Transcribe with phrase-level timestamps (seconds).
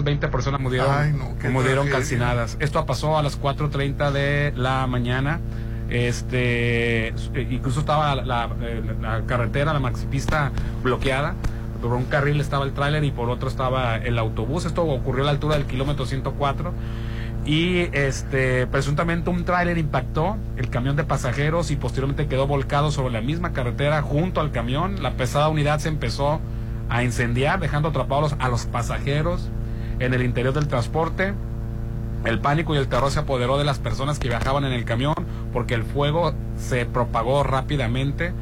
[0.00, 2.56] 20 personas murieron, murieron calcinadas.
[2.60, 5.38] Esto pasó a las 4.30 de la mañana.
[5.90, 7.12] Este,
[7.50, 8.48] incluso estaba la,
[9.26, 10.50] carretera, la maxipista
[10.82, 11.34] bloqueada.
[11.82, 14.64] Por un carril estaba el tráiler y por otro estaba el autobús.
[14.64, 16.72] Esto ocurrió a la altura del kilómetro 104.
[17.44, 23.12] Y este, presuntamente un tráiler impactó el camión de pasajeros y posteriormente quedó volcado sobre
[23.12, 25.02] la misma carretera junto al camión.
[25.02, 26.40] La pesada unidad se empezó
[26.88, 29.50] a incendiar, dejando atrapados a los pasajeros
[30.04, 31.32] en el interior del transporte.
[32.24, 35.14] El pánico y el terror se apoderó de las personas que viajaban en el camión
[35.52, 38.32] porque el fuego se propagó rápidamente.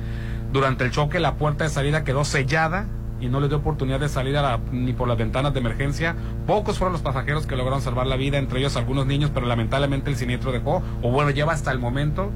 [0.52, 2.86] Durante el choque la puerta de salida quedó sellada
[3.20, 4.36] y no le dio oportunidad de salir
[4.72, 6.16] ni por las ventanas de emergencia.
[6.46, 10.10] Pocos fueron los pasajeros que lograron salvar la vida, entre ellos algunos niños, pero lamentablemente
[10.10, 12.30] el siniestro dejó, o bueno, lleva hasta el momento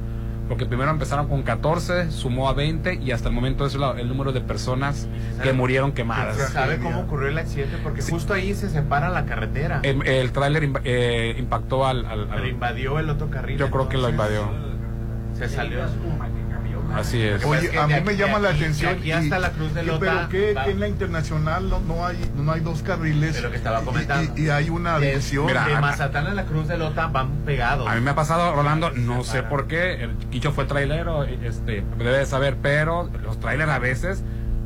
[0.48, 4.32] porque primero empezaron con 14, sumó a 20 y hasta el momento es el número
[4.32, 5.08] de personas
[5.42, 6.36] que murieron quemadas.
[6.52, 7.78] ¿Sabe cómo ocurrió el accidente?
[7.82, 9.80] Porque justo ahí se separa la carretera.
[9.82, 13.59] Em, el, tráiler eh, impactó al, al, invadió el otro carril.
[13.59, 14.51] Yo creo que lo invadió.
[15.34, 15.80] Se salió.
[16.95, 17.45] Así es.
[17.45, 18.96] Oye, a mí me llama la atención.
[18.96, 20.28] Aquí hasta la Cruz de Lota.
[20.30, 23.42] Pero que, en la internacional no, hay no hay dos carriles.
[23.42, 24.32] lo que estaba comentando.
[24.40, 25.46] Y, hay una división.
[25.46, 27.88] Mira, de Mazatán a la Cruz de Lota van pegados.
[27.88, 30.04] A mí me ha pasado, Rolando, no sé por qué.
[30.04, 34.23] El Quicho fue trailero, este, debe saber, pero los trailers a veces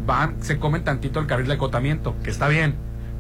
[0.07, 2.75] van, se comen tantito el carril de acotamiento, que está bien.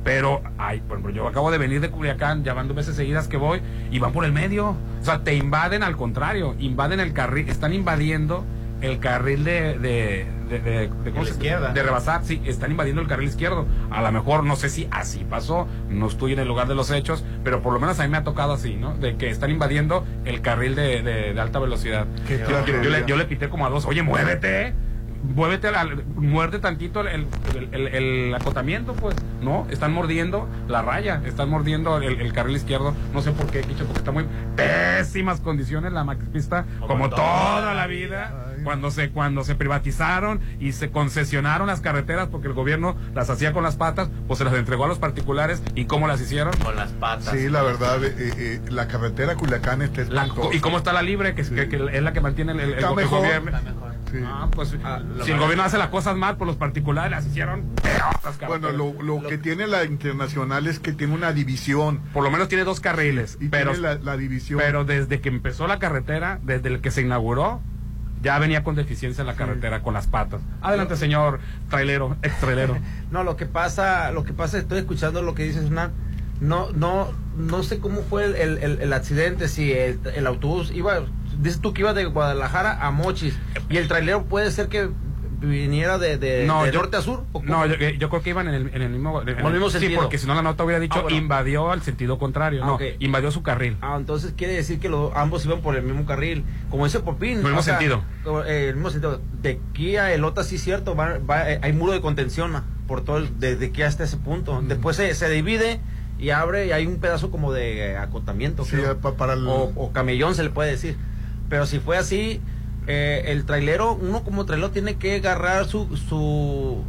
[0.05, 3.29] Pero, ay, por ejemplo, yo acabo de venir de Culiacán, ya van dos veces seguidas
[3.29, 4.71] que voy, y van por el medio.
[4.71, 8.45] O sea, te invaden al contrario, invaden el carril, están invadiendo
[8.81, 11.73] el carril de, de, de, de, izquierda.
[11.73, 13.67] de rebasar, sí, están invadiendo el carril izquierdo.
[13.91, 16.91] A lo mejor no sé si así pasó, no estoy en el lugar de los
[16.91, 18.95] hechos, pero por lo menos a mí me ha tocado así, ¿no?
[18.95, 22.07] De que están invadiendo el carril de, de, alta velocidad.
[22.29, 24.75] Yo, yo, le, yo le pité como a dos, oye, muévete
[25.23, 25.69] muévete,
[26.17, 27.27] muerde tantito el,
[27.73, 29.17] el, acotamiento, pues.
[29.43, 32.95] No, están mordiendo la raya, están mordiendo el, carril izquierdo.
[33.13, 37.87] No sé por qué, Kicho, porque está muy pésimas condiciones la pista, como, toda la
[37.87, 38.48] vida.
[38.69, 43.55] Cuando se, cuando se privatizaron y se concesionaron las carreteras porque el gobierno las hacía
[43.55, 45.63] con las patas, pues se las entregó a los particulares.
[45.75, 46.53] ¿Y cómo las hicieron?
[46.59, 47.33] Con las patas.
[47.33, 51.41] Sí, la verdad, eh, eh, la carretera Culiacán está ¿Y cómo está la libre, que,
[51.41, 53.53] es la que mantiene el, el, gobierno?
[54.25, 57.65] Ah, pues ah, si el gobierno hace las cosas mal, pues los particulares las hicieron
[58.47, 62.01] Bueno, lo, que tiene la internacional es que tiene una división.
[62.13, 63.39] Por lo menos tiene dos carriles.
[63.41, 64.61] Y pero, tiene la, división.
[64.63, 67.63] Pero desde que empezó la carretera, desde el que se inauguró,
[68.23, 70.41] ya venía con deficiencia en la carretera, con las patas.
[70.63, 72.77] Adelante, señor trailero, ex trailero.
[73.11, 77.63] no, lo que pasa, lo que pasa, estoy escuchando lo que dices, no, no, no
[77.63, 81.01] sé cómo fue el, el, accidente, si el, el, autobús iba
[81.39, 83.35] dices tú que iba de Guadalajara a Mochis.
[83.69, 84.91] ¿Y el trailero puede ser que
[85.41, 87.25] viniera de, de, norte a sur?
[87.45, 89.93] no, yo, creo que iban en el, en el mismo, mismo sentido.
[89.93, 92.65] Sí, porque si no la nota hubiera dicho ah, invadió al sentido contrario.
[92.65, 93.77] no, invadió su carril.
[93.81, 96.45] Ah, entonces quiere decir que ambos iban por el mismo carril.
[96.71, 97.39] Como dice Popín.
[97.39, 98.03] el mismo sentido.
[98.47, 99.21] Eh, el mismo sentido.
[99.41, 101.19] De aquí a Elota, sí, cierto, va,
[101.51, 104.61] eh, hay muro de contención por todo desde aquí hasta ese punto.
[104.63, 105.81] Después se, se divide
[106.19, 108.65] y abre y hay un pedazo como de acotamiento.
[108.65, 108.77] Sí,
[109.17, 109.47] para el...
[109.47, 110.97] o camellón se le puede decir.
[111.49, 112.41] Pero si fue así,
[112.89, 116.83] eh, el trailero, uno como trailero tiene que agarrar su, su,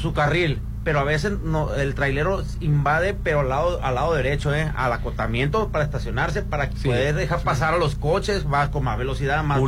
[0.00, 4.54] su carril pero a veces no, el trailero invade, pero al lado, al lado derecho,
[4.54, 4.72] ¿eh?
[4.74, 9.44] al acotamiento para estacionarse, para poder dejar pasar a los coches, va con más velocidad,
[9.44, 9.60] más,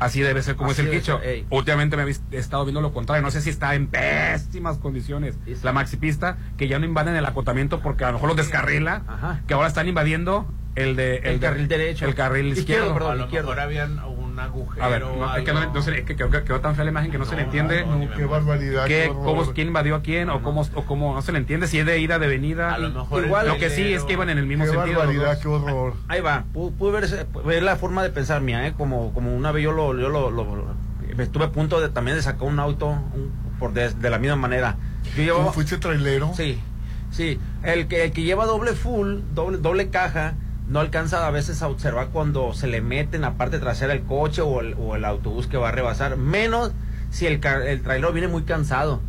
[0.00, 1.18] Así debe ser, como es el dicho.
[1.48, 5.72] Últimamente me he estado viendo lo contrario, no sé si está en pésimas condiciones la
[5.72, 9.68] maxipista, que ya no invaden el acotamiento porque a lo mejor los descarrila, que ahora
[9.68, 13.48] están invadiendo el de el, carril derecho el carril izquierdo, perdón, a lo izquierdo.
[13.48, 13.98] mejor habían
[14.40, 16.90] agujero a ver no, es que no, no es que quedó, quedó, tan fea la
[16.90, 17.84] imagen que no, se le entiende.
[18.16, 21.38] qué barbaridad qué, cómo, quién invadió a quién o cómo o cómo no se le
[21.38, 24.04] entiende si es de ida de venida a lo mejor igual lo que sí es
[24.04, 25.94] que iban en el mismo qué sentido barbaridad qué horror.
[26.08, 26.44] ahí va.
[26.52, 29.96] Pude ver, ver, la forma de pensar mía eh como como una vez yo lo
[29.98, 30.74] yo lo, lo,
[31.18, 34.36] estuve a punto de también de sacar un auto un, por de, de, la misma
[34.36, 34.76] manera.
[35.16, 36.58] Yo llevaba, fuiste trailero sí
[37.10, 37.38] sí.
[37.62, 40.34] El que el que lleva doble full doble doble caja
[40.70, 44.02] no alcanza a veces a observar cuando se le mete en la parte trasera el
[44.02, 46.72] coche o el, autobús que va a rebasar, menos
[47.10, 49.00] si el, el trailer viene muy cansado.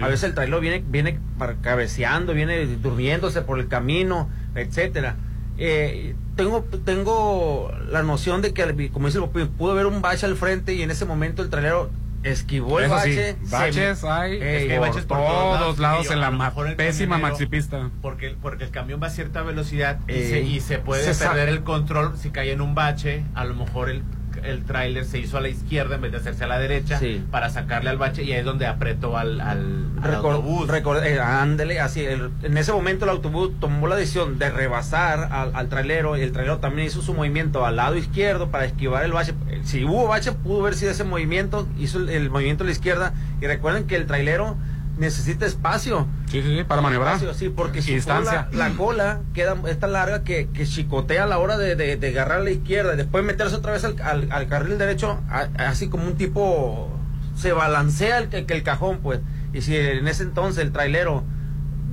[0.00, 1.18] A veces el trailer viene, viene
[1.60, 5.16] cabeceando, viene durmiéndose por el camino, etcétera.
[5.58, 10.36] Eh, tengo, tengo la noción de que, como dice el pudo haber un bache al
[10.36, 11.90] frente y en ese momento el trailero
[12.22, 13.36] esquivó el bache.
[13.50, 17.90] Baches hay, baches por todos, lados en la pésima maxipista.
[18.00, 22.30] Porque, porque el camión va a cierta velocidad y, se, puede perder el control si
[22.30, 23.24] cae en un bache.
[23.34, 24.02] A lo mejor el,
[24.44, 27.24] el tráiler se hizo a la izquierda en vez de hacerse a la derecha Sí.
[27.30, 30.68] para sacarle al bache y ahí es donde apretó al, al, autobús.
[31.04, 32.04] eh, ándele, así.
[32.04, 36.22] el- en ese momento el autobús tomó la decisión de rebasar al, al trailero y
[36.22, 39.34] el trailero también hizo su movimiento al lado izquierdo para esquivar el bache.
[39.64, 43.14] Si hubo bache, pudo haber sido ese movimiento, hizo el, el movimiento a la izquierda.
[43.40, 44.56] Y recuerden que el trailero
[44.98, 46.06] necesita espacio.
[46.30, 47.14] Sí, sí, sí, para maniobrar.
[47.16, 48.46] Espacio, sí, porque distancia.
[48.50, 51.96] cola- la cola queda es tan larga que, que chicotea a la hora de, de-
[51.96, 55.20] de agarrar a la izquierda y después meterse otra vez al, al- al carril derecho,
[55.28, 56.90] a- así como un tipo
[57.36, 59.20] se balancea el, el, el cajón, pues.
[59.54, 61.24] Y si en ese entonces el trailero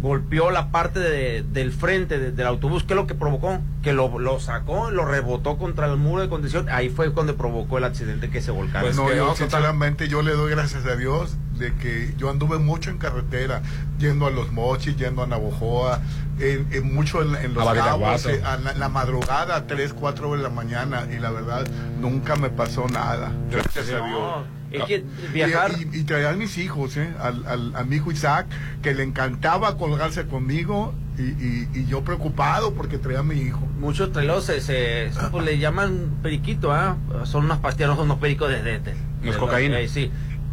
[0.02, 3.60] golpeó la parte de- del frente de- del autobús, ¿qué es lo que provocó?
[3.82, 7.78] Que lo, lo sacó, lo rebotó contra el muro de contención, ahí fue cuando provocó
[7.78, 8.82] el accidente que se volcara.
[8.86, 12.58] Pues no, que yo sinceramente yo le doy gracias a Dios de que yo anduve
[12.60, 13.62] mucho en carretera,
[13.98, 16.00] yendo a Los Mochis, yendo a Navojoa,
[16.40, 18.30] en, en mucho en, en Los A Cabos, Badiraguato.
[18.30, 21.68] eh, a la, la madrugada, a 3, 4 de la mañana, y la verdad,
[22.00, 24.46] nunca me pasó nada, gracias a Dios.
[24.72, 25.72] Es que viajar...
[25.80, 27.10] Y, y, traía a mis hijos, ¿eh?
[27.20, 28.46] al, al- a mi hijo Isaac,
[28.82, 33.60] que le encantaba colgarse conmigo, y, y- y yo preocupado porque traía a mi hijo.
[33.80, 36.98] muchos traileros se, se- pues, le llaman periquito, ¿ah?
[37.26, 38.62] Son unas pastillas, no son unos pericos de...
[38.64, 38.94] de, de-
[39.24, 39.80] Los de- cocaína.
[39.80, 40.12] eh, sí,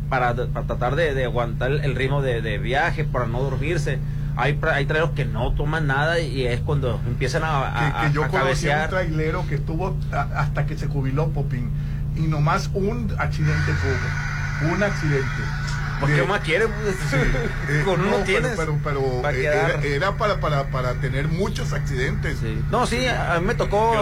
[0.09, 3.99] para, para tratar de, aguantar el ritmo de, de viaje, para no dormirse.
[4.39, 8.15] Hay, hay traileros que no toman nada y es cuando empiezan a, que, a, que
[8.15, 11.71] yo a conocí a un trailero que estuvo a- hasta que se jubiló Popín
[12.17, 13.73] y nomás un accidente
[14.61, 15.27] tuvo un accidente
[16.01, 18.53] ¿Por qué más sí, eh, Con uno no, pero- tienes.
[18.57, 19.71] pero, pero, para eh, quedar.
[19.71, 22.63] era, era para, para, para tener muchos accidentes Sí.
[22.71, 23.95] No, sí, a mí me tocó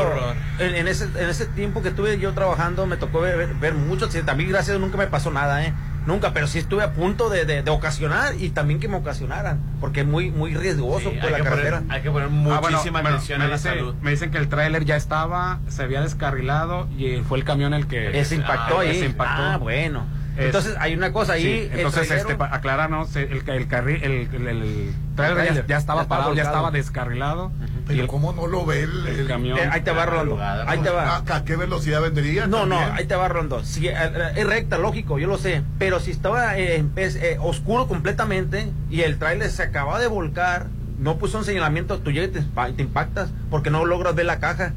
[0.59, 4.07] en, en ese en ese tiempo que estuve yo trabajando me tocó ver, ver muchos
[4.09, 4.33] accidentes.
[4.33, 5.73] A mí gracias nunca me pasó nada, ¿eh?
[6.07, 9.59] Nunca, pero sí estuve a punto de, de- de ocasionar y también que me ocasionaran,
[9.81, 11.79] porque es muy muy riesgoso Sí, por la carretera.
[11.81, 13.95] poner, hay que poner Ah, bueno, muchísima atención me, a la dice- salud.
[14.03, 17.87] me dicen que el tráiler ya estaba, se había descarrilado y fue el camión el
[17.87, 18.91] que impactó Ah, ahí.
[18.97, 19.43] ese impactó.
[19.43, 20.05] Ah, bueno.
[20.37, 21.43] Es- Entonces hay una cosa ahí.
[21.45, 25.67] Sí, entonces, trailero- este, acláranos, el, el, carril, el, el, el trailer ya, tráiler.
[25.69, 27.53] ya estaba Ya parado, ya estaba descarrilado.
[27.87, 29.59] Pero el, cómo no lo ve el, el el- camión.
[29.59, 30.39] Eh, ahí te va, La Rolando.
[30.67, 31.17] Ahí te va.
[31.17, 33.63] ¿A, a qué velocidad vendría No, no, ahí te va Rolando.
[33.65, 35.63] Sí, eh, eh, es recta, lógico, yo lo sé.
[35.79, 40.07] Pero si estaba eh, en pez- eh, oscuro completamente y el tráiler se acaba de
[40.07, 40.67] volcar,
[40.99, 44.27] no puso un señalamiento, tú llegas y te, impa- te impactas porque no logras ver
[44.27, 44.73] la caja.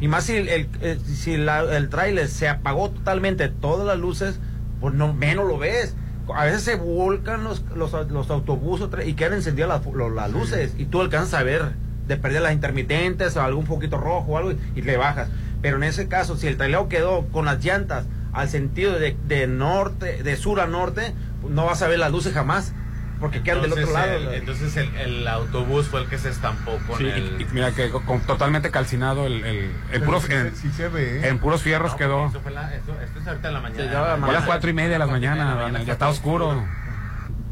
[0.00, 0.48] Y más si el,
[0.80, 4.38] el- si la- el tráiler se apagó totalmente, todas las luces,
[4.80, 5.94] pues no menos lo ves.
[6.34, 9.68] A veces se volcan los, los, los autobuses y quedan encendidas
[10.14, 11.72] las luces y tú alcanzas a ver
[12.08, 15.28] de perder las intermitentes o algún poquito rojo o algo y, y le bajas.
[15.62, 19.46] Pero en ese caso, si el trailero quedó con las llantas al sentido de, de
[19.46, 22.72] norte, de sur a norte, pues no vas a ver las luces jamás
[23.20, 24.12] porque quedan del otro lado.
[24.12, 27.40] el- entonces el, el autobús fue el que se estampó con Sí, el...
[27.40, 31.28] y mira que con, totalmente calcinado el, el, puros, sí, en, se- sí se ve
[31.28, 32.26] en puros fierros No, quedó.
[32.28, 33.82] Eso fue la, eso, esto es ahorita en la mañana.
[33.84, 36.64] Sí, ya va Fue a las cuatro y media de la mañana, ya está oscuro.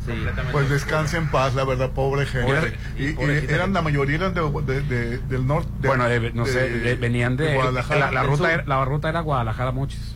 [0.07, 0.25] Sí.
[0.53, 2.47] Pues descanse en paz, la verdad, pobre gente.
[2.47, 3.75] Pobre- y, y pobrecita eran gente.
[3.79, 5.69] la mayoría eran de, de- de- del norte.
[5.81, 8.01] de- bueno, de- no sé, de- venían de, Guadalajara.
[8.07, 8.51] la, la ruta sur.
[8.51, 10.15] era, la ruta era Guadalajara Mochis.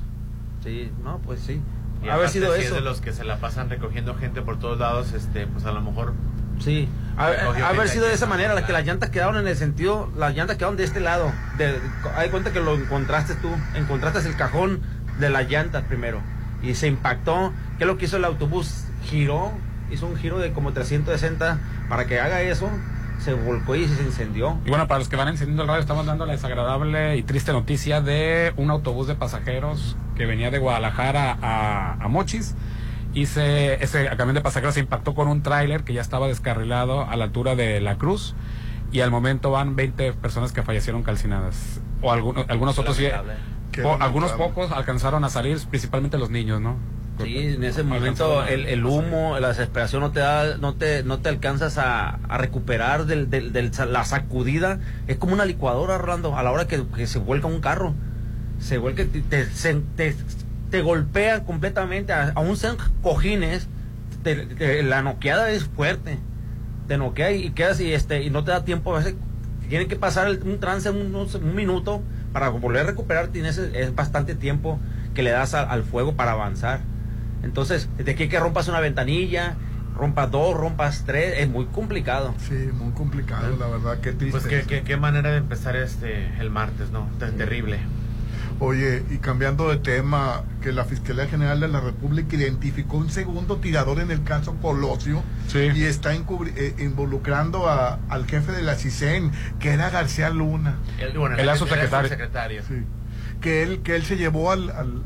[0.62, 1.60] Sí, no, pues sí.
[2.04, 2.76] Y haber sido si es eso.
[2.76, 5.80] de los que se la pasan recogiendo gente por todos lados, este, pues a lo
[5.82, 6.14] mejor
[6.58, 6.88] Sí,
[7.62, 10.56] haber sido de esa manera, la que las llantas quedaron en el sentido, las llantas
[10.56, 11.32] quedaron de este lado.
[11.58, 11.78] De,
[12.16, 14.80] hay cuenta que lo encontraste tú, encontraste el cajón
[15.18, 16.20] de las llantas primero
[16.62, 17.52] y se impactó.
[17.78, 18.84] ¿Qué es lo que hizo el autobús?
[19.04, 19.52] Giró,
[19.90, 21.58] hizo un giro de como 360
[21.88, 22.70] para que haga eso,
[23.18, 24.58] se volcó y se incendió.
[24.64, 27.52] Y bueno, para los que van encendiendo el radio, estamos dando la desagradable y triste
[27.52, 32.54] noticia de un autobús de pasajeros que venía de Guadalajara a, a Mochis.
[33.12, 37.08] Y se, ese camión de pasajeros se impactó con un tráiler que ya estaba descarrilado
[37.08, 38.34] a la altura de la cruz.
[38.92, 41.80] Y al momento van 20 personas que fallecieron calcinadas.
[42.02, 42.98] O algunos, algunos otros
[44.00, 46.76] algunos pocos alcanzaron a salir, principalmente los niños, ¿no?
[47.24, 51.02] Sí, en ese momento a- el, el humo, la desesperación no te da, no te,
[51.02, 53.52] no te alcanzas a, a recuperar del, del,
[53.90, 54.78] la sacudida.
[55.06, 57.94] Es como una licuadora, Rolando, a la hora que, que se vuelca un carro.
[58.60, 60.14] Se vuelca, te, te, se- te,
[60.70, 63.68] te golpea completamente, a- aún sean cojines,
[64.84, 66.18] la noqueada es fuerte.
[66.88, 68.94] Te noquea y quedas y, este, y no te da tiempo.
[68.94, 69.14] A veces
[69.68, 72.86] tiene que pasar el- un trance, un minuto, para volver a
[73.38, 74.78] en ese- es bastante tiempo
[75.14, 76.80] que le das al- al fuego para avanzar.
[77.42, 79.54] Entonces, de aquí que rompas una ventanilla,
[79.96, 82.34] rompas dos, rompas tres, es muy complicado.
[82.48, 84.30] Sí, muy complicado, la verdad, qué triste.
[84.38, 87.08] pues qué, qué, qué manera de empezar este el martes, ¿no?
[87.18, 87.78] Tan terrible.
[88.62, 93.56] Oye, y cambiando de tema, que la Fiscalía General de la República identificó un segundo
[93.56, 95.70] tirador en el caso Colosio Sí.
[95.74, 100.74] y está eh, involucrando a- al jefe de la CISEN, que era García Luna.
[100.98, 102.08] El, bueno, era su era secretario.
[102.10, 102.62] secretario.
[102.68, 102.82] Sí.
[103.40, 105.02] que él, que él se llevó al, al,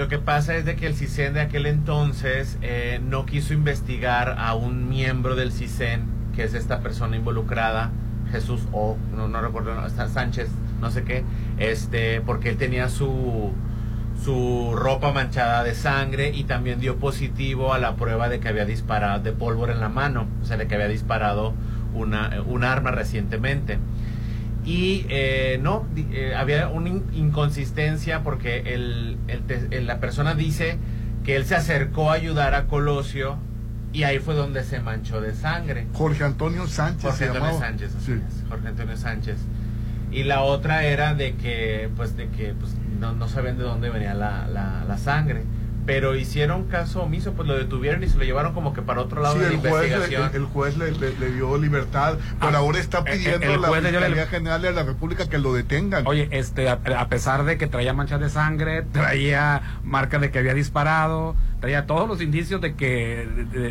[0.00, 4.36] Lo que pasa es de que el CISEN de aquel entonces eh, no quiso investigar
[4.38, 7.90] a un miembro del CISEN, que es esta persona involucrada,
[8.32, 10.48] Jesús O, no, recuerdo, Sánchez,
[10.80, 11.22] no sé qué,
[11.58, 13.52] este, porque él tenía su
[14.24, 18.64] su ropa manchada de sangre y también dio positivo a la prueba de que había
[18.64, 21.52] disparado de pólvora en la mano, o sea, de que había disparado
[21.94, 23.78] una, un arma recientemente.
[24.70, 30.78] Y eh, no, eh, había una inconsistencia porque el, el, la persona dice
[31.24, 33.36] que él se acercó a ayudar a Colosio
[33.92, 35.88] y ahí fue donde se manchó de sangre.
[35.92, 37.02] Jorge Antonio Sánchez.
[37.02, 37.92] Jorge Antonio Sánchez,
[38.48, 39.38] Jorge Antonio Sánchez.
[40.12, 43.90] Y la otra era de que, pues, de que pues, no, no sabían de dónde
[43.90, 45.42] venía la, la, la sangre
[45.86, 49.22] pero hicieron caso omiso, pues lo detuvieron y se lo llevaron como que para otro
[49.22, 50.30] lado de la investigación.
[50.34, 50.90] el, juez le,
[51.32, 55.28] dio libertad, pero ah, ahora está eh, pidiendo a la Fiscalía General de la República
[55.28, 56.06] que lo detengan.
[56.06, 60.54] Oye, este, a, pesar de que traía manchas de sangre, traía marca de que había
[60.54, 63.26] disparado, traía todos los indicios de que,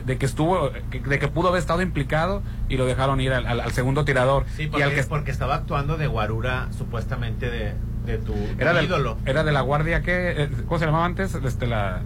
[0.05, 4.05] de, que estuvo, de que pudo haber estado implicado y lo dejaron ir al, segundo
[4.05, 4.45] tirador.
[4.55, 7.73] Sí, porque, y al que, porque estaba actuando de guarura supuestamente de,
[8.11, 9.17] de tu, era ídolo.
[9.25, 11.35] Era de la guardia que, eh, ¿cómo se llamaba antes?
[11.35, 12.01] Este, la,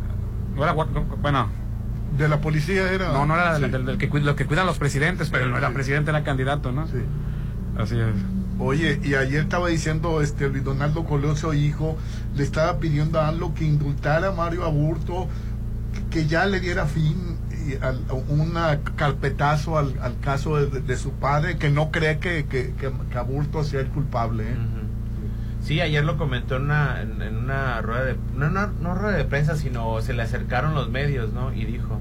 [0.56, 1.50] no era bueno.
[2.18, 3.12] De la policía era.
[3.12, 6.24] No, no era del, que, los que cuidan los presidentes, pero no era presidente, era
[6.24, 6.88] candidato, ¿no?
[6.88, 7.04] Sí.
[7.78, 8.14] Así es.
[8.60, 11.98] Oye, y ayer estaba diciendo este Luis Donaldo Colosio, hijo,
[12.36, 15.28] le estaba pidiendo a ANLO que indultara a Mario Aburto,
[16.12, 17.38] que ya le diera fin
[17.82, 18.54] a un
[18.96, 23.88] carpetazo al, caso de, su padre, que no cree que, que, que Aburto sea el
[23.88, 24.44] culpable.
[24.44, 24.56] ¿eh?
[25.64, 28.18] Sí, ayer lo comentó en una, en, una rueda de...
[28.36, 31.54] No, no, no, rueda de prensa, sino se le acercaron los medios, ¿no?
[31.54, 32.00] Y dijo...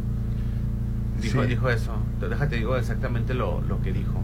[1.20, 1.96] Dijo, dijo eso.
[2.20, 4.20] Déjate digo exactamente lo, lo que dijo.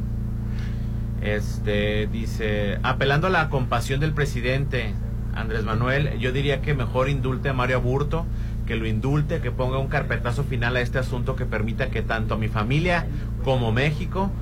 [1.23, 2.81] Este, dice...
[2.83, 4.95] Apelando a la compasión del presidente
[5.37, 8.27] Andrés Manuel, yo diría que mejor indulte a Mario Aburto,
[8.67, 12.39] que lo indulte, que ponga un carpetazo final a este asunto que permita que tanto
[12.39, 13.07] mi familia
[13.45, 14.33] como México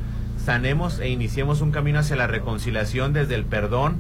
[0.42, 3.96] sanemos e iniciemos un camino hacia la reconciliación desde el perdón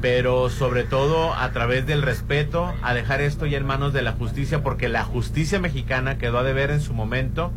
[0.00, 4.12] pero sobre todo a través del respeto, a dejar esto ya en manos de la
[4.12, 7.52] justicia, porque la justicia mexicana quedó a deber en su momento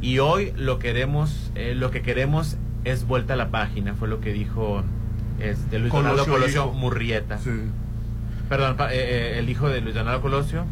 [0.00, 4.20] y hoy lo queremos, eh, lo que queremos es vuelta a la página, fue lo
[4.20, 4.82] que dijo
[5.38, 7.38] este, Luis Donaldo Colosio Murrieta.
[8.48, 10.64] Perdón, eh, eh, el hijo de Luis Donaldo Colosio.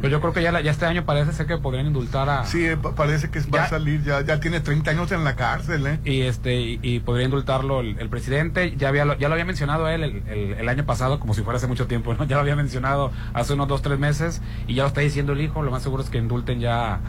[0.00, 2.44] Pero yo creo que ya, ya este año parece ser que podrían indultar a...
[2.44, 6.00] Sí, parece que va a salir, ya, ya tiene 30 años en la cárcel, ¿eh?
[6.04, 10.54] Y, este, y, podría indultarlo el, presidente, ya, había, ya lo había mencionado él el,
[10.58, 12.24] el, año pasado, como si fuera hace mucho tiempo, ¿no?
[12.28, 15.40] Ya lo había mencionado hace unos dos, tres meses, y ya lo está diciendo el
[15.40, 17.00] hijo, lo más seguro es que indulten ya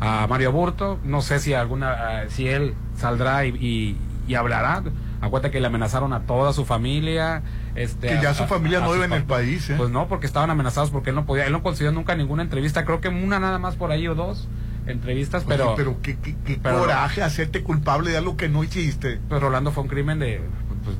[0.00, 3.96] a Mario Burto, no sé si alguna, si él saldrá y,
[4.26, 4.82] y hablará,
[5.20, 7.42] acuérdate que le amenazaron a toda su familia,
[7.74, 9.70] este, que ya su familia no vive en el país.
[9.70, 9.74] ¿eh?
[9.76, 12.84] Pues no, porque estaban amenazados porque él no podía, él no consiguió nunca ninguna entrevista,
[12.84, 14.48] creo que una nada más por ahí o dos
[14.86, 15.74] entrevistas, pues pero...
[15.76, 16.16] pero qué,
[16.62, 19.20] coraje hacerte culpable de algo que no hiciste.
[19.28, 20.40] Pues Rolando fue un crimen de...
[20.84, 20.96] Pues,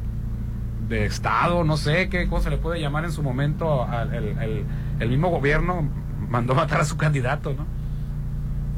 [0.88, 3.86] de Estado, no sé qué cosa le puede llamar en su momento.
[4.12, 5.88] el, mismo gobierno
[6.28, 7.66] mandó matar a su candidato, ¿no?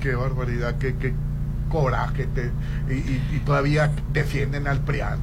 [0.01, 1.13] Qué barbaridad, qué, qué
[1.69, 2.27] coraje.
[2.27, 2.53] Te,
[2.89, 5.19] y, todavía defienden al PRIAN.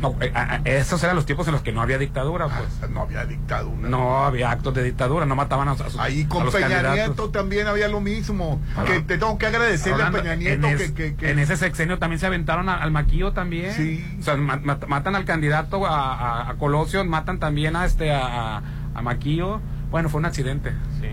[0.00, 0.32] No, eh,
[0.64, 2.68] esos eran los tiempos en los que no había dictadura, pues.
[2.82, 3.88] Ah, no había dictadura.
[3.88, 7.88] No había actos de dictadura, no mataban a, sus Ahí con Peña Nieto también había
[7.88, 8.60] lo mismo.
[8.86, 12.68] que te tengo que agradecerle a Peña Nieto que, En ese sexenio también se aventaron
[12.68, 13.72] al maquillo también.
[13.72, 14.16] Sí.
[14.20, 18.62] O sea, matan al candidato a, a, Colosio, matan también a este a,
[18.94, 19.60] a Maquillo.
[19.90, 20.72] Bueno, fue un accidente.
[21.00, 21.08] Sí.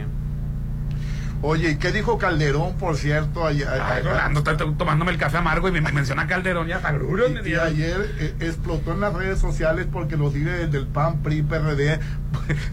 [1.45, 3.45] Oye, ¿y qué dijo Calderón, por cierto?
[3.45, 3.67] Ayer,
[4.77, 6.93] tomándome el café amargo y me menciona Calderón ya está
[7.43, 11.41] y, y ayer eh, explotó en las redes sociales porque los líderes del PAN, PRI,
[11.41, 11.99] PRD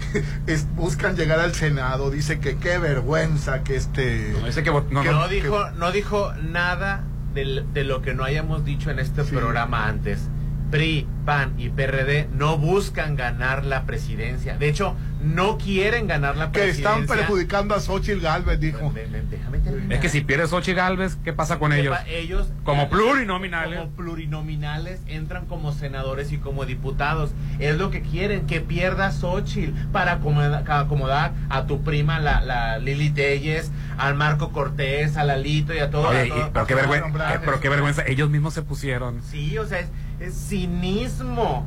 [0.76, 2.12] buscan llegar al Senado.
[2.12, 4.36] Dice que qué vergüenza que este...
[4.38, 7.02] No, dice que, no, dijo, no dijo nada
[7.34, 10.28] de, lo que no hayamos dicho en este programa antes.
[10.70, 14.56] PRI, PAN y PRD no buscan ganar la presidencia.
[14.56, 16.94] De hecho, no quieren ganar la presidencia.
[16.94, 18.92] Que están perjudicando a Xochitl Galvez, dijo.
[19.90, 21.96] Es que si pierdes Xochitl Galvez, ¿qué pasa con ellos?
[22.06, 23.78] Ellos como plurinominales.
[23.78, 27.32] Como plurinominales entran como senadores y como diputados.
[27.58, 33.10] Es lo que quieren, que pierda Xochitl para acomodar, a tu prima, la, la Lili
[33.10, 36.10] Telles, al Marco Cortés, a Lalito y a todo.
[36.52, 39.22] pero, qué vergüenza, pero qué vergüenza, ellos mismos se pusieron.
[39.22, 41.66] Sí, o sea, es cinismo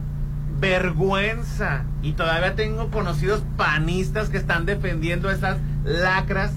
[0.59, 1.85] vergüenza.
[2.01, 6.53] Y todavía tengo conocidos panistas que están defendiendo esas lacras.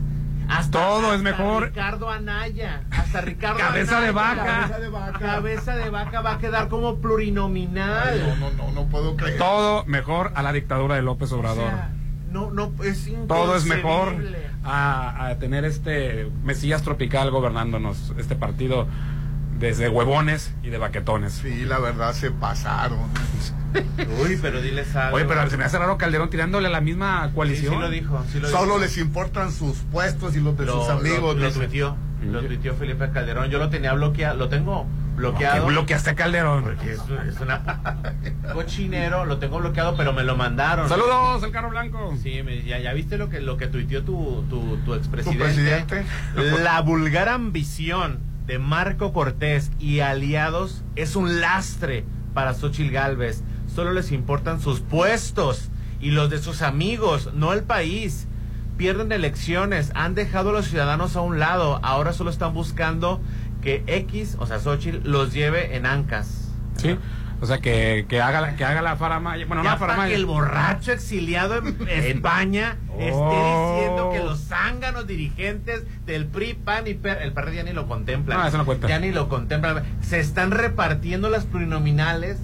[0.70, 1.64] todo es mejor.
[1.64, 4.44] Ricardo Anaya, hasta Ricardo cabeza de vaca.
[4.44, 5.18] Cabeza de vaca.
[5.18, 8.20] Cabeza de vaca va a quedar como plurinominal.
[8.20, 9.38] no, no, no, no puedo creer.
[9.38, 11.72] Todo mejor a la dictadura de López Obrador.
[12.30, 14.14] no, no, es Todo es mejor
[14.64, 18.86] a, a tener este Mesías tropical gobernándonos, este partido
[19.58, 21.32] desde huevones y de baquetones.
[21.34, 22.98] Sí, la verdad se pasaron.
[24.22, 25.16] Uy, pero diles algo.
[25.16, 27.72] Oye, pero se me hace raro Calderón tirándole a la misma coalición.
[27.72, 28.24] Sí, sí lo dijo.
[28.32, 28.78] Sí lo Solo dijo.
[28.78, 31.36] les importan sus puestos y los de sus amigos.
[31.36, 31.96] Lo, lo tuiteó,
[32.30, 33.50] lo tuiteó Felipe Calderón.
[33.50, 35.66] Yo lo tenía bloqueado, lo tengo bloqueado.
[35.66, 36.62] ¿Qué bloqueaste a Calderón?
[36.64, 37.62] Porque es, es una
[38.52, 40.88] cochinero, lo tengo bloqueado, pero me lo mandaron.
[40.88, 42.14] Saludos, el carro blanco.
[42.22, 45.44] Sí, me- ya, ya viste lo que lo que tuiteó tu, tu, tu ¿Tu expresidente.
[45.44, 46.04] presidente?
[46.62, 52.04] La vulgar ambición de Marco Cortés y aliados es un lastre
[52.34, 53.42] para Xochitl Gálvez.
[53.76, 55.68] Solo les importan sus puestos
[56.00, 58.26] y los de sus amigos, no el país.
[58.78, 63.20] Pierden elecciones, han dejado a los ciudadanos a un lado, ahora solo están buscando
[63.60, 66.48] que X, o sea, Xochitl, los lleve en ancas.
[66.78, 66.96] Sí.
[67.42, 69.44] O sea, que, que haga, la- que haga la faramaya.
[69.44, 70.08] Bueno, no la faramaya.
[70.08, 73.74] que el borracho exiliado en España esté Oh.
[73.76, 77.86] diciendo que los zánganos dirigentes del PRI, PAN y PER, el PER ya ni lo
[77.86, 78.38] contemplan.
[78.38, 78.88] No, eso no cuenta.
[78.88, 79.84] Ya ni lo contemplan.
[80.00, 82.38] Se están repartiendo las plurinominales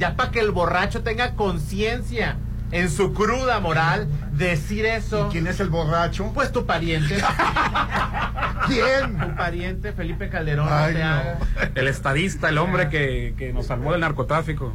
[0.00, 2.36] ya para que el borracho tenga conciencia
[2.72, 5.26] en su cruda moral decir eso.
[5.28, 6.30] ¿Y quién es el borracho?
[6.34, 7.16] Pues tu pariente.
[8.66, 9.18] ¿Quién?
[9.18, 10.68] tu pariente Felipe Calderón.
[10.68, 11.20] no.
[11.74, 14.72] El estadista, el hombre que, que nos salvó del narcotráfico.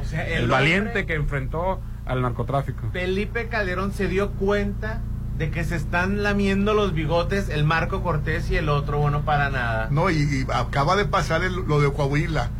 [0.00, 2.88] O sea, El, valiente que enfrentó al narcotráfico.
[2.92, 5.00] Felipe Calderón se dio cuenta
[5.38, 9.50] de que se están lamiendo los bigotes el Marco Cortés y el otro, bueno, para
[9.50, 9.88] nada.
[9.90, 12.50] No, y, y acaba de pasar el- lo de Coahuila.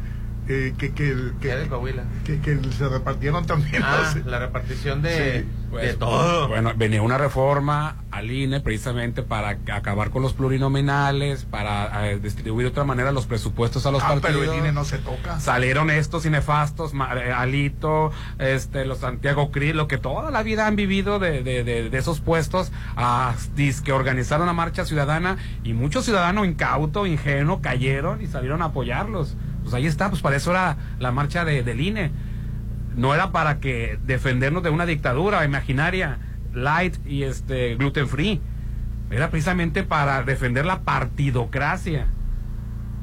[0.49, 2.05] Eh, que, que, el- ¿Qué de que, Coahuila?
[2.25, 3.83] que, que se repartieron también.
[3.85, 6.49] Ah, los- la repartición de, Sí, Pues, de todo.
[6.49, 12.67] Bueno, venía una reforma al INE precisamente para acabar con los plurinominales, para eh, distribuir
[12.67, 14.37] de otra manera los presupuestos a los ah, partidos.
[14.41, 15.41] pero el INE no se toca.
[15.41, 20.43] Salieron estos y nefastos, Ma- eh, Alito, este, los Santiago Cris, lo que toda la
[20.43, 23.35] vida han vivido de, de, de- de esos puestos, a,
[23.85, 29.37] que organizaron una marcha ciudadana y muchos ciudadanos incautos, ingenuos, cayeron y salieron a apoyarlos.
[29.63, 32.11] Pues ahí está, pues para eso era la marcha de, del INE.
[32.97, 36.19] No era para que defendernos de una dictadura imaginaria,
[36.53, 38.41] light y este gluten free.
[39.11, 42.07] Era precisamente para defender la partidocracia.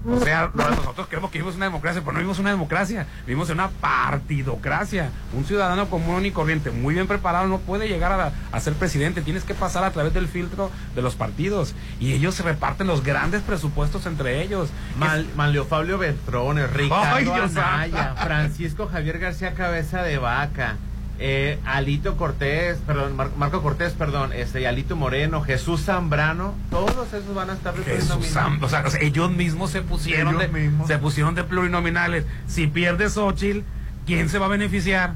[0.07, 3.55] O sea, nosotros creemos que vivimos una democracia, pero no vivimos una democracia, vivimos en
[3.55, 5.09] una partidocracia.
[5.33, 9.21] Un ciudadano común y corriente, muy bien preparado, no puede llegar a, a ser presidente,
[9.21, 11.75] tienes que pasar a través del filtro de los partidos.
[11.99, 14.69] Y ellos se reparten los grandes presupuestos entre ellos.
[14.97, 18.15] Mal, Manlio Fabio Beltrones, Ricardo Anaya.
[18.15, 20.77] Francisco Javier García Cabeza de Vaca,
[21.19, 27.33] eh, Alito Cortés, perdón, Mar- Marco Cortés, perdón, este, Alito Moreno, Jesús Zambrano, todos esos
[27.35, 28.31] van a estar Jesús plurinominales.
[28.31, 30.87] santo, o sea, ellos mismos se pusieron Ellos de, mismos.
[30.87, 32.25] se pusieron de plurinominales.
[32.47, 33.59] Si pierde Xochitl,
[34.05, 35.13] ¿quién se va a beneficiar?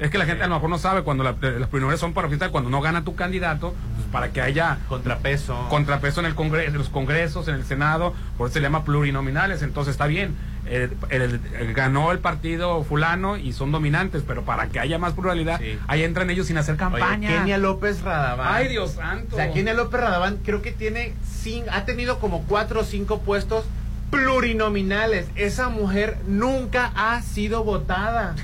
[0.00, 2.14] Es que la gente a lo mejor no sabe cuando la- eh, las plurinominales son
[2.14, 5.68] para fiesta, cuando no gana tu candidato, pues para que haya Contrapeso.
[5.68, 8.84] contrapeso en el congreso, en los congresos, en el Senado, por eso se le llama
[8.84, 10.34] plurinominales, entonces está bien.
[10.66, 15.12] El- el- el- ganó el partido fulano y son dominantes, pero para que haya más
[15.12, 15.78] pluralidad, Sí.
[15.88, 17.28] ahí entran ellos sin hacer Oye, campaña.
[17.28, 18.48] Kenia López Radaván.
[18.50, 19.36] Ay, Dios santo.
[19.36, 21.12] O sea, Kenia López Radaván creo que tiene
[21.44, 23.64] cin- ha tenido como cuatro o cinco puestos
[24.10, 25.26] plurinominales.
[25.36, 28.34] Esa mujer nunca ha sido votada.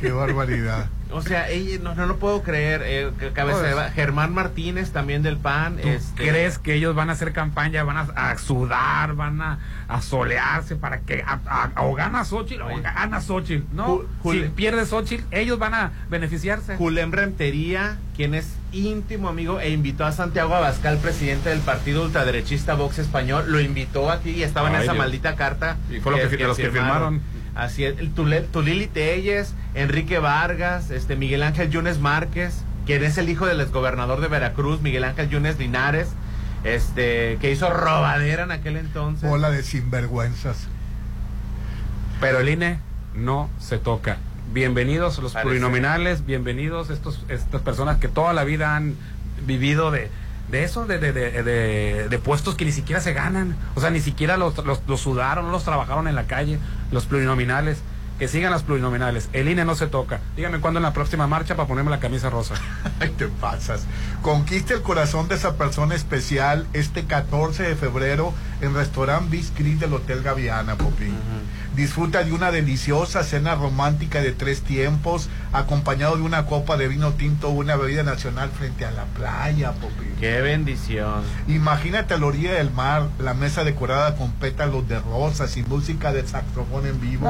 [0.00, 0.88] Qué barbaridad.
[1.12, 2.82] O sea, ella, no, no lo puedo creer.
[2.84, 5.76] eh, que cabeza de va- Germán Martínez también del PAN.
[5.76, 9.58] ¿Tú este, crees que ellos van a hacer campaña, van a, a sudar, van a,
[9.88, 11.40] a solearse para que a-
[11.74, 13.64] a- o gana Xochitl o gana Xochitl?
[13.74, 16.76] No, Jul- si pierde Xochitl, ellos van a beneficiarse.
[16.76, 22.74] Julem Rentería, quien es íntimo amigo e invitó a Santiago Abascal, presidente del partido ultraderechista
[22.74, 24.96] Vox Español, lo invitó aquí y estaba en esa Dios.
[24.98, 25.76] maldita carta.
[25.90, 27.20] Y fue lo que- los que firmaron.
[27.54, 27.94] Así es,
[28.52, 34.20] Tulili Telles, Enrique Vargas, este Miguel Ángel Yunes Márquez, quien es el hijo del exgobernador
[34.20, 36.08] de Veracruz, Miguel Ángel Yunes Linares,
[36.64, 39.28] este, que hizo robadera en aquel entonces.
[39.28, 40.68] Bola de sinvergüenzas.
[42.20, 42.78] Pero el INE
[43.14, 44.18] no se toca.
[44.52, 45.48] Bienvenidos los Parece.
[45.48, 48.96] plurinominales, bienvenidos estos, estas personas que toda la vida han
[49.46, 50.10] vivido de,
[50.50, 53.56] de eso, de, de, de, de- de puestos que ni siquiera se ganan.
[53.74, 56.58] O sea, ni siquiera los, los, los sudaron, los trabajaron en la calle,
[56.92, 57.78] los plurinominales.
[58.18, 59.30] Que sigan las plurinominales.
[59.32, 60.20] El INE no se toca.
[60.36, 62.52] Dígame cuándo en la próxima marcha para ponerme la camisa rosa.
[63.00, 63.86] Ay, te pasas.
[64.20, 69.94] Conquiste el corazón de esa persona especial este 14 de febrero en Restaurant Biscuit del
[69.94, 71.14] Hotel Gaviana, Popín.
[71.80, 77.12] Disfruta de una deliciosa cena romántica de tres tiempos, acompañado de una copa de vino
[77.12, 80.14] tinto o una bebida nacional frente a la playa, Popín.
[80.20, 81.22] Qué bendición.
[81.48, 86.12] Imagínate a la orilla del mar, la mesa decorada con pétalos de rosas y música
[86.12, 87.26] de saxofón en vivo.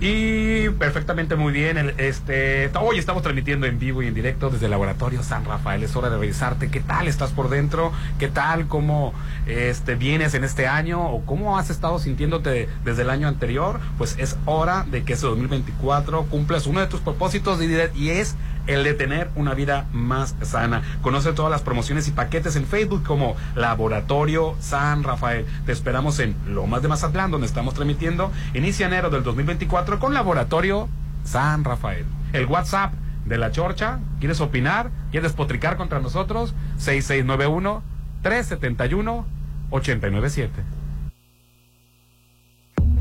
[0.00, 1.94] Y perfectamente muy bien.
[1.98, 5.82] Este, hoy estamos transmitiendo en vivo y en directo desde el Laboratorio San Rafael.
[5.82, 9.12] Es hora de revisarte qué tal estás por dentro, qué tal, cómo
[9.46, 13.80] este, vienes en este año o cómo has estado sintiéndote desde el año anterior.
[13.98, 18.36] Pues es hora de que ese 2024 cumplas uno de tus propósitos y es
[18.68, 20.82] el de tener una vida más sana.
[21.02, 25.46] Conoce todas las promociones y paquetes en Facebook como Laboratorio San Rafael.
[25.66, 28.30] Te esperamos en Lomas de Mazatlán, donde estamos transmitiendo.
[28.54, 30.88] Inicia enero del 2024 con Laboratorio
[31.24, 32.04] San Rafael.
[32.32, 32.92] El WhatsApp
[33.24, 34.90] de la Chorcha, ¿quieres opinar?
[35.10, 36.54] ¿Quieres potricar contra nosotros?
[36.76, 37.82] 6691
[38.22, 39.26] 371
[39.70, 40.77] 897.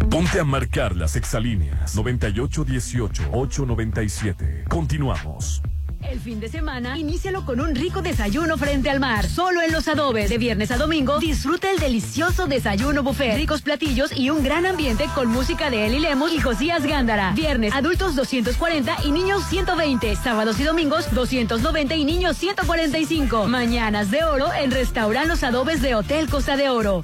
[0.09, 4.67] Ponte a marcar las exalíneas 9818-897.
[4.67, 5.61] Continuamos.
[6.03, 9.27] El fin de semana, inícialo con un rico desayuno frente al mar.
[9.27, 10.29] Solo en los adobes.
[10.29, 13.35] De viernes a domingo, disfruta el delicioso desayuno buffet.
[13.35, 17.33] Ricos platillos y un gran ambiente con música de Eli Lemos y Josías Gándara.
[17.33, 20.15] Viernes, adultos 240 y niños 120.
[20.15, 23.47] Sábados y domingos, 290 y niños 145.
[23.47, 27.03] Mañanas de oro en Restaurant Los Adobes de Hotel Costa de Oro.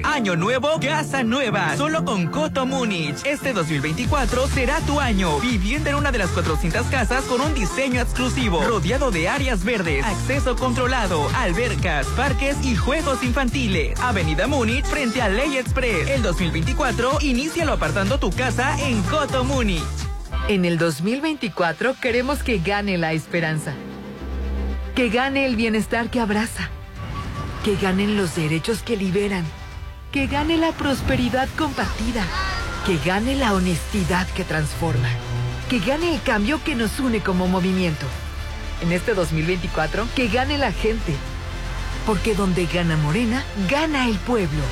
[0.03, 1.75] Año nuevo, casa nueva.
[1.77, 3.23] Solo con Coto Múnich.
[3.25, 5.39] Este 2024 será tu año.
[5.39, 8.63] Viviendo en una de las 400 casas con un diseño exclusivo.
[8.63, 13.99] Rodeado de áreas verdes, acceso controlado, albercas, parques y juegos infantiles.
[13.99, 16.09] Avenida Múnich frente a Ley Express.
[16.09, 19.83] El 2024, inícialo apartando tu casa en Coto Múnich.
[20.47, 23.73] En el 2024 queremos que gane la esperanza.
[24.95, 26.69] Que gane el bienestar que abraza.
[27.63, 29.45] Que ganen los derechos que liberan
[30.11, 32.25] que gane la prosperidad compartida,
[32.85, 35.07] que gane la honestidad que transforma,
[35.69, 38.05] que gane el cambio que nos une como movimiento.
[38.81, 41.15] En este 2024, que gane la gente,
[42.05, 44.63] porque donde gana Morena, gana el pueblo.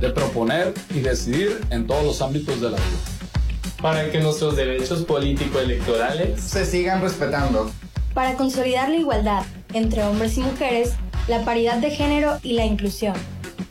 [0.00, 3.78] de proponer y decidir en todos los ámbitos de la vida.
[3.80, 7.70] Para que nuestros derechos político-electorales se sigan respetando.
[8.14, 10.94] Para consolidar la igualdad entre hombres y mujeres,
[11.28, 13.14] la paridad de género y la inclusión.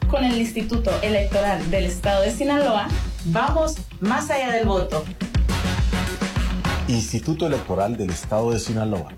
[0.09, 2.87] Con el Instituto Electoral del Estado de Sinaloa,
[3.25, 5.03] vamos más allá del voto.
[6.87, 9.13] Instituto Electoral del Estado de Sinaloa.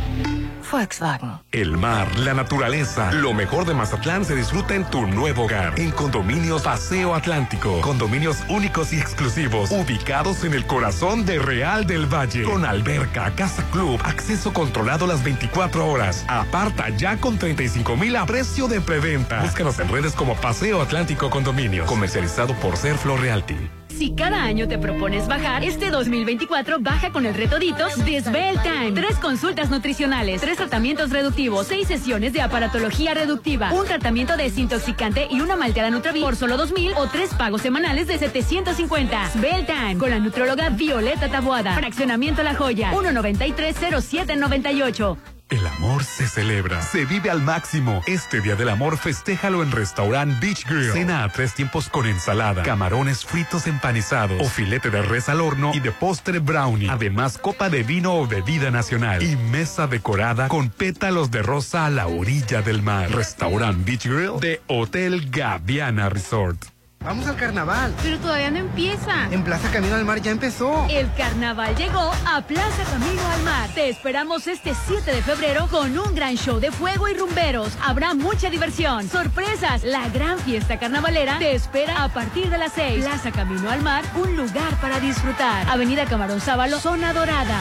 [0.74, 1.34] Volkswagen.
[1.52, 5.80] El mar, la naturaleza, lo mejor de Mazatlán se disfruta en tu nuevo hogar.
[5.80, 7.80] En Condominios Paseo Atlántico.
[7.82, 12.42] Condominios únicos y exclusivos, ubicados en el corazón de Real del Valle.
[12.42, 16.26] Con alberca, casa club, acceso controlado las 24 horas.
[16.28, 19.44] Aparta ya con 35 mil a precio de preventa.
[19.44, 21.88] Búscanos en redes como Paseo Atlántico Condominios.
[21.88, 23.83] Comercializado por Serflo Realty.
[23.98, 28.60] Si cada año te propones bajar, este 2024 baja con el reto Ditos de Svel
[28.62, 28.92] Time.
[28.94, 35.42] Tres consultas nutricionales, tres tratamientos reductivos, seis sesiones de aparatología reductiva, un tratamiento desintoxicante y
[35.42, 39.30] una malteada Nutravit por solo 2000 o tres pagos semanales de 750.
[39.30, 41.76] Svel Time con la nutróloga Violeta Tabuada.
[41.76, 45.33] Fraccionamiento La Joya 1930798.
[45.54, 48.02] El amor se celebra, se vive al máximo.
[48.08, 50.94] Este Día del Amor festéjalo en Restaurant Beach Grill.
[50.94, 55.70] Cena a tres tiempos con ensalada, camarones fritos empanizados o filete de res al horno
[55.76, 56.90] y de postre brownie.
[56.90, 61.92] Además, copa de vino o bebida nacional y mesa decorada con pétalos de rosa a
[61.92, 63.12] la orilla del mar.
[63.12, 66.73] Restaurant Beach Grill de Hotel Gaviana Resort.
[67.04, 67.94] Vamos al carnaval.
[68.02, 69.28] Pero todavía no empieza.
[69.32, 70.88] En Plaza Camino al Mar ya empezó.
[70.90, 73.70] El carnaval llegó a Plaza Camino al Mar.
[73.76, 77.74] Te esperamos este 7 de febrero con un gran show de fuego y rumberos.
[77.84, 79.84] Habrá mucha diversión, sorpresas.
[79.84, 83.04] La gran fiesta carnavalera te espera a partir de las 6.
[83.04, 85.68] Plaza Camino al Mar, un lugar para disfrutar.
[85.70, 87.60] Avenida Camarón Sábalo, zona dorada.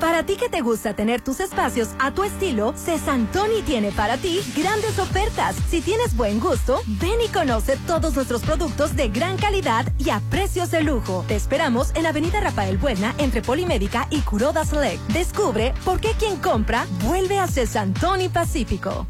[0.00, 4.40] Para ti que te gusta tener tus espacios a tu estilo, Cesantoni tiene para ti
[4.56, 5.56] grandes ofertas.
[5.68, 10.20] Si tienes buen gusto, ven y conoce todos nuestros productos de gran calidad y a
[10.30, 11.24] precios de lujo.
[11.26, 15.02] Te esperamos en Avenida Rafael Buena entre Polimédica y Curoda Select.
[15.08, 19.06] Descubre por qué quien compra vuelve a Cesantoni Pacífico.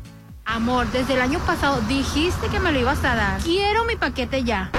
[0.50, 3.40] Amor, desde el año pasado dijiste que me lo ibas a dar.
[3.42, 4.70] Quiero mi paquete ya.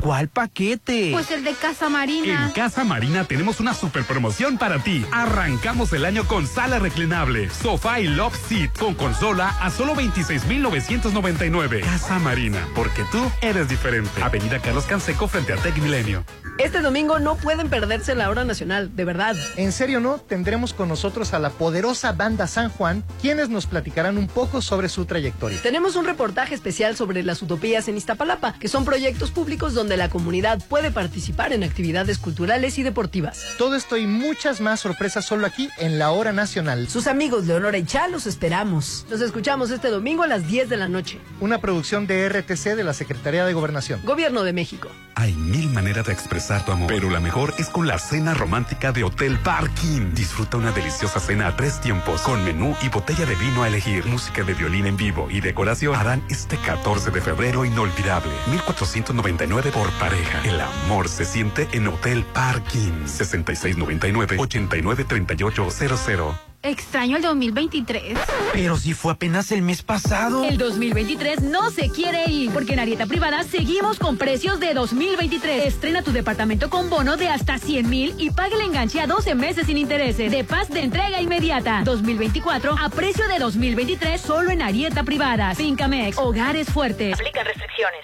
[0.00, 1.10] ¿Cuál paquete?
[1.12, 2.46] Pues el de Casa Marina.
[2.46, 5.04] En Casa Marina tenemos una super promoción para ti.
[5.12, 11.82] Arrancamos el año con sala reclinable, sofá y love seat con consola a solo 26,999.
[11.82, 14.22] Casa Marina, porque tú eres diferente.
[14.22, 16.24] Avenida Carlos Canseco frente a Tech Milenio.
[16.58, 19.36] Este domingo no pueden perderse la hora nacional, de verdad.
[19.56, 20.18] En serio, ¿no?
[20.18, 24.88] Tendremos con nosotros a la poderosa banda San Juan, quienes nos platicarán un poco sobre
[24.88, 25.17] su trayectoria.
[25.62, 30.08] Tenemos un reportaje especial sobre las utopías en Iztapalapa, que son proyectos públicos donde la
[30.08, 33.44] comunidad puede participar en actividades culturales y deportivas.
[33.58, 36.88] Todo esto y muchas más sorpresas solo aquí en la hora nacional.
[36.88, 39.06] Sus amigos Leonora y Chá los esperamos.
[39.10, 41.18] Los escuchamos este domingo a las 10 de la noche.
[41.40, 44.00] Una producción de RTC de la Secretaría de Gobernación.
[44.04, 44.88] Gobierno de México.
[45.14, 48.92] Hay mil maneras de expresar tu amor, pero la mejor es con la cena romántica
[48.92, 50.14] de Hotel Parking.
[50.14, 54.06] Disfruta una deliciosa cena a tres tiempos, con menú y botella de vino a elegir,
[54.06, 55.94] música de violín en vivo y decoración.
[55.94, 58.32] Harán este 14 de febrero inolvidable.
[58.50, 60.42] 1499 por pareja.
[60.44, 63.06] El amor se siente en Hotel Parking.
[63.06, 66.47] 6699 893800.
[66.62, 68.18] Extraño el 2023.
[68.52, 70.44] Pero si fue apenas el mes pasado.
[70.44, 75.66] El 2023 no se quiere ir, porque en Arieta Privada seguimos con precios de 2023.
[75.66, 79.36] Estrena tu departamento con bono de hasta 100 mil y pague el enganche a 12
[79.36, 80.32] meses sin intereses.
[80.32, 81.82] De paz de entrega inmediata.
[81.84, 85.54] 2024 a precio de 2023 solo en Arieta Privada.
[85.54, 87.14] Fincamex, hogares fuertes.
[87.14, 88.00] Aplican restricciones.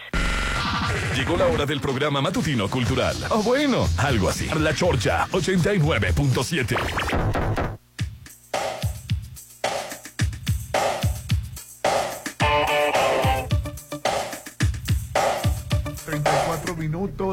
[1.17, 3.17] Llegó la hora del programa matutino cultural.
[3.31, 4.49] O bueno, algo así.
[4.61, 7.74] La Chorcha 89.7.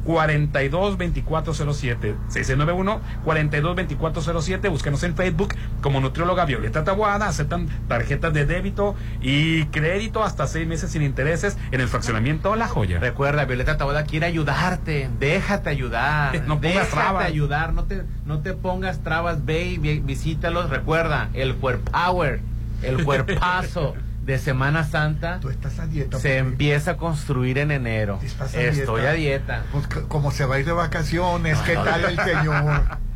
[0.06, 9.66] 422407 6691 422407 búscanos en Facebook como nutrióloga Violeta Tabuada aceptan tarjetas de débito y
[9.66, 14.26] crédito hasta seis meses sin intereses en el fraccionamiento La Joya Recuerda, Violeta Taboada quiere
[14.26, 15.10] ayudarte.
[15.20, 16.42] Déjate ayudar.
[16.52, 17.26] No pongas Déjate trabas.
[17.26, 17.74] ayudar.
[17.74, 19.46] No te, no te pongas trabas.
[19.46, 20.70] Ve y vi- visítalos.
[20.70, 22.40] Recuerda, el Power,
[22.82, 26.20] el cuerpazo de Semana Santa Tú estás a dieta.
[26.20, 28.20] se empieza a construir en enero.
[28.24, 29.12] Estás a Estoy dieta.
[29.12, 29.64] a dieta.
[29.72, 32.82] Pues, como se va a ir de vacaciones, ¿qué tal el señor?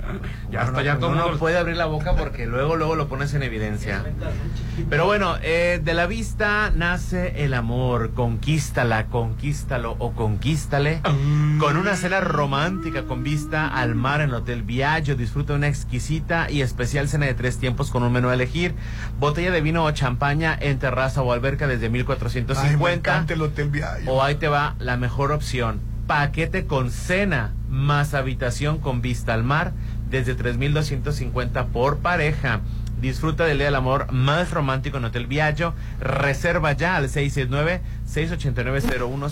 [0.51, 3.07] ya ya no, todo el no mundo puede abrir la boca porque luego luego lo
[3.07, 4.03] pones en evidencia.
[4.89, 8.13] Pero bueno, eh, de la vista nace el amor.
[8.13, 11.01] Conquístala, conquístalo o conquístale.
[11.59, 15.15] Con una cena romántica con vista al mar en el Hotel Viaggio.
[15.15, 18.75] Disfruta una exquisita y especial cena de tres tiempos con un menú a elegir.
[19.19, 22.93] Botella de vino o champaña en terraza o alberca desde Ay, me 1450.
[23.11, 24.11] encanta el Hotel Viaggio.
[24.11, 25.79] O ahí te va la mejor opción.
[26.07, 29.73] Paquete con cena más habitación con vista al mar
[30.09, 32.61] desde 3.250 por pareja.
[33.01, 35.73] Disfruta del Día del Amor más romántico en Hotel Viaggio.
[35.99, 39.31] Reserva ya al 669-689-0169.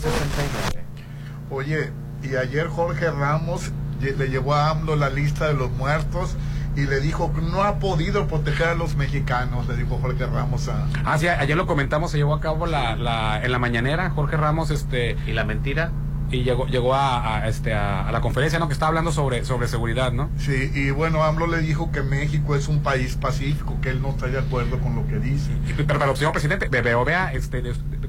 [1.49, 6.35] Oye, y ayer Jorge Ramos le llevó a AMLO la lista de los muertos
[6.75, 10.67] y le dijo que no ha podido proteger a los mexicanos, le dijo Jorge Ramos
[10.69, 10.87] a...
[11.05, 14.37] Ah, sí, ayer lo comentamos, se llevó a cabo la, la, en la mañanera, Jorge
[14.37, 15.15] Ramos, este...
[15.27, 15.91] ¿Y la mentira?
[16.33, 18.67] Y llegó, llegó a, a, este, a, a la conferencia, ¿no?
[18.67, 20.29] Que estaba hablando sobre, sobre seguridad, ¿no?
[20.37, 24.09] Sí, y bueno, AMLO le dijo que México es un país pacífico, que él no
[24.09, 25.51] está de acuerdo con lo que dice.
[25.67, 27.61] Y- Pero, pero señor presidente, ve- veo, vea, este,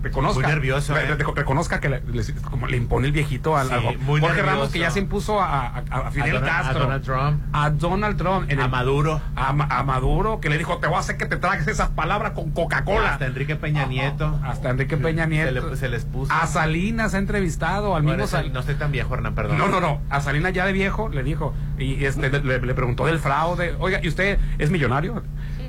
[0.02, 0.40] reconozca.
[0.40, 1.14] Muy nervioso, re- ¿eh?
[1.16, 4.42] re- reconozca que le, le- como le impone el viejito al, Sí, al- Jorge nervioso.
[4.46, 6.80] Ramos, que ya se impuso a, a- a Fidel Donald- a Castro.
[6.80, 7.42] Donald Trump.
[7.52, 8.50] A Donald Trump.
[8.50, 9.20] en A el- Maduro.
[9.36, 11.88] A, Ma- a Maduro, que le dijo, te voy a hacer que te tragues esas
[11.90, 13.12] palabras con Coca-Cola.
[13.12, 14.38] Hasta Enrique Peña Nieto.
[14.44, 15.68] Hasta Enrique Peña Se, Nieto.
[15.70, 16.32] le- se les puso.
[16.32, 19.58] A Salinas ha entrevistado al Bueno, mismo no estoy tan viejo, Hernán, perdón.
[19.58, 20.00] No, no, no.
[20.10, 23.74] A Salinas ya de viejo le dijo, y este, le, le preguntó del fraude.
[23.78, 25.22] Oiga, ¿y usted es millonario?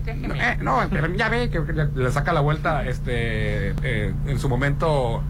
[0.08, 4.48] Eh, no, pero ya ve que le, le saca la vuelta este eh, en su
[4.50, 5.24] momento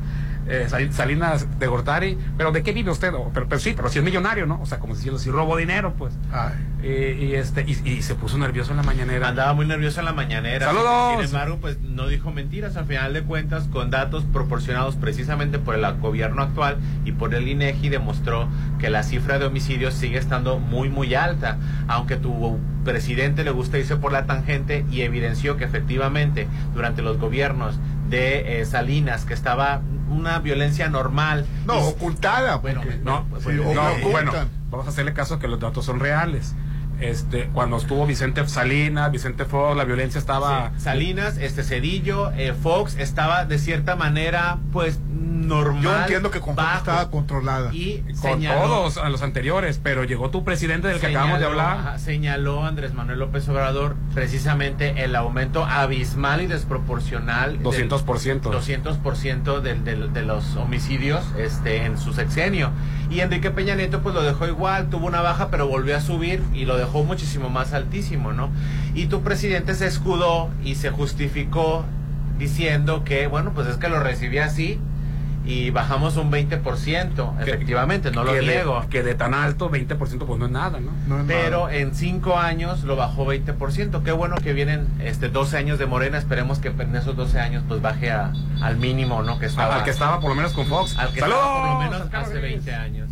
[0.47, 3.13] eh, Sal- Salinas de Gortari, pero ¿de qué vive usted?
[3.13, 4.61] O, pero, pero sí, pero si es millonario, ¿no?
[4.61, 6.13] O sea, como diciendo, si robo dinero, pues.
[6.83, 9.27] Eh, y este y, y se puso nervioso en la mañanera.
[9.29, 10.67] Andaba muy nervioso en la mañanera.
[10.67, 11.13] ¡Saludos!
[11.15, 12.77] Sin embargo, pues no dijo mentiras.
[12.77, 17.47] Al final de cuentas, con datos proporcionados precisamente por el gobierno actual y por el
[17.47, 18.47] INEGI, demostró
[18.79, 21.57] que la cifra de homicidios sigue estando muy, muy alta.
[21.87, 27.17] Aunque tu presidente le gusta irse por la tangente y evidenció que efectivamente durante los
[27.17, 27.79] gobiernos
[28.09, 31.45] de eh, Salinas, que estaba una violencia normal.
[31.65, 32.55] No, ocultada.
[32.57, 34.31] Bueno, porque- No, pues, Sí, no, bueno,
[34.69, 36.55] vamos a hacerle caso que los datos son reales.
[36.99, 42.53] Este, cuando estuvo Vicente Salinas, Vicente Fox, la violencia estaba Sí, Salinas, este Cedillo, eh,
[42.53, 45.83] Fox estaba de cierta manera, pues normal.
[45.83, 47.69] Yo entiendo que con bajo, estaba controlada.
[47.73, 51.45] y con señaló- todos a los anteriores, pero llegó tu presidente del que acabamos de
[51.45, 51.77] hablar.
[51.77, 57.53] ajá, señaló Andrés Manuel López Obrador precisamente el aumento abismal y desproporcional.
[57.53, 58.51] del- 200%.
[58.51, 62.71] 200% del, del- de los homicidios este, en su sexenio.
[63.09, 66.41] Y Enrique Peña Nieto pues lo dejó igual, tuvo una baja pero volvió a subir
[66.53, 68.49] y lo dejó muchísimo más altísimo, ¿no?
[68.93, 71.85] Y tu presidente se escudó y se justificó
[72.37, 74.79] diciendo que, bueno, pues es que lo recibí así
[75.47, 78.83] y bajamos un 20%, efectivamente, no lo que de- niego.
[78.89, 80.91] que de tan alto, 20% pues no es nada, ¿no?
[81.27, 84.01] Pero en cinco años lo bajó 20%.
[84.03, 86.17] Qué bueno que vienen este 12 años de Morena.
[86.17, 89.37] Esperemos que en esos 12 años pues baje a- al mínimo, ¿no?
[89.37, 89.75] Que estaba.
[89.75, 90.97] al que estaba por lo menos con Fox.
[90.97, 91.39] Al que ¡Saludos!
[91.43, 92.65] estaba por lo menos hace Rodríguez.
[92.65, 93.09] 20 años.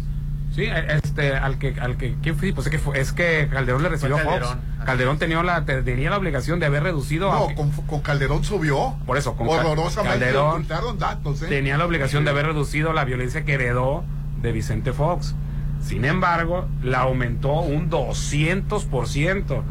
[0.56, 2.54] Sí, este, al que, al que, ¿quién fue?
[2.54, 4.56] Pues es que, fue- es que Calderón le recibió a Fox.
[4.86, 8.44] Calderón, tenía la, te- tenía la obligación de haber reducido No, a, con, con Calderón
[8.44, 8.96] subió.
[9.08, 10.68] por eso, con Horrorosamente Calderón
[11.00, 11.48] datos, ¿eh?
[11.48, 14.04] tenía la obligación de haber reducido la violencia que heredó
[14.42, 15.34] de Vicente Fox.
[15.82, 19.64] Sin embargo, la aumentó un 200%.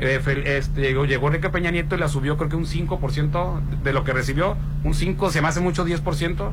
[0.00, 3.60] Eh, fel- este, llegó, llegó Enrique Peña Nieto y la subió creo que un 5%
[3.82, 6.52] de lo que recibió, un 5, se me hace mucho 10%.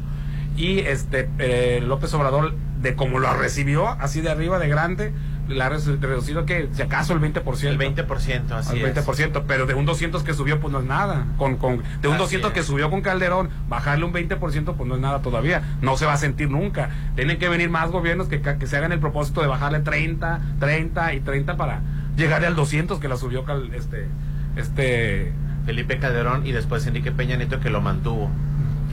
[0.56, 5.12] Y este eh, López Obrador, de como lo recibió, así de arriba, de grande,
[5.48, 7.64] la ha reducido que si acaso el 20%.
[7.68, 11.26] El 20%, así Al 20%, pero de un 200 que subió, pues no es nada.
[11.38, 12.66] Con, con, de un Así 200 que es.
[12.66, 15.78] subió con Calderón, bajarle un 20%, pues no es nada todavía.
[15.82, 16.90] No se va a sentir nunca.
[17.16, 21.14] Tienen que venir más gobiernos que, que se hagan el propósito de bajarle 30, 30
[21.14, 21.82] y 30 para
[22.16, 24.08] llegarle al 200 que la subió Cal- este,
[24.56, 25.34] este.
[25.66, 28.30] Felipe Calderón y después Enrique Peña Nieto que lo mantuvo.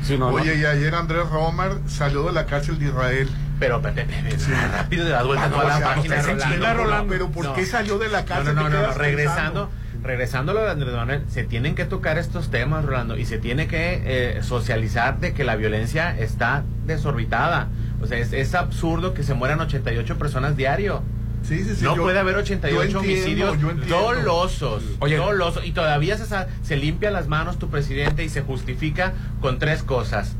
[0.02, 0.60] Sí, no, Oye, no.
[0.60, 3.28] y ayer Andrés Romar salió de la cárcel de Israel.
[3.60, 4.36] Pero Pepe, Pepe,
[4.72, 6.44] rápido de la vuelta Ah, toda no, la página, Rolando.
[6.44, 7.54] enchila, Rolando, pero ¿por No.
[7.54, 8.54] qué salió de la No, cárcel?
[8.56, 9.70] no, no, ¿Te no, regresando,
[10.02, 13.38] regresando a lo de Andrés Manuel, se tienen que tocar estos temas, Rolando, y se
[13.38, 17.68] tiene que eh, socializar de que la violencia está desorbitada.
[18.02, 21.02] O sea, es, es absurdo que se mueran 88 personas diario.
[21.42, 24.82] Sí, sí, sí, no yo- puede haber yo 88 entiendo, homicidios dolosos.
[25.00, 25.16] Oye.
[25.16, 25.64] dolosos.
[25.66, 29.82] Y todavía se, sa- se limpia las manos tu presidente y se justifica con tres
[29.82, 30.34] cosas.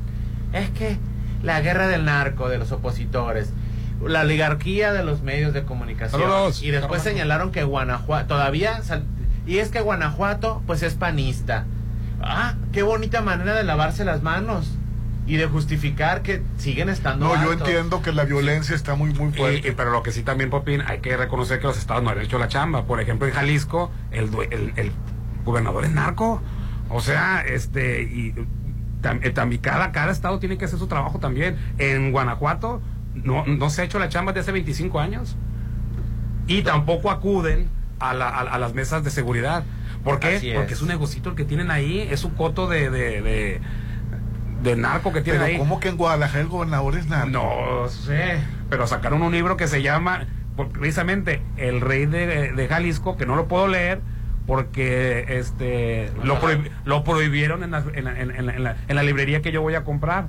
[0.53, 0.99] Es que
[1.43, 3.51] la guerra del narco, de los opositores,
[4.05, 6.21] la oligarquía de los medios de comunicación.
[6.23, 6.63] Saludos.
[6.63, 9.05] Y después señalaron que Guanajuato, todavía, sal-
[9.47, 11.65] y es que Guanajuato, pues es panista.
[12.21, 14.69] Ah, qué bonita manera de lavarse las manos
[15.33, 19.33] y de justificar que siguen estando No, yo entiendo que la violencia está muy, muy
[19.33, 19.67] fuerte.
[19.67, 22.21] y- pero lo que sí también, Popín, hay que reconocer que los estados no han
[22.21, 22.85] hecho la chamba.
[22.85, 24.93] Por ejemplo, en Jalisco, el, el, el
[25.47, 26.43] gobernador es narco.
[26.91, 28.35] O sea, este, y
[29.01, 31.57] tam- eh, también cada, cada estado tiene que hacer su trabajo también.
[31.79, 32.83] En Guanajuato
[33.15, 35.37] no, no se ha hecho la chamba de hace 25 años.
[36.47, 37.69] Y tampoco acuden
[38.01, 39.65] a, la- a- a las mesas de seguridad.
[40.05, 40.37] ¿Por qué?
[40.37, 40.55] Es.
[40.57, 43.61] Porque es un negocito el que tienen ahí, es un coto de, de, de,
[44.63, 45.59] de narco que tienen Pero ahí.
[45.59, 47.31] ¿cómo que en Guadalajara el gobernador es narco?
[47.31, 48.39] No sé,
[48.71, 50.27] pero sacaron un libro que se llama
[50.73, 54.01] precisamente El Rey de, de Jalisco, que no lo puedo leer
[54.47, 56.39] porque este lo,
[56.85, 59.63] lo prohibieron en la, en, la- en la- en la- en la librería que yo
[59.63, 60.27] voy a comprar.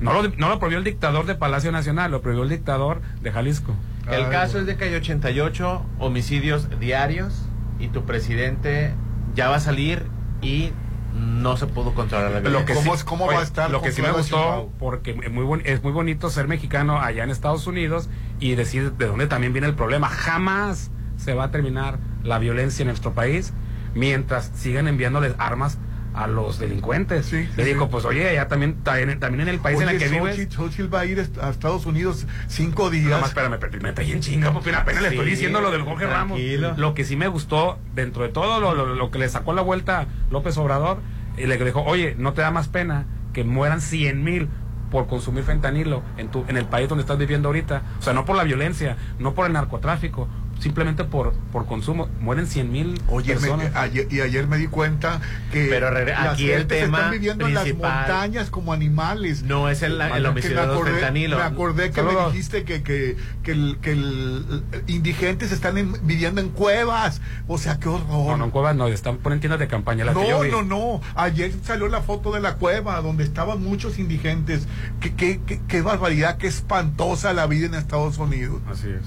[0.00, 3.32] No lo, no lo prohibió el dictador de Palacio Nacional, lo prohibió el dictador de
[3.32, 3.74] Jalisco.
[4.06, 4.60] El Ay, caso bueno.
[4.60, 7.46] es de que hay 88 homicidios diarios
[7.80, 8.92] y tu presidente
[9.34, 10.04] ya va a salir
[10.40, 10.70] y
[11.14, 12.74] no se pudo controlar la violencia.
[12.74, 15.62] ¿Cómo sí- cómo va a estar Lo que sí me gustó, porque es muy, bon-
[15.64, 18.08] es muy bonito ser mexicano allá en Estados Unidos
[18.40, 20.08] y decir de dónde también viene el problema.
[20.08, 23.52] Jamás se va a terminar la violencia en nuestro país
[23.94, 25.78] mientras sigan enviándoles armas
[26.14, 27.26] a los delincuentes.
[27.26, 27.88] Sí, sí, Le digo, sí.
[27.92, 30.34] pues oye, ya también, también, también en el país en el que vives.
[30.36, 33.06] Xochitl, Xochitl va a ir a Estados Unidos cinco días.
[33.10, 36.06] Nada más, espérame, me ahí en chinga, porque apenas le estoy diciendo lo del Jorge
[36.06, 36.38] Ramos.
[36.76, 39.62] Lo que sí me gustó, dentro de todo lo, lo- lo que le sacó la
[39.62, 40.98] vuelta López Obrador,
[41.36, 44.48] y le dijo, oye, ¿no te da más pena que mueran 100 mil
[44.90, 47.82] por consumir fentanilo en, tu, en el país donde estás viviendo ahorita?
[47.98, 50.28] O sea, no por la violencia, no por el narcotráfico,
[50.58, 52.08] simplemente por, por consumo.
[52.20, 53.76] Mueren 100 mil me- personas.
[53.76, 55.20] ayer- y ayer me di cuenta
[55.52, 59.42] que Pero re- las aquí el gentes tema están viviendo en las montañas como animales.
[59.42, 61.38] No es el, el homicidio me de los acordé, fentanilos.
[61.38, 66.40] me acordé que me dijiste que, que, que, el- que el- indigentes están en- viviendo
[66.40, 67.20] en cuevas.
[67.46, 68.08] O sea, qué horror.
[68.32, 70.04] No, no, en cuevas no, están ponen tiendas de campaña.
[70.04, 70.50] Las que yo No, vi.
[70.50, 71.00] no, no.
[71.14, 74.66] Ayer salió la foto de la cueva donde estaban muchos indigentes.
[75.00, 78.60] Qué, qué, qué, qué barbaridad, qué espantosa la vida en Estados Unidos.
[78.70, 79.02] Así es.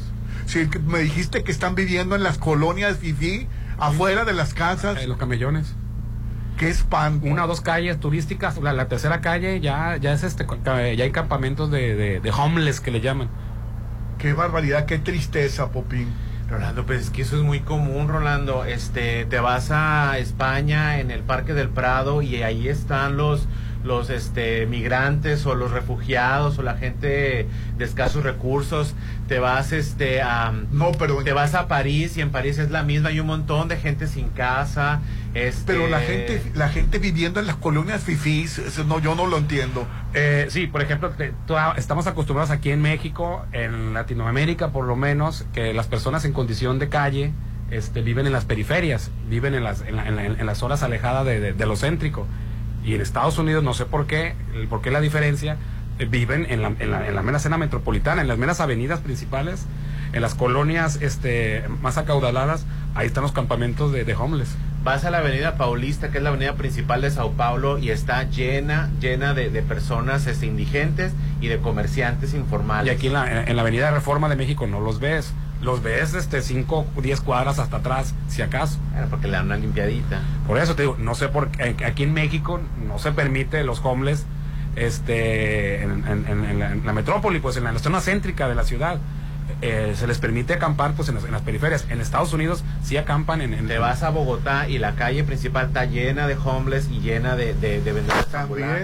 [0.51, 3.47] Sí, me dijiste que están viviendo en las colonias fifí,
[3.79, 5.01] afuera de las casas.
[5.01, 5.75] En los camellones.
[6.57, 7.25] Qué espanto.
[7.25, 8.57] Una o dos calles turísticas.
[8.57, 12.81] La, la tercera calle ya, ya es este, ya hay campamentos de, de, de homeless
[12.81, 13.29] que le llaman.
[14.17, 16.09] Qué barbaridad, qué tristeza, Popín.
[16.49, 18.65] Rolando, pues es que eso es muy común, Rolando.
[18.65, 23.47] Este, te vas a España en el Parque del Prado y ahí están los
[23.83, 28.93] los este migrantes o los refugiados o la gente de escasos recursos
[29.27, 32.83] te vas este a no pero te vas a París y en París es la
[32.83, 35.01] misma hay un montón de gente sin casa
[35.33, 39.25] este Pero la gente, la gente viviendo en las colonias fifís, eso no, yo no
[39.27, 39.87] lo entiendo.
[40.13, 44.97] Eh, sí, por ejemplo, te- tú- estamos acostumbrados aquí en México, en Latinoamérica por lo
[44.97, 47.31] menos, que las personas en condición de calle
[47.71, 50.83] este, viven en las periferias, viven en las, en la- en la- en las zonas
[50.83, 52.27] alejadas de, de- de lo céntrico.
[52.83, 55.57] Y en Estados Unidos, no sé por qué, el- por qué la diferencia,
[55.99, 58.99] eh, viven en la, en, la, en la mera escena metropolitana, en las meras avenidas
[59.01, 59.65] principales,
[60.13, 62.65] en las colonias este, más acaudaladas,
[62.95, 64.55] ahí están los campamentos de, de homeless.
[64.83, 68.23] Vas a la avenida Paulista, que es la avenida principal de Sao Paulo, y está
[68.23, 72.95] llena, llena de, de personas este, indigentes y de comerciantes Y informales.
[72.95, 75.33] aquí en la, en la Avenida Reforma de México no los ves.
[75.61, 78.79] Los ves este 5 o 10 cuadras hasta atrás, si acaso.
[78.93, 80.19] Bueno, porque le dan una limpiadita.
[80.47, 81.75] Por eso te digo, no sé por qué.
[81.85, 84.25] Aquí en México no se permite los homeless
[84.75, 88.97] este, en, en- la, en la metrópoli, pues en la, zona céntrica de la ciudad.
[89.61, 91.85] Eh, se les permite acampar pues en las, en las periferias.
[91.89, 93.53] En Estados Unidos sí acampan en...
[93.53, 97.35] en Te vas a Bogotá y la calle principal está llena de homeless y llena
[97.35, 98.25] de, de, de vendedores.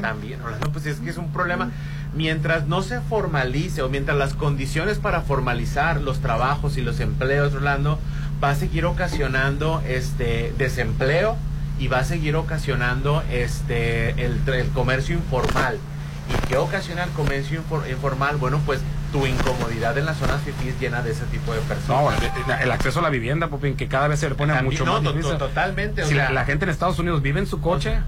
[0.02, 0.40] También,
[0.74, 1.72] pues es que es un problema.
[2.18, 7.54] Mientras no se formalice o mientras las condiciones para formalizar los trabajos y los empleos,
[7.54, 8.00] Rolando,
[8.44, 11.38] va a seguir ocasionando este desempleo
[11.80, 15.78] y va a seguir ocasionando este el, el comercio informal.
[16.34, 18.38] ¿Y qué ocasiona el comercio infor- informal?
[18.38, 18.82] Bueno, pues
[19.14, 22.20] tu incomodidad en las zonas fifís llena de ese tipo de personas.
[22.48, 24.86] No, el, acceso a la vivienda, Popín, que cada vez se le pone También, mucho
[24.86, 25.38] no, más difícil.
[25.38, 28.00] to- totalmente, o Si la, sea- la gente en Estados Unidos vive en su coche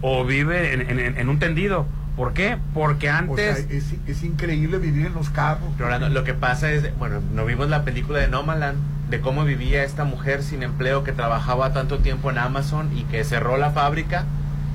[0.00, 1.86] o vive en, en- en- en un tendido.
[2.18, 2.58] ¿Por qué?
[2.74, 3.66] Porque O sea, antes...
[3.70, 5.68] es, es increíble vivir en los carros.
[5.78, 8.76] Rolando, lo que pasa es, bueno, no vimos la película de Nomaland,
[9.08, 13.24] de cómo vivía esta mujer sin empleo que trabajaba tanto tiempo en Amazon y que
[13.24, 14.24] cerró la fábrica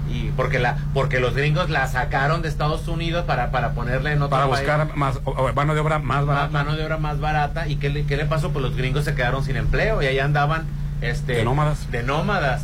[0.09, 4.21] y porque la porque los gringos la sacaron de Estados Unidos para, para ponerla en
[4.21, 4.59] otro para país.
[4.59, 6.51] buscar más o- o mano de obra más Ma- barata.
[6.51, 9.15] mano de obra más barata y qué le, qué le pasó pues los gringos se
[9.15, 10.65] quedaron sin empleo y ahí andaban
[11.01, 11.89] este De nómadas.
[11.91, 12.63] de nómadas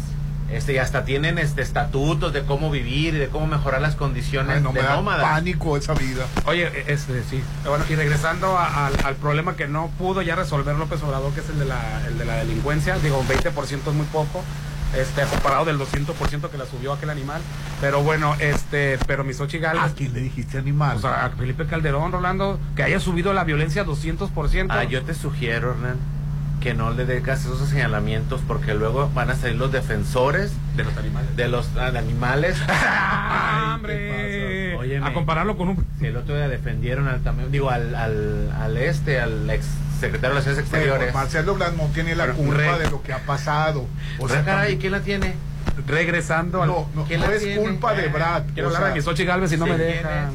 [0.51, 4.57] este y hasta tienen este estatutos de cómo vivir y de cómo mejorar las condiciones
[4.57, 6.25] Ay, no de me da nómadas pánico esa vida.
[6.45, 7.41] Oye, este sí.
[7.65, 11.41] Bueno, y regresando a- al, al problema que no pudo ya resolver López Obrador, que
[11.41, 13.53] es el de la, el de la delincuencia, digo, 20%
[13.87, 14.43] es muy poco,
[14.97, 17.41] este, comparado del 200% que la subió aquel animal.
[17.79, 19.83] Pero bueno, este, pero Misochi Gálvez.
[19.91, 20.97] ¿A quién le dijiste animal?
[20.97, 24.65] O sea, a Felipe Calderón, Rolando, que haya subido la violencia 200%.
[24.69, 25.97] Ah, yo te sugiero, Hernán,
[26.59, 30.95] que no le dejas esos señalamientos porque luego van a salir los defensores de los
[30.97, 31.35] animales.
[31.35, 32.57] De los ah, de animales.
[32.67, 34.75] ¡Ah, hombre!
[34.77, 35.85] Óyeme, a compararlo con un...
[35.99, 39.65] si el otro día defendieron al también, digo, al, al, al este, al ex
[39.99, 41.07] secretario de Relaciones Exteriores.
[41.07, 43.85] Pero Marcelo no tiene la Pero, culpa re- de lo que ha pasado.
[44.19, 45.33] O sea, caray, también- ¿quién la tiene?
[45.87, 46.69] Regresando al...
[46.69, 47.61] no, no, ¿quién no la es tiene?
[47.61, 48.43] culpa de Brad.
[48.53, 50.31] Quiero o hablar de sea, Misochi Gálvez y no me ¿quién dejan.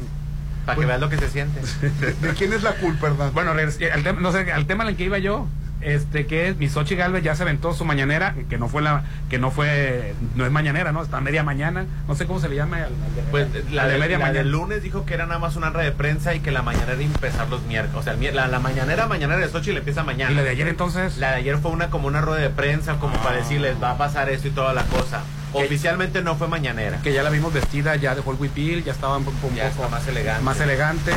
[0.65, 1.59] Para que veas lo que se siente.
[1.81, 3.31] ¿De, de quién es la culpa, Hernán?
[3.33, 5.47] Bueno, regres- al tema, no sé, al tema en el que iba yo,
[5.85, 9.37] este que es Misochi Galvez ya se aventó su mañanera, que no fue la, que
[9.37, 11.03] no fue, no es mañanera, ¿no?
[11.03, 12.87] Está a media mañana, no sé cómo se le llama.
[13.29, 14.39] Pues la, de, media la mañana.
[14.39, 16.93] del lunes dijo que era nada más una red de prensa y que la mañanera
[16.93, 17.99] era empezar los miércoles.
[17.99, 20.31] O sea, el la, la mañanera, mañanera de Sochi le empieza mañana.
[20.31, 21.17] ¿Y la de ayer entonces?
[21.17, 23.97] La de ayer fue una como una rueda de prensa, como para decirles va a
[23.97, 25.21] pasar esto y toda la cosa.
[25.53, 26.99] Oficialmente no fue mañanera.
[27.01, 29.49] que ya la vimos vestida, ya dejó el huipil, ya estaba un, poco
[29.89, 30.43] más elegante.
[30.43, 31.11] más elegante.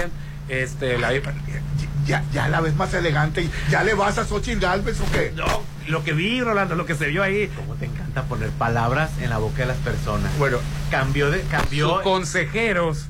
[0.48, 1.10] Este, la,
[2.08, 3.42] ya, ya la ves más elegante.
[3.42, 5.32] y ¿Ya le vas a Xochitl Galvez o qué?
[5.36, 7.48] no, lo que vi, Rolando, lo que se vio ahí.
[7.54, 10.36] Cómo te encanta poner palabras en la boca de las personas.
[10.38, 10.58] Bueno,
[10.90, 13.06] Cambió de cambió sus consejeros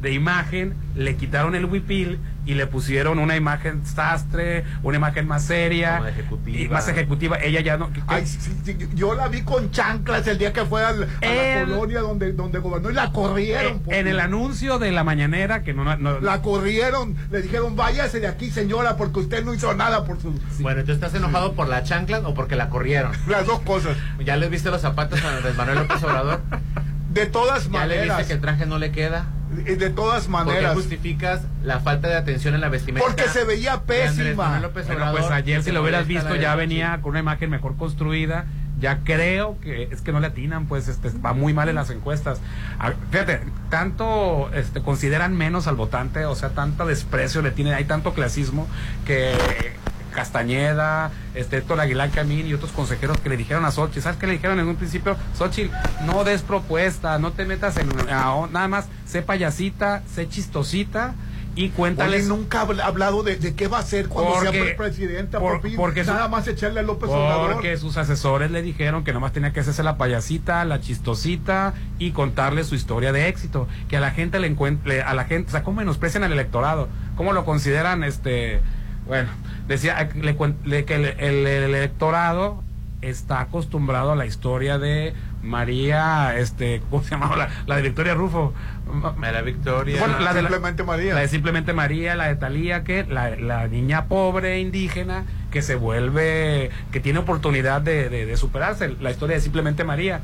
[0.00, 5.44] de imagen le quitaron el huipil y le pusieron una imagen sastre, una imagen más
[5.44, 6.58] seria, ejecutiva.
[6.58, 7.36] y más ejecutiva.
[7.40, 7.92] Ella ya no.
[7.92, 11.26] que- Ay, sí, sí, yo la vi con chanclas el día que fue al- a,
[11.26, 13.82] la colonia donde, donde gobernó y la corrieron.
[13.86, 15.84] en, en el anuncio de la mañanera, que no.
[15.96, 20.20] no- La corrieron, le dijeron, váyase de aquí, señora, porque usted no hizo nada por
[20.20, 20.32] su...
[20.60, 23.12] Bueno, ¿tú estás enojado por la chancla o porque la corrieron?
[23.28, 23.96] Las dos cosas.
[24.24, 26.40] ¿Ya les viste los zapatos a Andrés Manuel López Obrador?
[27.12, 28.16] De todas ¿Ya le maneras.
[28.18, 29.26] viste que el traje no le queda?
[29.52, 30.74] De de todas ¿Por qué maneras.
[30.74, 33.06] justificas la falta de atención en la vestimenta?
[33.06, 34.60] Porque se veía pésima.
[34.60, 38.46] López Bueno, pues ayer si lo hubieras visto ya venía con una imagen mejor construida.
[38.80, 41.90] Ya creo que es que no le atinan, pues este, va muy mal en las
[41.90, 42.40] encuestas.
[43.12, 43.40] Fíjate,
[43.70, 48.66] tanto este, consideran menos al votante, o sea, tanto desprecio le tienen, hay tanto clasismo
[49.06, 49.34] que
[50.12, 54.26] Castañeda, este Héctor Aguilar Camín y otros consejeros que le dijeron a Xochitl, ¿sabes qué
[54.26, 55.16] le dijeron en un principio?
[55.36, 55.72] Xochitl,
[56.06, 61.14] no des propuesta, no te metas en nada más, sé payasita, sé chistosita
[61.54, 64.50] y cuéntales Oye, nunca ha habl- hablado de, de qué va a hacer cuando Porque-
[64.52, 65.38] sea pre- presidenta.
[65.38, 65.76] por- por fin.
[65.76, 67.52] porque su- Nada más echarle a López Obrador.
[67.52, 72.12] Porque sus asesores le dijeron que nomás tenía que hacerse la payasita, la chistosita y
[72.12, 73.68] contarle su historia de éxito.
[73.90, 76.88] Que a la gente le encuentre, a la gente, o sea, cómo menosprecian al electorado,
[77.16, 78.62] cómo lo consideran, este,
[79.06, 79.28] bueno,
[79.68, 82.62] decía le que el, el- el electorado
[83.00, 87.36] está acostumbrado a la historia de María, este, ¿cómo se llamaba?
[87.36, 88.54] La, la de Victoria Rufo.
[89.16, 89.98] María Victoria.
[89.98, 91.14] Bueno, la de la- Simplemente María.
[91.14, 95.74] la de Simplemente María, la de Talía, que la, la niña pobre indígena que se
[95.74, 100.20] vuelve, que tiene oportunidad de, de- de superarse, la historia de Simplemente María.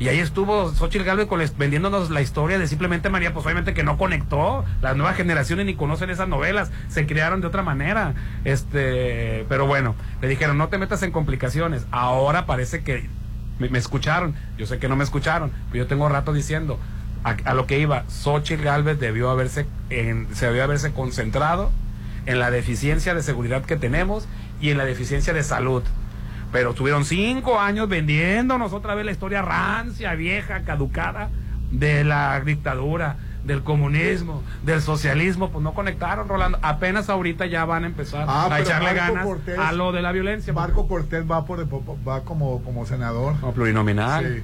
[0.00, 1.28] Y ahí estuvo Xochitl Galvez
[1.58, 4.64] vendiéndonos la historia de Simplemente María, pues obviamente que no conectó.
[4.80, 8.14] Las nuevas generaciones ni conocen esas novelas, se crearon de otra manera.
[8.44, 11.84] Este, pero bueno, le dijeron, no te metas en complicaciones.
[11.90, 13.10] Ahora parece que
[13.58, 14.34] me, me escucharon.
[14.56, 16.78] Yo sé que no me escucharon, pero yo tengo rato diciendo
[17.22, 18.04] a, a lo que iba.
[18.08, 21.70] Xochitl Galvez debió haberse, en, se debió haberse concentrado
[22.24, 24.26] en la deficiencia de seguridad que tenemos
[24.62, 25.82] y en la deficiencia de salud.
[26.52, 31.28] Pero tuvieron cinco años vendiéndonos otra vez la historia rancia, vieja, caducada
[31.70, 35.50] de la dictadura, del comunismo, del socialismo.
[35.50, 36.58] Pues no conectaron, Rolando.
[36.62, 40.02] Apenas ahorita ya van a empezar Ah, a echarle Marco ganas Cortés- a lo de
[40.02, 40.52] la violencia.
[40.52, 41.64] Marco Cortés va por
[42.06, 43.36] va como, como senador.
[43.40, 44.24] Como plurinominal.
[44.36, 44.42] Sí.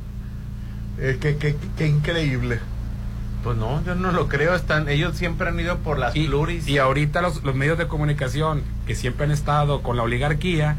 [1.03, 2.61] Eh, qué, qué- qué increíble.
[3.43, 4.55] Pues no, yo no lo creo.
[4.55, 6.67] Están, ellos siempre han ido por las Y, pluris.
[6.69, 10.77] y ahorita los, los medios de comunicación que siempre han estado con la oligarquía,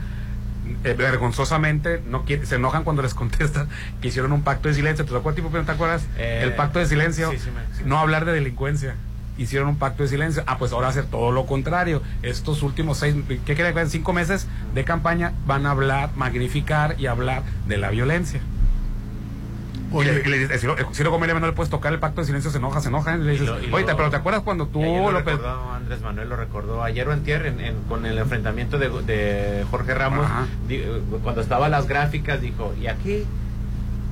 [0.83, 3.67] eh, vergonzosamente no quiere- se enojan cuando les contestan
[4.01, 5.05] que hicieron un pacto de silencio.
[5.05, 5.11] ¿Te
[5.59, 6.05] no te acuerdas?
[6.17, 7.83] Eh, El pacto de silencio, sí, sí me- sí.
[7.85, 8.95] no hablar de delincuencia.
[9.37, 10.43] Hicieron un pacto de silencio.
[10.47, 12.01] Ah, pues ahora hacer todo lo contrario.
[12.23, 13.15] Estos últimos seis,
[13.45, 13.87] ¿qué decir?
[13.89, 18.39] Cinco meses de campaña van a hablar, magnificar y hablar de la violencia.
[19.91, 20.13] Oye.
[20.13, 22.51] Le- y le dice, si, si Comedia no le puedes tocar el pacto de silencio,
[22.51, 23.15] se enoja, se enoja.
[23.17, 25.35] Le dices, lo- oye, lo- pero ¿te acuerdas cuando tú, lo López?
[25.35, 29.65] recordó, Andrés Manuel lo recordó ayer o antier en, en- con el enfrentamiento de, de
[29.71, 30.25] Jorge Ramos
[30.67, 30.83] di-
[31.23, 33.25] cuando estaban las gráficas dijo y aquí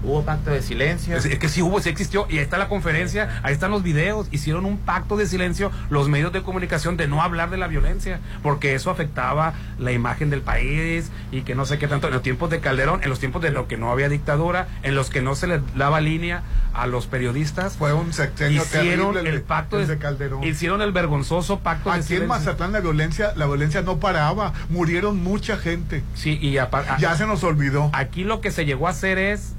[0.03, 2.67] hubo pacto de silencio Es, es que sí hubo, sí existió, y ahí está la
[2.67, 7.07] conferencia, ahí están los videos, hicieron un pacto de silencio los medios de comunicación de
[7.07, 11.65] no hablar de la violencia, porque eso afectaba la imagen del país y que no
[11.65, 13.91] sé qué tanto, en los tiempos de Calderón, en los tiempos de lo que no
[13.91, 16.43] había dictadura, en los que no se les daba línea
[16.73, 20.43] a los periodistas, Fue un sexenio hicieron terrible el de- pacto el de, de Calderón.
[20.43, 22.27] hicieron el vergonzoso pacto de Aquí en silencio.
[22.27, 26.03] Mazatlán la violencia, la violencia no paraba, murieron mucha gente.
[26.15, 27.89] Sí, y apar- Ya se nos olvidó.
[27.93, 29.55] Aquí lo que se llegó a hacer es,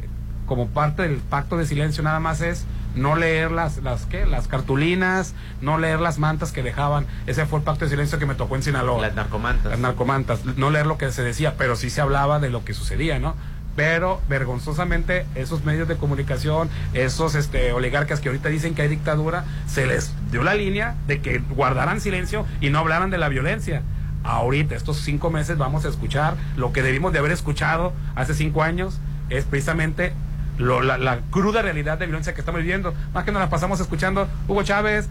[0.47, 2.64] como parte del pacto de silencio nada más es
[2.97, 4.26] no leer las, las, ¿qué?
[4.26, 7.07] las cartulinas, no leer las mantas que dejaban.
[7.26, 9.01] Ese fue el pacto de silencio que me tocó en Sinaloa.
[9.01, 10.44] las narcomantas Las narcomantas.
[10.57, 13.34] No leer lo que se decía, pero sí se hablaba de lo que sucedía, ¿no?
[13.76, 19.44] Pero vergonzosamente esos medios de comunicación, esos este, oligarcas que ahorita dicen que hay dictadura,
[19.66, 23.82] se les dio la línea de que guardaran silencio y no hablaran de la violencia.
[24.24, 28.62] Ahorita, estos cinco meses, vamos a escuchar lo que debimos de haber escuchado hace cinco
[28.62, 30.14] años, es precisamente
[30.59, 32.94] lo- la, la cruda realidad de violencia que estamos viviendo.
[33.14, 35.09] Más que nos la pasamos escuchando Hugo Chávez,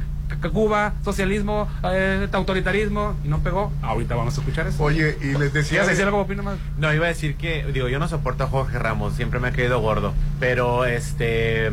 [0.51, 3.71] Cuba, socialismo, eh, autoritarismo, y no pegó.
[3.83, 4.83] Ahorita vamos a escuchar eso.
[4.83, 5.69] Oye, y les decía.
[5.69, 6.57] ¿Quieres de- decir algo, opino más?
[6.77, 9.51] no iba a decir que digo yo no soporto a Jorge Ramos siempre me ha
[9.51, 11.71] caído gordo pero este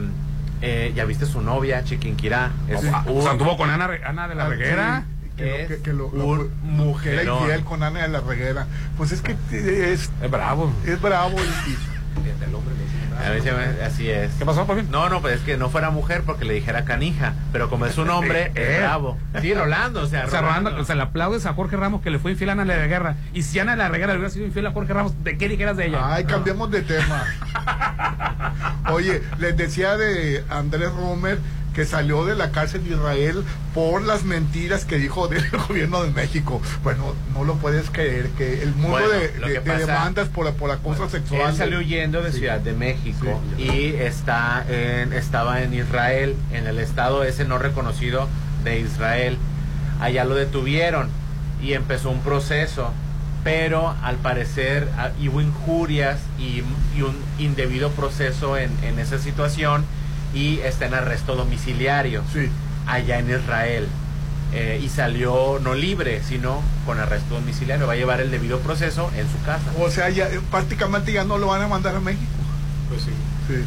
[0.61, 4.35] eh, ya viste su novia Chiquinquirá es un- o sea, anduvo con Ana, Ana de
[4.35, 5.05] la Ah, Reguera.
[5.07, 6.19] sí, que lo- que-
[7.03, 8.67] que lo- infiel con Ana de la Reguera.
[8.97, 10.73] Pues es que es, Es bravo.
[10.87, 11.77] es bravo y,
[12.25, 13.23] y- El hombre le dice bravo.
[13.25, 14.33] A me- así es.
[14.35, 14.89] ¿Qué pasó, por fin?
[14.91, 17.97] No, no, pues es que no fuera mujer porque le dijera canija, pero como es
[17.99, 18.73] un hombre, Eh.
[18.75, 19.17] es bravo.
[19.41, 20.71] Sí, Rolando, o sea, O sea, Rolando.
[20.71, 22.77] Rolando, o sea, le aplaudes a Jorge Ramos que le fue infiel a Ana de
[22.77, 23.17] la Guerra.
[23.33, 25.49] Y si Ana de la Reguera le hubiera sido infiel a Jorge Ramos, ¿de qué
[25.49, 26.01] dijeras de ella?
[26.15, 27.25] Ay, cambiemos de tema.
[28.91, 31.39] Oye, les decía de Andrés Romer
[31.75, 33.45] que salió de la cárcel de Israel
[33.75, 36.61] por las mentiras que dijo del gobierno de México.
[36.83, 41.09] Bueno, no lo puedes creer, que el mundo Bueno, de, demandas por, la- por acoso
[41.09, 41.51] sexual.
[41.51, 42.39] Él salió huyendo de Sí.
[42.41, 43.63] Ciudad de México Sí.
[43.63, 48.29] y está en, estaba en Israel, en el estado ese no reconocido
[48.65, 49.39] de Israel.
[50.01, 51.09] Allá lo detuvieron
[51.63, 52.91] y empezó un proceso,
[53.45, 56.63] pero al parecer ah, hubo injurias y,
[56.97, 59.85] y un indebido proceso en, en esa situación
[60.35, 62.23] y está en arresto domiciliario
[62.87, 63.89] allá en Israel.
[64.55, 67.87] Eh, y salió no libre, sino con arresto domiciliario.
[67.87, 69.65] Va a llevar el debido proceso en su casa.
[69.79, 72.31] O sea, ya, eh, prácticamente ya no lo van a mandar a México.
[72.91, 73.13] Pues sí.
[73.49, 73.65] Sí.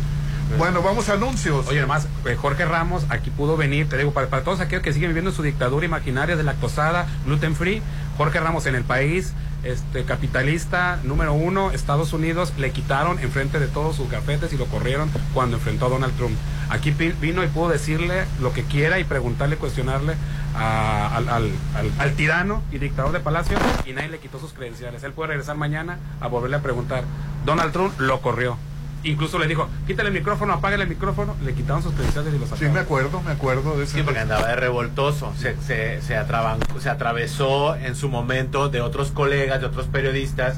[0.59, 1.67] Bueno, vamos a anuncios.
[1.67, 4.93] Oye, además, eh, Jorge Ramos aquí pudo venir, te digo, para, para todos aquellos que
[4.93, 7.81] siguen viviendo su dictadura imaginaria de lactosada, gluten free,
[8.17, 9.33] Jorge Ramos en el país,
[9.65, 14.65] este capitalista número uno, Estados Unidos, le quitaron enfrente de todos sus gafetes y lo
[14.67, 16.35] corrieron cuando enfrentó a Donald Trump.
[16.69, 20.15] Aquí vino y pudo decirle lo que quiera y preguntarle, cuestionarle
[20.55, 21.51] al-
[21.99, 25.03] al tirano y dictador de Palacio y nadie le quitó sus credenciales.
[25.03, 27.03] Él puede regresar mañana a volverle a preguntar.
[27.45, 28.57] Donald Trump lo corrió.
[29.05, 32.49] Incluso le dijo, quítale el micrófono, apágale el micrófono, le quitaron sus credenciales y los
[32.49, 32.73] Sí, sacaron.
[32.73, 33.97] me acuerdo, me acuerdo de ese.
[33.99, 35.31] Sí, porque andaba de revoltoso.
[35.37, 40.57] Se, se, se, atraban- se atravesó en su momento de otros colegas, de otros periodistas.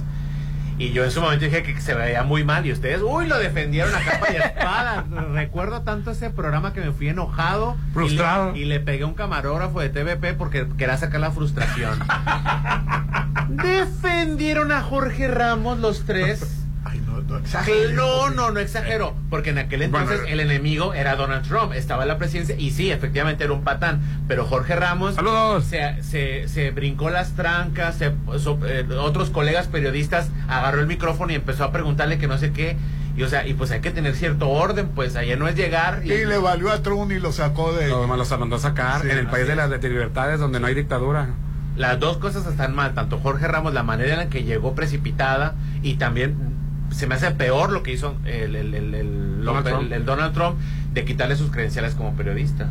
[0.80, 2.66] Y yo en su momento dije que se veía muy mal.
[2.68, 5.06] Y ustedes, uy, lo defendieron a capa y espada.
[5.34, 7.76] Recuerdo tanto ese programa que me fui enojado.
[7.76, 8.56] y le- Frustrado.
[8.56, 12.00] Y le, pegué a un camarógrafo de TVP porque quería sacar la frustración.
[13.50, 16.54] Defendieron a Jorge Ramos los tres.
[17.24, 19.16] No, no exageres, No, no, no exagero.
[19.30, 21.74] Porque en aquel entonces Bueno, el enemigo era Donald Trump.
[21.74, 24.02] Estaba en la presidencia y sí, efectivamente era un patán.
[24.28, 25.66] Pero Jorge Ramos Saludos.
[25.66, 27.98] Se, se, se brincó las trancas.
[27.98, 32.38] se- so- eh, otros colegas periodistas agarró el micrófono y empezó a preguntarle que no
[32.38, 32.78] sé qué.
[33.16, 34.90] Y o sea, y pues hay que tener cierto orden.
[34.90, 36.02] Pues allá no es llegar.
[36.06, 37.88] Y le valió a Trump y lo sacó de.
[37.88, 40.68] Lo los mandó a sacar Sí, en el país de las de libertades donde no
[40.68, 41.30] hay dictadura.
[41.76, 45.54] Las dos cosas están mal, tanto Jorge Ramos, la manera en la que llegó precipitada
[45.84, 46.36] y también
[46.92, 49.92] se me hace peor lo que hizo el, el- el- el- Donald Trump.
[50.06, 50.58] Donald Trump
[50.94, 52.70] de quitarle sus credenciales como periodista.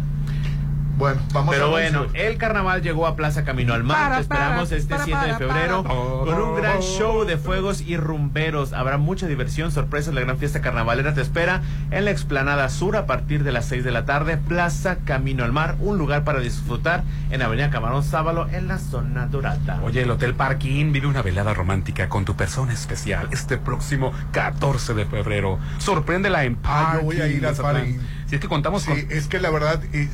[0.96, 3.98] Bueno, vamos Pero a bueno, el carnaval llegó a Plaza Camino al Mar.
[3.98, 5.94] Para, Te esperamos para, este para, 7 de febrero para.
[5.94, 8.72] con un gran show de fuegos y rumberos.
[8.72, 10.14] Habrá mucha diversión, sorpresas.
[10.14, 13.84] La gran fiesta carnavalera te espera en la explanada sur a partir de las 6
[13.84, 14.38] de la tarde.
[14.38, 19.26] Plaza Camino al Mar, un lugar para disfrutar en Avenida Camarón Sábalo en la zona
[19.26, 19.80] dorada.
[19.84, 24.94] Oye, el Hotel Parking vive una velada romántica con tu persona especial este próximo 14
[24.94, 25.58] de febrero.
[25.76, 26.98] Sorpréndela en Ah, Parking.
[27.00, 27.42] yo voy a ir.
[27.54, 27.98] Parking.
[28.26, 28.98] Si es que contamos Sí, con...
[29.12, 30.08] es que la verdad, eh,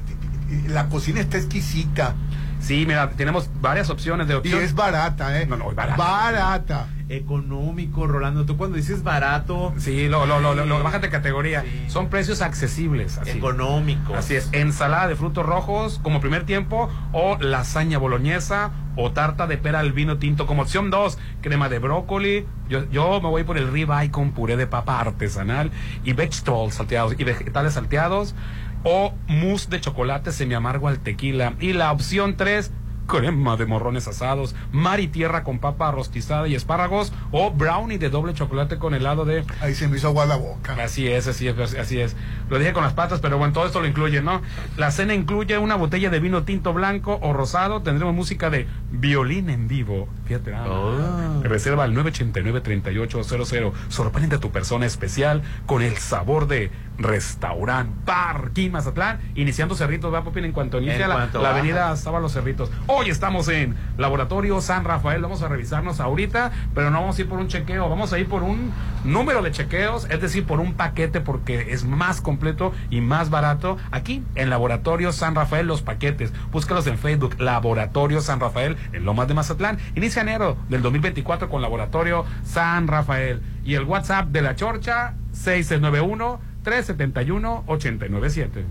[0.68, 2.14] la cocina está exquisita
[2.60, 4.62] Sí, mira, tenemos varias opciones de y opción.
[4.62, 5.46] es barata, ¿eh?
[5.46, 5.96] No, no, es barata.
[5.96, 6.86] Barata.
[7.08, 8.44] Económico, Rolando.
[8.46, 11.64] Tú cuando dices barato, Sí, lo, lo, lo, lo, lo- bájate categoría.
[11.88, 13.18] Son precios accesibles.
[13.18, 13.30] Así.
[13.30, 14.14] económico.
[14.14, 19.56] Así es, ensalada de frutos rojos como primer tiempo o lasaña boloñesa o tarta de
[19.58, 22.46] pera al vino tinto como opción 2, crema de brócoli.
[22.68, 25.72] Yo, yo me voy por el ribeye con puré de papa artesanal
[26.04, 28.36] y vegetables salteados y vegetales salteados
[28.84, 31.54] o mousse de chocolate semi amargo al tequila.
[31.60, 32.70] Y la opción 3,
[33.06, 38.08] crema de morrones asados, mar y tierra con papa rostizada y espárragos o brownie de
[38.10, 40.76] doble chocolate con helado de Ahí se me hizo agua la boca.
[40.82, 42.16] Así es, así es, así es.
[42.48, 44.40] Lo dije con las patas, pero bueno, todo esto lo incluye, ¿no?
[44.76, 47.82] La cena incluye una botella de vino tinto blanco o rosado.
[47.82, 50.08] Tendremos música de violín en vivo.
[50.26, 50.54] Fíjate.
[50.54, 51.42] Oh.
[51.42, 53.72] Reserva al 989-3800.
[53.88, 59.20] Sorprende a tu persona especial con el sabor de restaurant Bar King Mazatlán.
[59.34, 62.70] Iniciando Cerritos, va, Popín, en cuanto inicia En la, cuanto la avenida Sábalo Cerritos.
[62.86, 65.22] Hoy estamos en Laboratorio San Rafael.
[65.22, 68.28] Vamos a revisarnos ahorita, pero no vamos a ir por un chequeo, vamos a ir
[68.28, 68.72] por un
[69.04, 73.76] número de chequeos, es decir, por un paquete porque es más completo y más barato.
[73.90, 76.32] Aquí en Laboratorio San Rafael, los paquetes.
[76.50, 79.78] Búscalos en Facebook, Laboratorio San Rafael, en Lomas de Mazatlán.
[79.94, 83.42] Inicia enero del 2024 con Laboratorio San Rafael.
[83.64, 88.64] Y el WhatsApp de la Chorcha, 691 371 897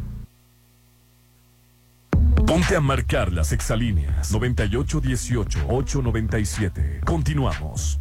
[2.51, 6.99] Ponte a marcar las exalíneas 9818-897.
[7.05, 7.97] Continuamos.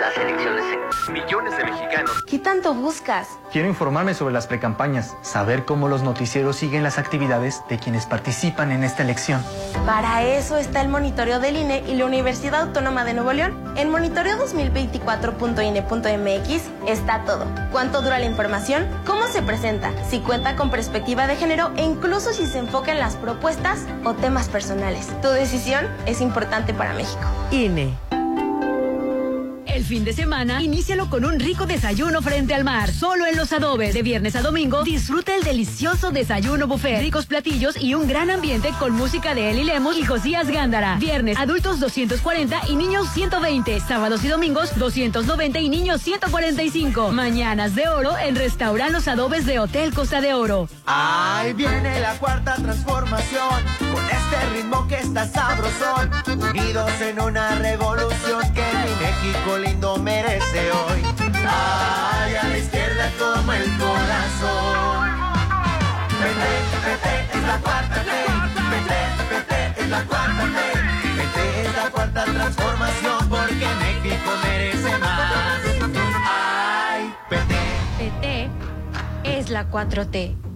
[0.00, 2.24] Las elecciones los millones de mexicanos.
[2.26, 3.28] ¿Qué tanto buscas?
[3.52, 8.17] Quiero informarme sobre las precampañas, saber cómo los noticieros siguen las actividades de quienes participan
[8.18, 9.42] en esta elección.
[9.86, 13.56] Para eso está el monitoreo del INE y la Universidad Autónoma de Nuevo León.
[13.76, 17.46] En monitoreo2024.ine.mx está todo.
[17.72, 18.86] ¿Cuánto dura la información?
[19.06, 19.92] ¿Cómo se presenta?
[20.08, 24.14] Si cuenta con perspectiva de género e incluso si se enfoca en las propuestas o
[24.14, 25.08] temas personales.
[25.22, 27.22] Tu decisión es importante para México.
[27.50, 28.07] INE.
[29.78, 32.90] El fin de semana, inícialo con un rico desayuno frente al mar.
[32.90, 33.94] Solo en los adobes.
[33.94, 37.00] De viernes a domingo, disfruta el delicioso desayuno buffet.
[37.00, 40.96] Ricos platillos y un gran ambiente con música de Eli Lemos y Josías Gándara.
[40.96, 43.78] Viernes, adultos 240 y niños 120.
[43.78, 47.12] Sábados y domingos, 290 y niños 145.
[47.12, 50.68] Mañanas de oro en Restaurant Los Adobes de Hotel Costa de Oro.
[50.86, 53.62] Ahí viene la cuarta transformación,
[53.92, 60.70] con este ritmo que está sabrosón, unidos en una revolución que mi México lindo merece
[60.72, 61.02] hoy.
[61.34, 65.18] Ay, a la izquierda como el corazón.
[66.20, 66.52] Vete,
[66.86, 68.10] vete, es la cuarta T.
[68.70, 70.58] Vete, vete, es la cuarta T.
[71.16, 75.60] Vete, es la cuarta transformación porque México merece más.
[76.26, 77.58] Ay, vete.
[77.98, 78.50] PT
[79.24, 80.47] es la 4T.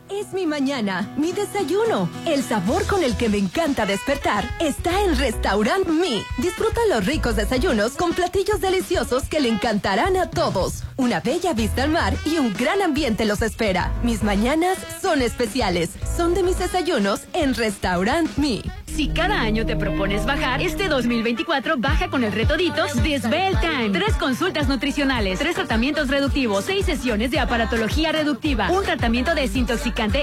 [0.09, 2.09] Es mi mañana, mi desayuno.
[2.27, 6.23] El sabor con el que me encanta despertar está en Restaurant Mi.
[6.39, 10.85] Disfruta los ricos desayunos con platillos deliciosos que le encantarán a todos.
[10.97, 13.93] Una bella vista al mar y un gran ambiente los espera.
[14.05, 15.91] Mis mañanas son especiales.
[16.17, 18.63] Son de mis desayunos en Restaurant Mi.
[18.97, 23.91] Si cada año te propones bajar, este 2024 baja con el reto Ditos de Time.
[23.93, 29.35] Tres consultas nutricionales, tres tratamientos reductivos, seis sesiones de aparatología reductiva, un tratamiento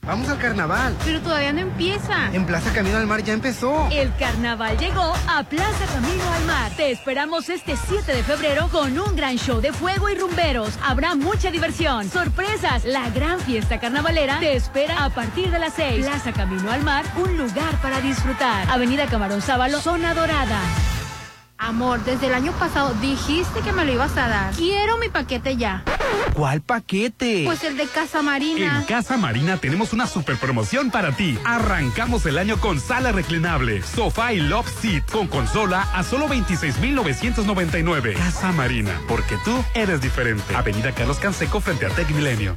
[0.09, 0.97] Vamos al carnaval.
[1.05, 2.33] Pero todavía no empieza.
[2.33, 3.87] En Plaza Camino al Mar ya empezó.
[3.93, 6.73] El carnaval llegó a Plaza Camino al Mar.
[6.79, 10.79] Te esperamos este 7 de febrero con un gran show de fuego y rumberos.
[10.83, 12.87] Habrá mucha diversión, sorpresas.
[12.87, 16.07] La gran fiesta carnavalera te espera a partir de las 6.
[16.07, 18.67] Plaza Camino al Mar, un lugar para disfrutar.
[18.71, 20.59] Avenida Camarón Sábalo, zona dorada.
[21.59, 24.55] Amor, desde el año pasado dijiste que me lo ibas a dar.
[24.55, 25.83] Quiero mi paquete ya.
[26.33, 27.43] ¿Cuál paquete?
[27.45, 28.79] Pues el de Casa Marina.
[28.79, 31.37] En Casa Marina tenemos una super promoción para ti.
[31.45, 38.15] Arrancamos el año con sala reclinable, sofá y love seat con consola a solo 26,999.
[38.15, 40.55] Casa Marina, porque tú eres diferente.
[40.55, 42.57] Avenida Carlos Canseco frente a Tec Milenio.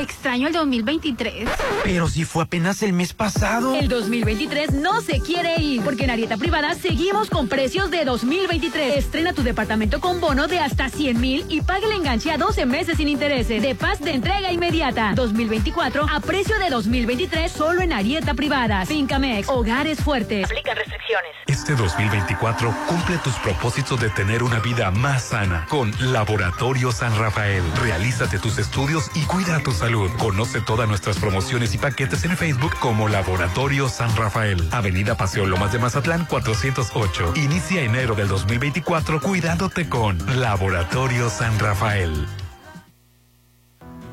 [0.00, 1.46] Extraño el 2023.
[1.84, 3.74] Pero si fue apenas el mes pasado.
[3.74, 8.96] El 2023 no se quiere ir, porque en Arieta Privada seguimos con precios de 2023.
[8.96, 12.64] Estrena tu departamento con bono de hasta 100 mil y pague el enganche a 12
[12.64, 13.60] meses sin intereses.
[13.60, 15.12] De paz de entrega inmediata.
[15.14, 18.86] 2024 a precio de 2023 solo en Arieta Privada.
[18.86, 20.46] Fincamex, hogares fuertes.
[20.46, 21.30] Aplica restricciones.
[21.46, 27.62] Este 2024 cumple tus propósitos de tener una vida más sana con Laboratorio San Rafael.
[27.82, 29.89] Realízate tus estudios y cuida tu salud.
[30.18, 34.68] Conoce todas nuestras promociones y paquetes en Facebook como Laboratorio San Rafael.
[34.70, 37.32] Avenida Paseo Lomas de Mazatlán 408.
[37.36, 42.26] Inicia enero del 2024 cuidándote con Laboratorio San Rafael.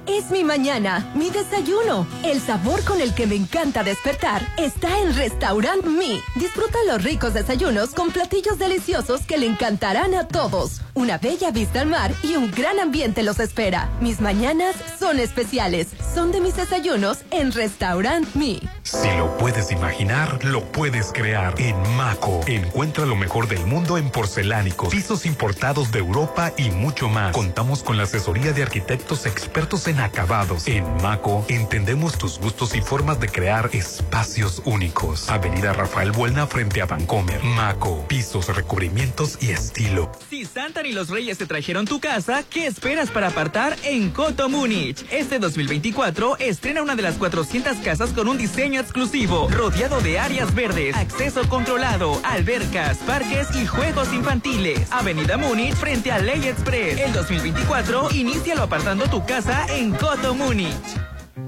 [0.07, 2.07] Es mi mañana, mi desayuno.
[2.23, 6.21] El sabor con el que me encanta despertar está en Restaurant Mi.
[6.35, 10.81] Disfruta los ricos desayunos con platillos deliciosos que le encantarán a todos.
[10.93, 13.89] Una bella vista al mar y un gran ambiente los espera.
[13.99, 15.87] Mis mañanas son especiales.
[16.15, 18.61] Son de mis desayunos en Restaurant Mi.
[18.83, 21.53] Si lo puedes imaginar, lo puedes crear.
[21.57, 27.09] En Maco, encuentra lo mejor del mundo en porcelánicos, pisos importados de Europa y mucho
[27.09, 27.33] más.
[27.33, 30.67] Contamos con la asesoría de arquitectos expertos en acabados.
[30.67, 35.29] En Maco, entendemos tus gustos y formas de crear espacios únicos.
[35.29, 37.43] Avenida Rafael Buelna frente a Vancomer.
[37.43, 40.11] Maco, pisos, recubrimientos y estilo.
[40.29, 44.49] Si Santa y los Reyes te trajeron tu casa, ¿qué esperas para apartar en Coto
[44.49, 45.05] Múnich?
[45.11, 50.53] Este 2024 estrena una de las 400 casas con un diseño exclusivo, rodeado de áreas
[50.53, 54.91] verdes, acceso controlado, albercas, parques y juegos infantiles.
[54.91, 56.99] Avenida Múnich frente a Ley Express.
[56.99, 60.97] El 2024, inícialo apartando tu casa en Coto Múnich.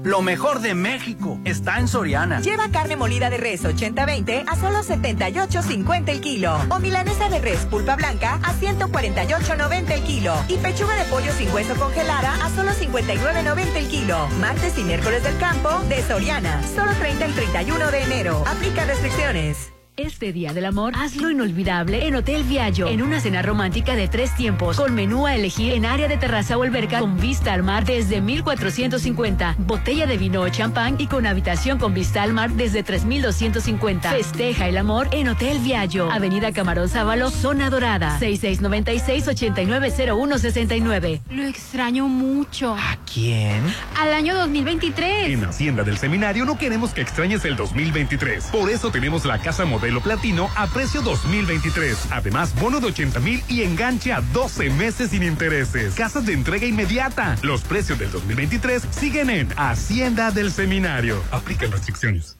[0.02, 2.40] Lo mejor de México está en Soriana.
[2.40, 6.56] Lleva carne molida de res 80-20 a solo 78.50 el kilo.
[6.70, 10.34] O milanesa de res pulpa blanca a 148.90 el kilo.
[10.48, 14.28] Y pechuga de pollo sin hueso congelada a solo 59.90 el kilo.
[14.40, 16.62] Martes y miércoles del campo de Soriana.
[16.74, 18.44] Solo 30 y 31 de enero.
[18.46, 19.70] Aplica restricciones.
[20.00, 24.34] Este Día del Amor, hazlo inolvidable en Hotel Viallo, en una cena romántica de tres
[24.34, 27.84] tiempos, con menú a elegir en área de terraza o alberca con vista al mar
[27.84, 32.82] desde 1450, botella de vino o champán y con habitación con vista al mar desde
[32.82, 34.12] 3250.
[34.12, 41.20] Festeja el amor en Hotel Viallo, Avenida Camarón Sábalo, Zona Dorada, 6696-890169.
[41.28, 42.74] Lo extraño mucho.
[42.74, 43.60] ¿A quién?
[43.98, 45.28] Al año 2023.
[45.28, 48.46] En Hacienda del Seminario no queremos que extrañes el 2023.
[48.46, 52.12] Por eso tenemos la casa modelo platino a precio 2023.
[52.12, 55.94] Además, bono de 80 mil y enganche a 12 meses sin intereses.
[55.94, 57.36] Casas de entrega inmediata.
[57.42, 61.20] Los precios del 2023 siguen en Hacienda del Seminario.
[61.32, 62.39] Aplican restricciones.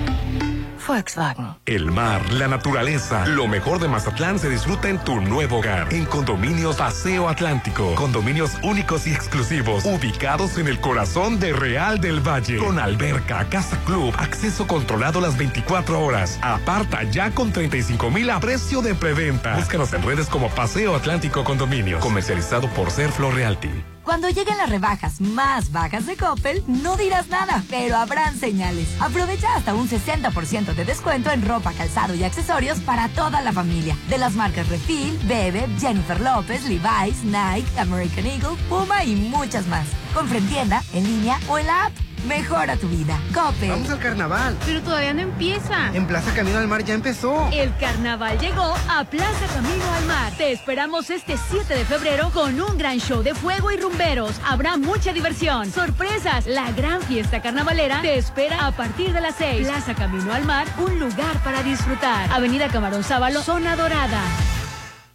[0.87, 1.57] Volkswagen.
[1.67, 5.93] El mar, la naturaleza, lo mejor de Mazatlán se disfruta en tu nuevo hogar.
[5.93, 7.95] En Condominios Paseo Atlántico.
[7.95, 12.59] Condominios únicos y exclusivos, ubicados en el corazón de Real del Valle.
[12.59, 16.39] Con alberca, casa club, acceso controlado las 24 horas.
[16.43, 19.57] Aparta ya con 35 mil a precio de preventa.
[19.57, 22.01] Búscanos en redes como Paseo Atlántico Condominios.
[22.01, 23.96] Comercializado por Serflo Realty.
[24.07, 28.87] Cuando lleguen las rebajas más bajas de Coppel, no dirás nada, pero habrán señales.
[29.01, 33.97] Aprovecha hasta un 60% de descuento en ropa, calzado y accesorios para toda la familia.
[34.09, 39.89] De las marcas Refil, Bebe, Jennifer López, Levi's, Nike, American Eagle, Puma y muchas más.
[40.15, 42.06] Compra en tienda, en línea o en la app.
[42.27, 43.19] Mejora tu vida.
[43.33, 43.71] Coppel.
[43.71, 44.57] Vamos al carnaval.
[44.67, 45.95] Pero todavía no empieza.
[45.95, 47.49] En Plaza Camino al Mar ya empezó.
[47.53, 50.33] El carnaval llegó a Plaza Camino al Mar.
[50.37, 54.41] Te esperamos este 7 de febrero con un gran show de fuego y rumberos.
[54.45, 56.47] Habrá mucha diversión, sorpresas.
[56.47, 59.67] La gran fiesta carnavalera te espera a partir de las 6.
[59.67, 62.31] Plaza Camino al Mar, un lugar para disfrutar.
[62.33, 64.21] Avenida Camarón Sábalo, Zona Dorada.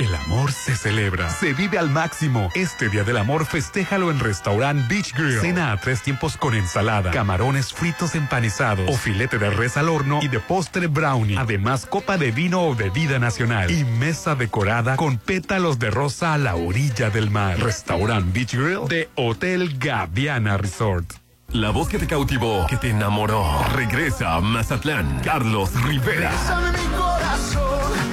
[0.00, 2.48] El amor se celebra, se vive al máximo.
[2.54, 5.40] Este Día del Amor festéjalo en Restaurant Beach Grill.
[5.40, 10.20] Cena a tres tiempos con ensalada, camarones fritos empanizados o filete de res al horno
[10.22, 11.36] y de postre brownie.
[11.36, 16.38] Además, copa de vino o bebida nacional y mesa decorada con pétalos de rosa a
[16.38, 17.58] la orilla del mar.
[17.60, 21.12] Restaurant Beach Grill de Hotel Gaviana Resort.
[21.52, 23.44] La voz que te cautivó, que te enamoró.
[23.74, 25.20] Regresa a Mazatlán.
[25.22, 26.32] Carlos Rivera.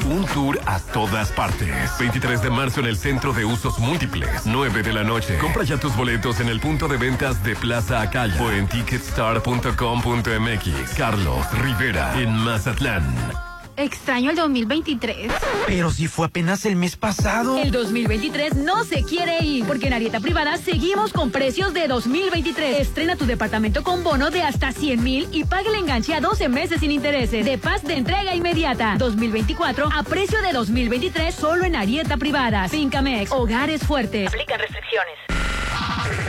[0.09, 1.91] Un tour a todas partes.
[1.99, 4.45] 23 de marzo en el Centro de Usos Múltiples.
[4.45, 5.37] 9 de la noche.
[5.37, 10.93] Compra ya tus boletos en el punto de ventas de Plaza Acaya o en ticketstar.com.mx.
[10.95, 13.46] Carlos Rivera en Mazatlán.
[13.77, 15.31] Extraño el 2023.
[15.67, 17.59] Pero si fue apenas el mes pasado.
[17.59, 22.79] El 2023 no se quiere ir, porque en Arieta Privada seguimos con precios de 2023.
[22.79, 26.49] Estrena tu departamento con bono de hasta 100 mil y pague el enganche a 12
[26.49, 27.45] meses sin intereses.
[27.45, 28.95] De paz de entrega inmediata.
[28.97, 32.67] 2024 a precio de 2023 solo en Arieta Privada.
[32.67, 34.29] Fincamex, hogares fuertes.
[34.29, 35.13] Aplican restricciones.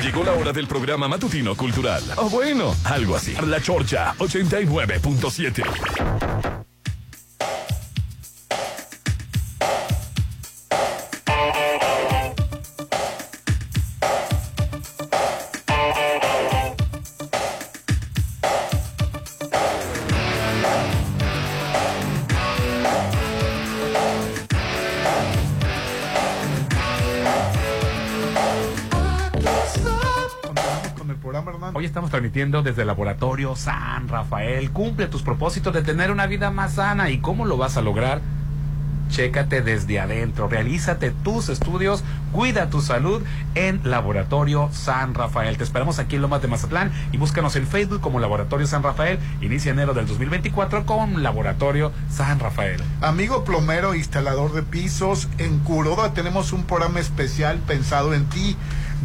[0.03, 2.03] Llegó la hora del programa matutino cultural.
[2.17, 3.35] O bueno, algo así.
[3.47, 6.68] La Chorcha 89.7.
[7.41, 7.78] Thank you.
[31.29, 31.73] Programa.
[31.75, 34.71] Hoy estamos transmitiendo desde el Laboratorio San Rafael.
[34.71, 37.11] Cumple tus propósitos de tener una vida más sana.
[37.11, 38.21] ¿Y cómo lo vas a lograr?
[39.11, 43.23] Chécate desde adentro, realízate tus estudios, cuida tu salud
[43.55, 45.57] en Laboratorio San Rafael.
[45.57, 49.19] Te esperamos aquí en Lomas de Mazatlán y búscanos en Facebook como Laboratorio San Rafael.
[49.41, 52.83] Inicia enero del 2024 con Laboratorio San Rafael.
[53.01, 58.57] Amigo plomero, instalador de pisos, en Curoda tenemos un programa especial pensado en ti.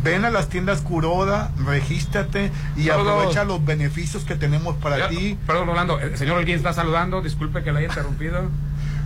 [0.03, 3.13] Ven a las tiendas Curoda, regístrate y Saludos.
[3.13, 5.37] aprovecha los beneficios que tenemos para ti.
[5.45, 7.21] Perdón, Rolando, el señor Holguín está saludando.
[7.21, 8.49] Disculpe que le haya interrumpido.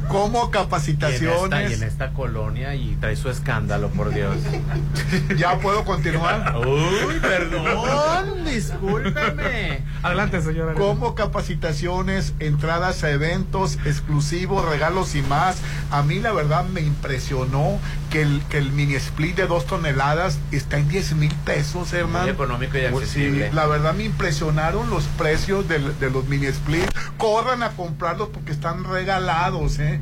[0.08, 1.72] Como Y en, esta, y capacitaciones.
[1.74, 4.38] en esta colonia y trae su escándalo, por Dios.
[5.38, 6.56] ya puedo continuar.
[6.66, 9.82] Uy, perdón, discúlpeme.
[10.04, 10.76] Adelante, señora.
[10.76, 15.58] Como capacitaciones, entradas a eventos exclusivos, regalos y más.
[15.92, 17.78] A mí la verdad me impresionó
[18.10, 22.26] que el, que el mini split de dos toneladas está en 10 mil pesos, hermano.
[22.26, 23.50] Muy económico y Pues accesible.
[23.50, 26.90] sí, la verdad me impresionaron los precios del- de, los mini split.
[27.18, 30.00] Corran a comprarlos porque están regalados, ¿eh?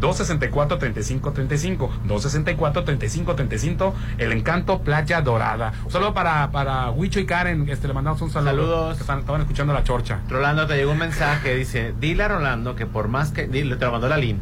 [0.00, 5.72] 264-3535, 264-3535, El Encanto Playa Dorada.
[5.88, 8.50] Solo para, para Huicho y Karen, este, le mandamos un saludo.
[8.50, 8.96] Saludos.
[8.96, 10.18] Que están- estaban escuchando la chorcha.
[10.28, 13.46] Rolando, te llegó un mensaje, dice, dile a Rolando que por más que...
[13.46, 14.38] Dile, te lo mandó la LIN.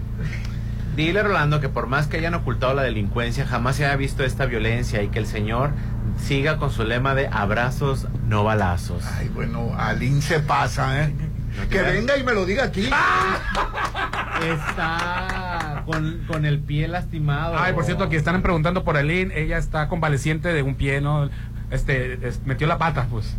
[0.97, 4.24] Dile a Rolando que por más que hayan ocultado la delincuencia, jamás se haya visto
[4.24, 5.70] esta violencia y que el Señor
[6.18, 9.03] siga con su lema de abrazos, no balazos.
[9.18, 11.14] Ay, bueno, Alín se pasa, ¿eh?
[11.70, 12.88] Que venga y me lo diga aquí.
[14.43, 17.57] Está con, con el pie lastimado.
[17.59, 21.28] Ay, por cierto, aquí están preguntando por Aline, ella está convaleciente de un pie, ¿no?
[21.70, 23.36] Este, es- metió la pata, pues.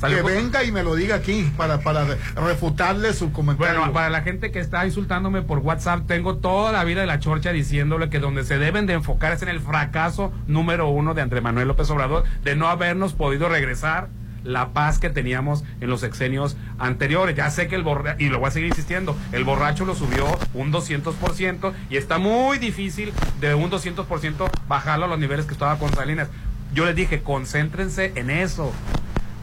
[0.00, 3.78] Que venga y me lo diga aquí para, para re- refutarle su comentario.
[3.78, 7.18] Bueno, para la gente que está insultándome por WhatsApp, tengo toda la vida de la
[7.18, 11.22] chorcha diciéndole que donde se deben de enfocar es en el fracaso número uno de
[11.22, 14.08] Andrés Manuel López Obrador, de no habernos podido regresar
[14.44, 17.34] la paz que teníamos en los sexenios anteriores.
[17.36, 20.26] Ya sé que el borracho, y lo voy a seguir insistiendo, el borracho lo subió
[20.54, 25.76] un 200% y está muy difícil de un 200% bajarlo a los niveles que estaba
[25.78, 26.28] con Salinas.
[26.72, 28.72] Yo les dije, concéntrense en eso.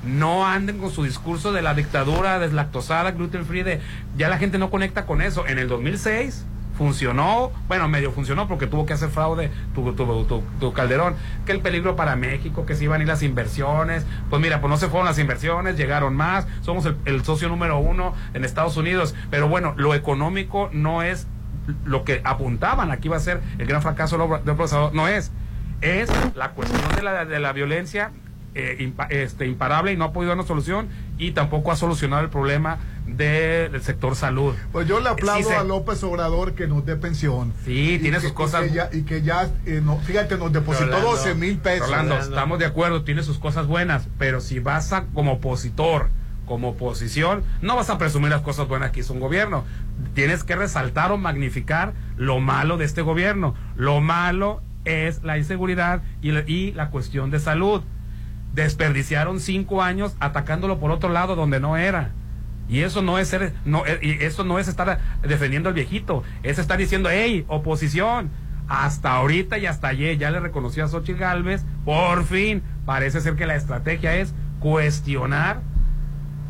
[0.05, 3.81] No anden con su discurso de la dictadura deslactosada, gluten free, de
[4.17, 5.47] ya la gente no conecta con eso.
[5.47, 6.45] En el 2006
[6.77, 11.15] funcionó, bueno, medio funcionó porque tuvo que hacer fraude tu, tu, tu, tu, Calderón,
[11.45, 14.69] que el peligro para México, que se iban a ir las inversiones, pues mira, pues
[14.69, 18.77] no se fueron las inversiones, llegaron más, somos el, el socio número uno en Estados
[18.77, 21.27] Unidos, pero bueno, lo económico no es
[21.85, 25.31] lo que apuntaban, aquí va a ser el gran fracaso del procesador, no es,
[25.81, 28.11] es la cuestión de la, de la violencia
[28.55, 30.87] eh, impa, este, imparable y no ha podido dar una solución
[31.17, 34.55] y tampoco ha solucionado el problema de, del sector salud.
[34.71, 35.55] Pues yo le aplaudo sí, se...
[35.55, 37.53] a López Obrador que nos dé pensión.
[37.65, 38.65] Sí, tiene que, sus cosas.
[38.65, 41.87] Y que ya, y que ya eh, no, fíjate, nos depositó Rolando, 12 mil pesos.
[41.87, 46.09] Rolando, estamos de acuerdo, tiene sus cosas buenas, pero si vas a, como opositor,
[46.45, 49.65] como oposición, no vas a presumir las cosas buenas que hizo un gobierno.
[50.13, 53.53] Tienes que resaltar o magnificar lo malo de este gobierno.
[53.75, 57.81] Lo malo es la inseguridad y la, y la cuestión de salud
[58.55, 62.11] desperdiciaron cinco años atacándolo por otro lado donde no era.
[62.67, 66.57] Y eso no es ser, no, y eso no es estar defendiendo al viejito, es
[66.57, 68.31] estar diciendo, hey, oposición,
[68.67, 73.35] hasta ahorita y hasta ayer ya le reconoció a Xochitl Galvez, por fin, parece ser
[73.35, 75.61] que la estrategia es cuestionar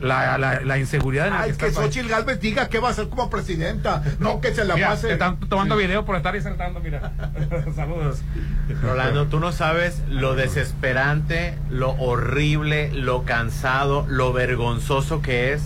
[0.02, 2.94] la, la, la, inseguridad en la Ay, que, que Xochitl Galvez diga que va a
[2.94, 5.08] ser como presidenta, no que se la mira, pase.
[5.08, 7.14] Te están tomando video por estar insertando, mira.
[7.76, 8.22] Saludos.
[8.82, 15.62] Rolando, tú no sabes lo desesperante, lo horrible, lo cansado, lo vergonzoso que es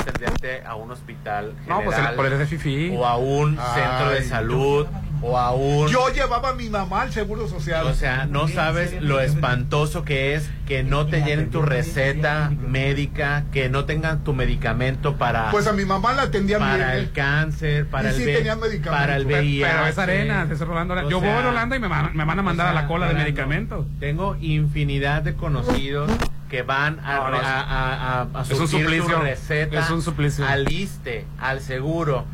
[0.00, 2.96] atenderte a un hospital general, no, pues el, por el FIFI.
[2.96, 4.86] o a un Ay, centro de salud
[5.22, 5.88] o a un...
[5.88, 7.86] Yo llevaba a mi mamá al Seguro Social.
[7.86, 13.44] O sea, no sabes lo espantoso que es que no te llenen tu receta médica,
[13.52, 15.50] que no tengan tu medicamento para...
[15.50, 18.92] Pues a mi mamá la atendían Para bien, el cáncer, para, sí el, tenía medicamentos.
[19.00, 19.66] para el VIH.
[19.66, 20.94] Pero es arena, es Rolando.
[20.94, 22.78] O Yo sea, voy a Holanda y me van, me van a mandar o sea,
[22.78, 23.86] a la cola de medicamentos.
[23.98, 26.10] Tengo infinidad de conocidos
[26.50, 29.16] que van a, No, no, a, a, a, a es un surtir suplicio.
[29.16, 30.46] su receta Es un suplicio.
[30.46, 32.24] al ISTE, al seguro,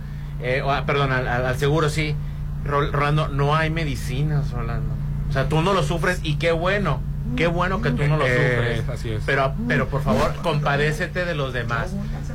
[0.40, 2.14] eh, o perdón, al seguro sí.
[2.64, 4.94] Ro- Rolando, no hay medicinas, Rolando.
[5.28, 7.00] O sea, tú no lo sufres y qué bueno,
[7.36, 8.88] qué bueno que tú no lo Eh, sufres.
[8.98, 9.22] así es.
[9.26, 11.88] Pero, pero por favor, compadécete de los demás.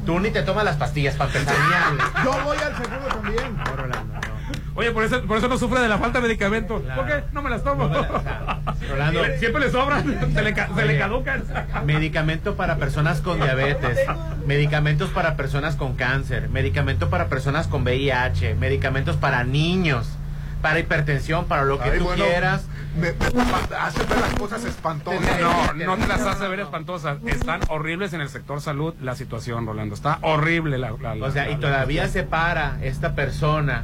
[0.06, 1.56] Tú ni te tomas las pastillas para empezar.
[2.23, 3.57] Yo voy al seguro también.
[3.57, 4.39] No, Rolando, no.
[4.76, 6.81] Oye, por eso, por eso no sufre de la falta de medicamentos.
[6.81, 7.01] Claro.
[7.01, 7.23] ¿Por qué?
[7.34, 7.89] No me las tomo.
[7.89, 9.19] No me las- o sea, Rolando.
[9.19, 11.43] Siempre, siempre le sobran, se le, ca- se le caducan.
[11.85, 13.99] Medicamento para personas con diabetes,
[14.45, 20.07] medicamentos para personas con cáncer, medicamento para personas con VIH, medicamentos para niños,
[20.61, 22.65] para hipertensión, para lo que Ay, tú bueno, quieras.
[22.98, 25.22] Me, me hace ver las cosas espantosas.
[25.40, 27.18] No, no te las hace ver espantosas.
[27.26, 29.95] Están horribles en el sector salud la situación, Rolando.
[29.95, 33.84] Está horrible la, la- la- O sea, y todavía la- se para esta persona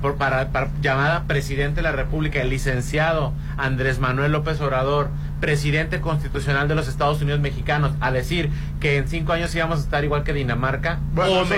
[0.00, 5.10] por, para, para- llamada presidente de la República, el licenciado Andrés Manuel López Obrador,
[5.40, 8.50] presidente constitucional de los Estados Unidos mexicanos, a decir
[8.80, 11.52] que en cinco años íbamos a estar igual que Dinamarca, Bueno, o sí.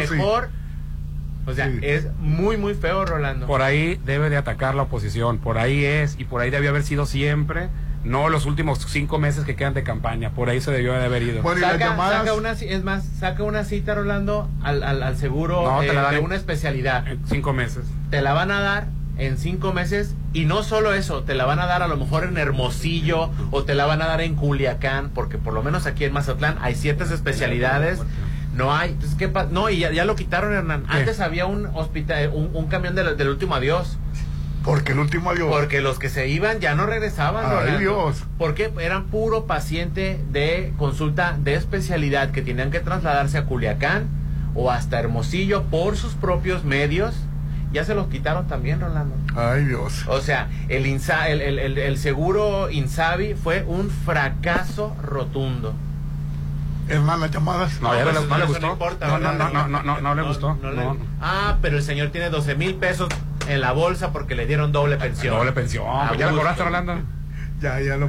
[1.46, 1.78] O sea, Sí.
[1.82, 3.46] es muy, muy feo, Rolando.
[3.46, 5.38] Por ahí debe de atacar la oposición.
[5.38, 7.68] Por ahí es, y por ahí debió haber sido siempre.
[8.02, 10.30] No los últimos cinco meses que quedan de campaña.
[10.30, 11.42] Por ahí se debió de haber ido.
[11.42, 12.18] Bueno, y las Saca, llamadas.
[12.20, 16.18] saca una, es más, saca una cita, Rolando, al, al, al seguro No, eh, de
[16.18, 17.06] una especialidad.
[17.08, 17.84] En cinco meses.
[18.10, 21.60] te la van a dar en cinco meses y no solo eso, te la van
[21.60, 25.10] a dar a lo mejor en Hermosillo o te la van a dar en Culiacán,
[25.14, 28.00] porque por lo menos aquí en Mazatlán hay ciertas especialidades.
[28.56, 30.84] No hay, entonces, ¿qué pa- No, y ya, ya lo quitaron, Hernán.
[30.90, 30.98] ¿Qué?
[30.98, 33.98] Antes había un hospital, un, un camión del, del último adiós.
[34.64, 35.48] Porque el último adiós.
[35.50, 37.44] Porque los que se iban ya no regresaban.
[37.46, 37.78] Ay.
[37.80, 38.22] Dios.
[38.38, 44.08] Porque eran puro paciente de consulta de especialidad que tenían que trasladarse a Culiacán
[44.54, 47.14] o hasta Hermosillo por sus propios medios.
[47.72, 49.16] Ya se los quitaron también, Rolando.
[49.34, 50.04] Ay, Dios.
[50.06, 55.74] O sea, el, Insa- el, el- el- el seguro Insabi fue un fracaso rotundo.
[56.88, 57.80] Hernán, las llamadas.
[57.80, 58.72] No, ya pues no, le- no gustó.
[58.72, 59.50] importa, No, no, ¿verdad?
[59.52, 60.54] no, no, no, no le gustó.
[60.60, 60.96] no le- No.
[61.20, 63.08] Ah, pero el señor tiene 12 mil pesos
[63.48, 65.34] en la bolsa porque le dieron doble pensión.
[65.36, 65.84] Doble pensión.
[66.08, 66.40] Pues ya lo gusto.
[66.42, 66.98] cobraste, Rolando.
[67.60, 68.08] Ya, ya lo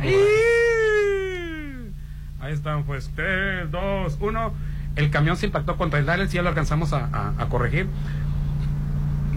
[2.40, 3.10] Ahí están, pues.
[3.16, 4.54] 3, 2, 1.
[4.96, 7.88] El camión se impactó contra el Dalles, ya lo alcanzamos a, a- a corregir.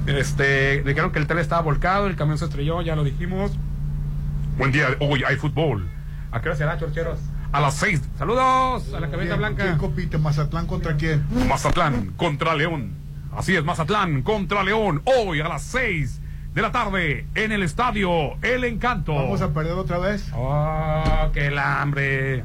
[0.06, 3.52] Este, dijeron que el tele estaba volcado, el camión se estrelló, ya lo dijimos.
[4.56, 5.86] Buen día, hoy hay fútbol.
[6.32, 7.18] ¿A qué hora será, chorcheros?
[7.50, 8.02] A las 6.
[8.18, 9.62] Saludos a la cabeza ¿Quién, blanca.
[9.64, 10.18] ¿Quién compite?
[10.18, 11.24] ¿Mazatlán contra quién?
[11.48, 12.92] Mazatlán contra León.
[13.34, 15.00] Así es, Mazatlán contra León.
[15.04, 16.20] Hoy a las 6
[16.54, 19.14] de la tarde en el estadio El Encanto.
[19.14, 20.30] ¿Vamos a perder otra vez?
[20.34, 22.44] Oh, el hambre.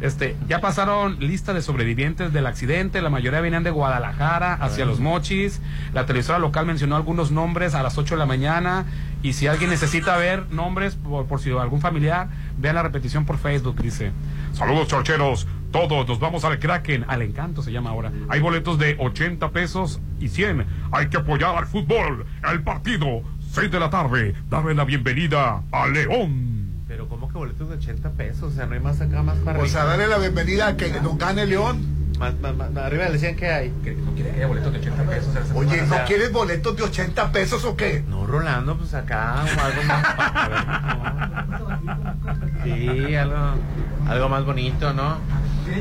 [0.00, 5.00] Este, ya pasaron lista de sobrevivientes del accidente, la mayoría venían de Guadalajara hacia Los
[5.00, 5.60] Mochis.
[5.92, 8.84] La televisora local mencionó algunos nombres a las 8 de la mañana
[9.24, 12.28] y si alguien necesita ver nombres por, por si algún familiar,
[12.58, 14.12] vean la repetición por Facebook, dice.
[14.52, 15.46] Saludos, chorcheros.
[15.70, 18.10] Todos nos vamos al Kraken, al encanto se llama ahora.
[18.28, 20.64] Hay boletos de 80 pesos y 100.
[20.92, 23.22] Hay que apoyar al fútbol, el partido.
[23.52, 26.84] 6 de la tarde, darle la bienvenida a León.
[26.86, 28.52] Pero ¿cómo que boletos de 80 pesos?
[28.52, 30.90] O sea, no hay más acá, más para O sea, darle la bienvenida a que
[31.00, 31.97] nos gane León.
[32.18, 33.70] Más, más, más, arriba le decían que hay.
[33.84, 35.36] Que no quiere que haya boletos de 80 pesos.
[35.54, 38.02] Oye, ¿no quieres boletos de 80 pesos o qué?
[38.08, 40.06] No, Rolando, pues acá o algo más.
[42.64, 43.54] Sí, algo,
[44.08, 45.18] algo más bonito, ¿no?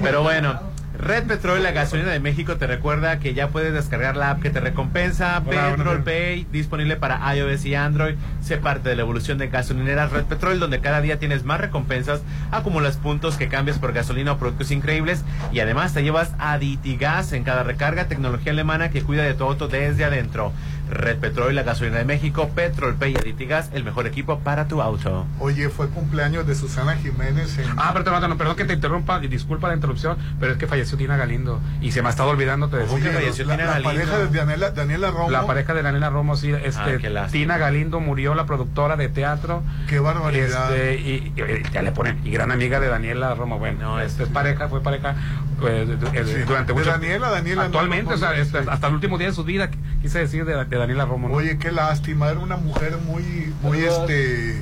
[0.02, 0.77] Pero bueno.
[0.98, 4.50] Red Petrol, la gasolina de México, te recuerda que ya puedes descargar la app que
[4.50, 8.16] te recompensa, Hola, Petrol Pay, disponible para iOS y Android.
[8.42, 12.22] Sé parte de la evolución de gasolineras Red Petrol, donde cada día tienes más recompensas,
[12.50, 17.44] acumulas puntos que cambias por gasolina o productos increíbles y además te llevas Aditigas en
[17.44, 20.52] cada recarga, tecnología alemana que cuida de tu auto desde adentro.
[20.90, 24.82] Red Petrol, la gasolina de México, Petrol Pay y Aditigas, el mejor equipo para tu
[24.82, 25.26] auto.
[25.40, 27.66] Oye, fue cumpleaños de Susana Jiménez en...
[27.78, 30.98] Ah, pero perdón, perdón que te interrumpa y disculpa la interrupción, pero es que falleció
[30.98, 32.96] Tina Galindo y se me ha estado olvidando te decía.
[32.96, 35.30] Oye, la, la pareja de Daniela, Daniela Romo.
[35.30, 37.00] La pareja de Daniela Romo, sí, Ah, este.
[37.32, 39.64] Tina Galindo murió, la productora de teatro.
[39.90, 40.76] Qué barbaridad.
[40.76, 44.30] Este, y, y- ya le ponen, y gran amiga de Daniela Romo, bueno, este es
[44.30, 45.16] pareja, fue pareja
[45.64, 48.58] eh, de- de- Sí, durante de mucho- Daniela, Daniela, Actualmente, no, o sea, no, este,
[48.60, 49.70] hasta el último día de su vida,
[50.02, 51.28] quise decir de, de Daniela Romo.
[51.30, 51.36] ¿no?
[51.36, 54.58] Oye, qué lástima, era una mujer muy, muy este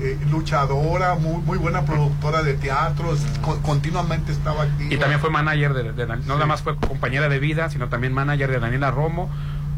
[0.00, 4.88] eh, luchadora, muy, muy buena productora de teatros, co- continuamente estaba aquí.
[4.90, 8.12] Y también fue manager de, de no nada más fue compañera de vida, sino también
[8.12, 9.30] manager de Daniela Romo.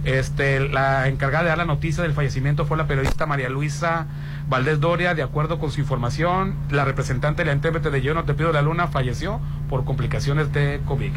[0.05, 4.07] Este, la encargada de dar la noticia del fallecimiento fue la periodista María Luisa
[4.49, 8.23] Valdés Doria, de acuerdo con su información, la representante de la intérprete de Yo no
[8.23, 11.11] te pido la luna falleció por complicaciones de COVID.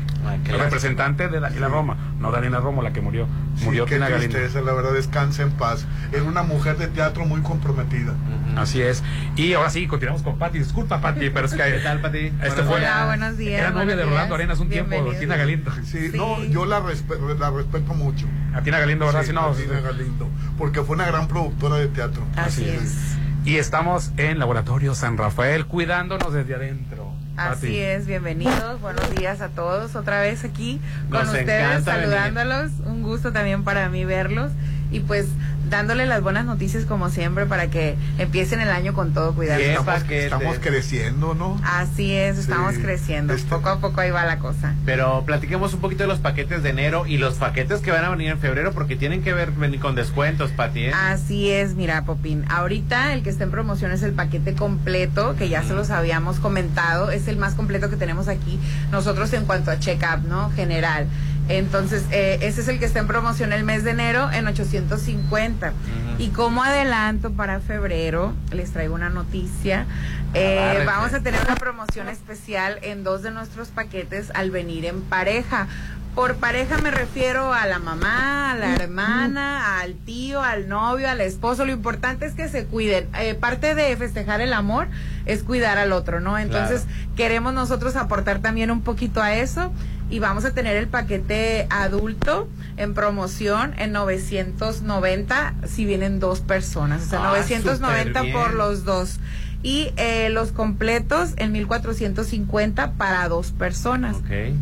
[0.52, 4.10] la representante de Daniela Romo, no Daniela Romo la que murió, Sí, murió qué Tina
[4.10, 4.36] Galindo.
[4.38, 5.86] tristeza, la verdad, descansa en paz.
[6.12, 8.14] Era una mujer de teatro muy comprometida.
[8.58, 9.04] Así es.
[9.36, 10.60] Y ahora sí, continuamos con Pati.
[10.60, 11.64] Disculpa, Pati, pero es que.
[11.64, 12.18] ¿Qué tal, Pati?
[12.44, 14.36] Este fue, Hola, buenos días, Era novia de Rolando.
[14.36, 14.96] Arenas un tiempo.
[15.20, 15.72] Tina Galindo.
[15.86, 18.26] Sí, no, yo la, respe- la respeto mucho.
[18.54, 19.22] A Tina Galindo, ¿verdad?
[19.22, 19.84] Sí, Sí, no, a Tina sí.
[19.84, 20.28] Galindo,
[20.58, 22.24] porque fue una gran productora de teatro.
[22.36, 23.16] Así es.
[23.46, 27.09] Y estamos en Laboratorio San Rafael, cuidándonos desde adentro.
[27.40, 27.78] Así Pati.
[27.80, 31.84] es, bienvenidos, buenos días a todos, otra vez aquí con Nos ustedes, venir.
[31.86, 34.52] saludándolos, un gusto también para mí verlos
[34.92, 35.28] y pues
[35.70, 39.60] dándole las buenas noticias como siempre para que empiecen el año con todo cuidado.
[39.60, 40.24] Qué Estamos, paquete.
[40.26, 41.60] estamos creciendo, ¿no?
[41.64, 44.74] Así es, estamos Sí, creciendo, este- poco a poco ahí va la cosa.
[44.86, 48.10] Pero platiquemos un poquito de los paquetes de enero y los paquetes que van a
[48.10, 50.86] venir en febrero porque tienen que ver venir con descuentos, Pati.
[50.86, 50.92] ¿eh?
[50.94, 52.46] Así es, mira, Popín.
[52.50, 56.40] Ahorita el que está en promoción es el paquete completo, que ya se los habíamos
[56.40, 57.12] comentado.
[57.12, 58.60] Es el más completo que tenemos aquí
[58.92, 60.50] nosotros en cuanto a check-up, ¿no?
[60.52, 61.08] General.
[61.50, 65.74] Entonces, eh, ese es el que está en promoción el mes de enero en 850.
[66.20, 69.88] Y como adelanto para febrero, les traigo una noticia.
[70.36, 70.86] Eh, Agárrense.
[70.86, 75.68] vamos a tener una promoción especial en dos de nuestros paquetes al venir en pareja.
[76.14, 81.22] Por pareja me refiero a la mamá, a la hermana, al tío, al novio, al
[81.22, 81.66] esposo.
[81.66, 83.08] Lo importante es que se cuiden.
[83.18, 84.88] Eh, parte de festejar el amor
[85.26, 86.38] es cuidar al otro, ¿no?
[86.38, 86.86] Entonces
[87.16, 89.72] queremos nosotros aportar también un poquito a eso
[90.10, 97.04] y vamos a tener el paquete adulto en promoción en 990 si vienen dos personas.
[97.04, 99.20] O sea, Ah, 990 súper por los dos.
[99.62, 104.16] Y eh, los completos en 1450 para dos personas.
[104.18, 104.56] Ok.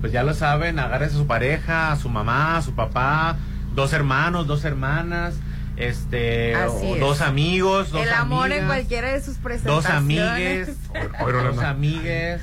[0.00, 3.36] Pues ya lo saben, agárrense a su pareja, a su mamá, a su papá,
[3.74, 5.34] dos hermanos, dos hermanas,
[5.76, 7.00] este, Así o es.
[7.00, 10.68] dos amigos, dos El amor en cualquiera de sus dos presentaciones.
[10.68, 10.76] amigues,
[11.18, 12.40] dos amigues,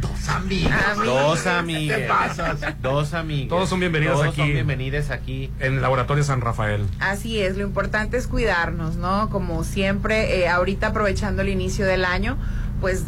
[0.00, 0.72] Dos amigos.
[1.04, 2.58] dos amigues, ¿Qué pasas?
[2.80, 3.48] dos amigos.
[3.48, 4.36] Todos son bienvenidos Todos aquí.
[4.42, 5.50] son bienvenidos aquí.
[5.58, 6.86] En Laboratorio San Rafael.
[7.00, 9.28] Así es, lo importante es cuidarnos, ¿no?
[9.30, 12.36] Como siempre, eh, ahorita aprovechando el inicio del año,
[12.80, 13.04] pues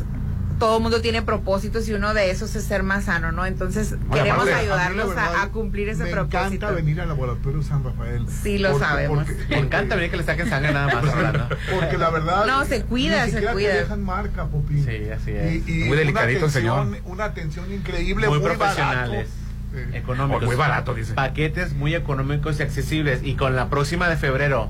[0.61, 3.47] todo el mundo tiene propósitos y uno de esos es ser más sano, ¿no?
[3.47, 6.39] Entonces Oye, queremos a ayudarlos verdad, a, cumplir ese me propósito.
[6.47, 8.27] encanta venir al laboratorio San Rafael.
[8.29, 9.27] Sí, lo sabemos.
[9.49, 11.49] Me encanta venir que le saquen sangre nada más hablando.
[11.75, 12.47] Porque la verdad.
[12.47, 13.73] No, se cuida, ni se cuida.
[13.73, 14.85] Te dejan marca, Popín.
[14.85, 15.67] Sí, así es.
[15.67, 17.03] Y, y Muy delicadito el una atención, señor.
[17.07, 19.29] Una atención increíble, muy, muy, profesionales.
[19.73, 19.97] barato.
[19.97, 20.45] Económicos.
[20.45, 21.15] Muy barato, dice.
[21.15, 23.23] Paquetes muy económicos y accesibles.
[23.23, 24.69] Y con la próxima de febrero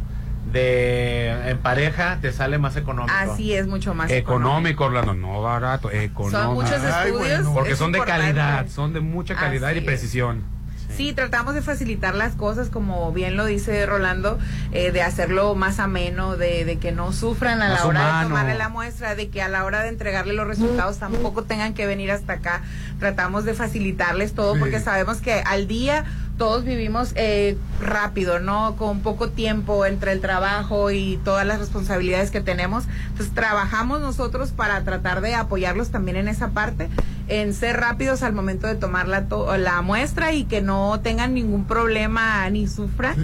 [0.53, 3.15] de en pareja te sale más económico.
[3.17, 6.31] Así es, mucho más Económico, Orlando, no barato, económico.
[6.43, 7.29] Son muchos Ay, estudios.
[7.45, 7.55] bueno.
[7.55, 9.85] Porque es son de calidad, son de mucha calidad Así y es.
[9.87, 10.39] precisión.
[10.39, 14.39] Sí, Sí, tratamos de facilitar las cosas, como bien lo dice Rolando,
[14.73, 18.25] eh, de hacerlo más ameno, de, de que no sufran a Más la hora de
[18.25, 21.87] tomarle la muestra, de que a la hora de entregarle los resultados tampoco tengan que
[21.87, 22.63] venir hasta acá.
[22.99, 24.61] Tratamos de facilitarles todo Sí.
[24.61, 26.05] porque sabemos que al día
[26.41, 28.75] todos vivimos eh, rápido, ¿no?
[28.77, 32.85] Con poco tiempo entre el trabajo y todas las responsabilidades que tenemos.
[33.09, 36.89] Entonces trabajamos nosotros para tratar de apoyarlos también en esa parte,
[37.31, 41.33] en ser rápidos al momento de tomar la, to- la muestra y que no tengan
[41.33, 43.15] ningún problema ni sufran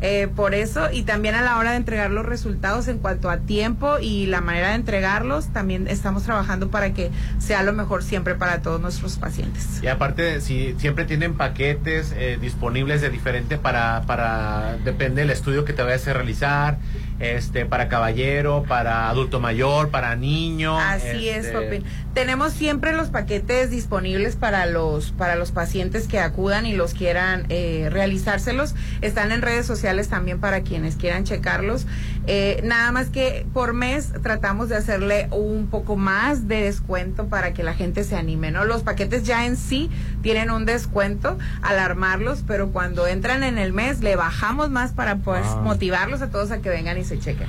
[0.00, 0.90] eh, por eso.
[0.92, 4.40] Y también a la hora de entregar los resultados en cuanto a tiempo y la
[4.40, 9.16] manera de entregarlos, también estamos trabajando para que sea lo mejor siempre para todos nuestros
[9.16, 9.82] pacientes.
[9.82, 15.64] Y aparte, si siempre tienen paquetes eh, disponibles de diferente para, para, depende del estudio
[15.64, 16.78] que te vayas a realizar,
[17.18, 20.78] este, para caballero, para adulto mayor, para niño.
[20.78, 21.84] Así es, este, Popín.
[22.14, 27.46] Tenemos siempre los paquetes disponibles para los para los pacientes que acudan y los quieran
[27.48, 28.74] eh, realizárselos.
[29.00, 31.86] Están en redes sociales también para quienes quieran checarlos.
[32.26, 37.52] Eh, nada más que por mes tratamos de hacerle un poco más de descuento para
[37.54, 38.64] que la gente se anime, ¿no?
[38.64, 39.90] Los paquetes ya en sí
[40.22, 45.16] tienen un descuento al armarlos, pero cuando entran en el mes le bajamos más para
[45.16, 45.60] pues, Ah.
[45.62, 47.46] motivarlos a todos a que vengan y se chequen.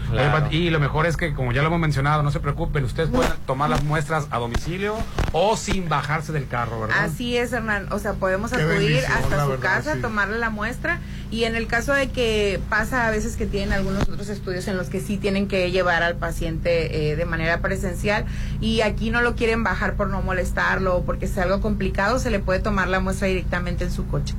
[0.51, 3.31] Y lo mejor es que, como ya lo hemos mencionado, no se preocupen, ustedes pueden
[3.45, 4.95] tomar las muestras a domicilio
[5.31, 6.97] o sin bajarse del carro, ¿verdad?
[7.05, 7.91] Así es, Hernán.
[7.91, 10.01] O sea, podemos Qué acudir hasta su verdad, casa, sí.
[10.01, 10.99] tomarle la muestra.
[11.29, 14.77] Y en el caso de que pasa a veces que tienen algunos otros estudios en
[14.77, 18.25] los que sí tienen que llevar al paciente eh, de manera presencial
[18.61, 22.31] y aquí no lo quieren bajar por no molestarlo o porque es algo complicado, se
[22.31, 24.35] le puede tomar la muestra directamente en su coche.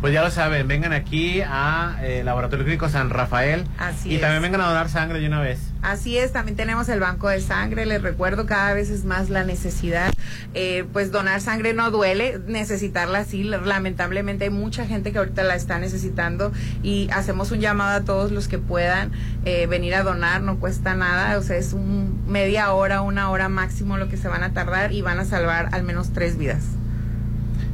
[0.00, 3.64] Pues ya lo saben, vengan aquí a eh, Laboratorio Clínico San Rafael.
[3.78, 4.20] Así y es.
[4.22, 5.60] también vengan a donar sangre de una vez.
[5.82, 9.44] Así es, también tenemos el banco de sangre, les recuerdo, cada vez es más la
[9.44, 10.10] necesidad.
[10.54, 15.54] Eh, pues donar sangre no duele, necesitarla sí, lamentablemente hay mucha gente que ahorita la
[15.54, 16.50] está necesitando
[16.82, 19.12] y hacemos un llamado a todos los que puedan
[19.44, 23.50] eh, venir a donar, no cuesta nada, o sea, es un media hora, una hora
[23.50, 26.62] máximo lo que se van a tardar y van a salvar al menos tres vidas.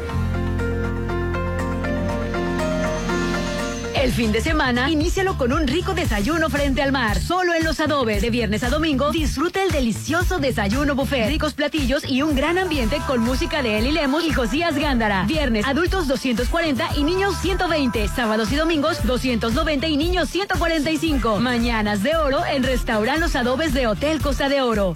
[4.01, 7.21] El fin de semana, inícialo con un rico desayuno frente al mar.
[7.21, 8.23] Solo en Los Adobes.
[8.23, 11.27] De viernes a domingo, disfruta el delicioso desayuno buffet.
[11.27, 15.25] Ricos platillos y un gran ambiente con música de Eli Lemos y Josías Gándara.
[15.27, 18.07] Viernes, adultos 240 y niños 120.
[18.07, 21.39] Sábados y domingos, 290 y niños 145.
[21.39, 24.95] Mañanas de oro en Restaurant Los Adobes de Hotel Costa de Oro.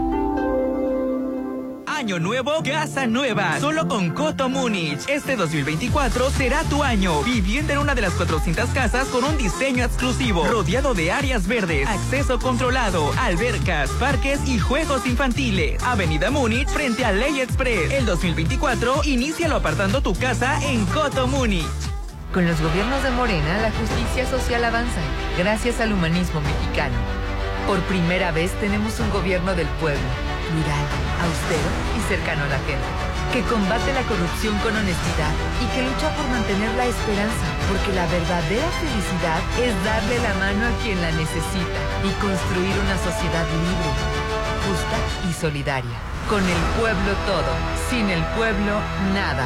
[2.01, 3.59] Año nuevo, casa nueva.
[3.59, 5.07] Solo con Coto Múnich.
[5.07, 7.21] Este 2024 será tu año.
[7.21, 10.47] Viviendo en una de las 400 casas con un diseño exclusivo.
[10.47, 15.83] Rodeado de áreas verdes, acceso controlado, albercas, parques y juegos infantiles.
[15.83, 17.91] Avenida Múnich frente a Ley Express.
[17.91, 21.67] El 2024, inícialo apartando tu casa en Coto Múnich.
[22.33, 25.01] Con los gobiernos de Morena, la justicia social avanza,
[25.37, 26.95] gracias al humanismo mexicano.
[27.67, 30.01] Por primera vez tenemos un gobierno del pueblo,
[30.49, 32.89] plural, austero y cercano a la gente,
[33.33, 38.05] que combate la corrupción con honestidad y que lucha por mantener la esperanza, porque la
[38.07, 43.91] verdadera felicidad es darle la mano a quien la necesita y construir una sociedad libre,
[44.65, 44.97] justa
[45.29, 45.97] y solidaria.
[46.29, 47.53] Con el pueblo todo,
[47.89, 48.79] sin el pueblo
[49.13, 49.45] nada.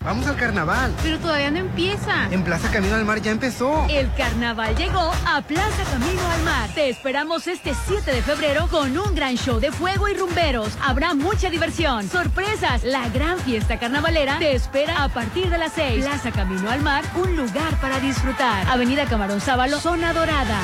[0.04, 0.92] Vamos al carnaval.
[1.02, 2.28] Pero todavía no empieza.
[2.30, 3.86] En Plaza Camino al Mar ya empezó.
[3.88, 6.68] El carnaval llegó a Plaza Camino al Mar.
[6.74, 10.76] Te esperamos este 7 de febrero con un gran show de fuego y rumberos.
[10.82, 12.84] Habrá mucha diversión, sorpresas.
[12.84, 16.04] La gran fiesta carnavalera te espera a partir de las 6.
[16.04, 18.68] Plaza Camino al Mar, un lugar para disfrutar.
[18.68, 20.60] Avenida Camarón Sábalo, zona dorada.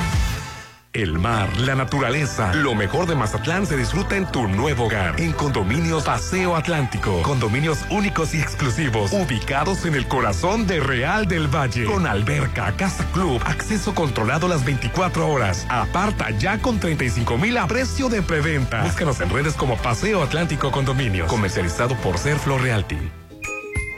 [0.93, 5.21] El mar, la naturaleza, lo mejor de Mazatlán se disfruta en tu nuevo hogar.
[5.21, 7.21] En Condominios Paseo Atlántico.
[7.21, 11.85] Condominios únicos y exclusivos, ubicados en el corazón de Real del Valle.
[11.85, 15.65] Con alberca, casa club, acceso controlado las 24 horas.
[15.69, 18.83] Aparta ya con 35 mil a precio de preventa.
[18.83, 21.25] Búscanos en redes como Paseo Atlántico Condominio.
[21.27, 22.97] Comercializado por Serflo Realty.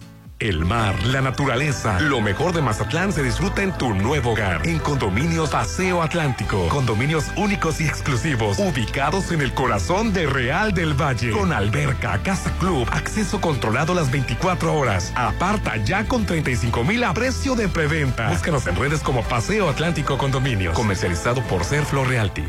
[0.43, 4.67] El mar, la naturaleza, lo mejor de Mazatlán se disfruta en tu nuevo hogar.
[4.67, 6.69] En Condominios Paseo Atlántico.
[6.69, 11.31] Condominios únicos y exclusivos, ubicados en el corazón de Real del Valle.
[11.31, 15.13] Con alberca, casa club, acceso controlado las 24 horas.
[15.15, 18.29] Aparta ya con 35 mil a precio de preventa.
[18.29, 20.75] Búscanos en redes como Paseo Atlántico Condominios.
[20.75, 22.43] Comercializado por Serflo Realty.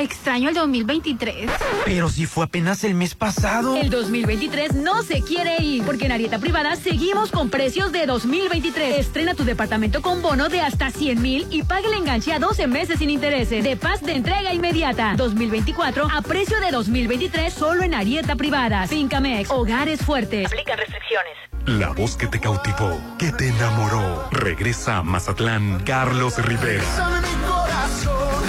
[0.00, 1.50] Extraño el 2023.
[1.84, 3.76] Pero si fue apenas el mes pasado.
[3.76, 8.98] El 2023 no se quiere ir, porque en Arieta Privada seguimos con precios de 2023.
[8.98, 12.66] Estrena tu departamento con bono de hasta 100 mil y pague el enganche a 12
[12.66, 13.62] meses sin intereses.
[13.62, 15.12] De paz de entrega inmediata.
[15.18, 18.86] 2024 a precio de 2023 solo en Arieta Privada.
[18.86, 20.46] Fincamex, hogares fuertes.
[20.46, 21.49] Aplican restricciones.
[21.66, 24.28] La voz que te cautivó, que te enamoró.
[24.30, 26.84] Regresa a Mazatlán, Carlos Rivera.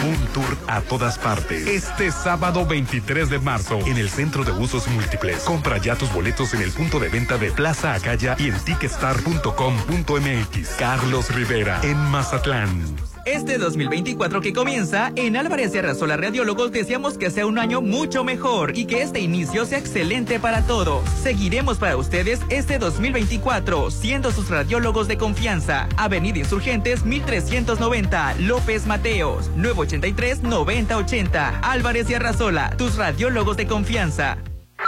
[0.03, 1.67] Un tour a todas partes.
[1.67, 5.43] Este sábado 23 de marzo en el Centro de Usos Múltiples.
[5.43, 10.69] Compra ya tus boletos en el punto de venta de Plaza Acaya y en ticketstar.com.mx.
[10.79, 13.10] Carlos Rivera en Mazatlán.
[13.31, 18.25] Este 2024 que comienza, en Álvarez y Arrasola Radiólogos deseamos que sea un año mucho
[18.25, 21.09] mejor y que este inicio sea excelente para todos.
[21.11, 25.87] Seguiremos para ustedes este 2024, siendo sus radiólogos de confianza.
[25.95, 31.59] Avenida Insurgentes 1390, López Mateos, 983 9080.
[31.59, 34.39] Álvarez y Arrasola, tus radiólogos de confianza.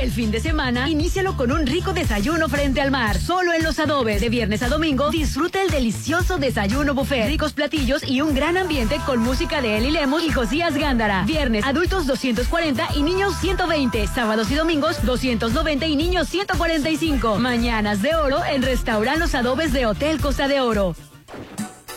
[0.00, 3.18] El fin de semana, inícialo con un rico desayuno frente al mar.
[3.18, 4.22] Solo en Los Adobes.
[4.22, 7.26] De viernes a domingo, disfruta el delicioso desayuno buffet.
[7.26, 11.24] Ricos platillos y un gran ambiente con música de Eli Lemos y Josías Gándara.
[11.24, 14.06] Viernes, adultos 240 y niños 120.
[14.06, 17.38] Sábados y domingos, 290 y niños 145.
[17.38, 20.94] Mañanas de oro en Restaurant Los Adobes de Hotel Costa de Oro.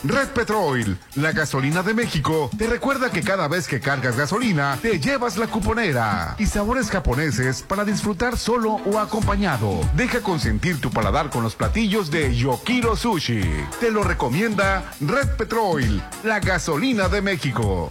[0.06, 5.00] Red Petrol, la gasolina de México, te recuerda que cada vez que cargas gasolina, te
[5.00, 9.80] llevas la cuponera y sabores japoneses para disfrutar solo o acompañado.
[9.96, 13.40] Deja consentir tu paladar con los platillos de Yokiro Sushi.
[13.80, 17.90] Te lo recomienda Red Petrol, la gasolina de México.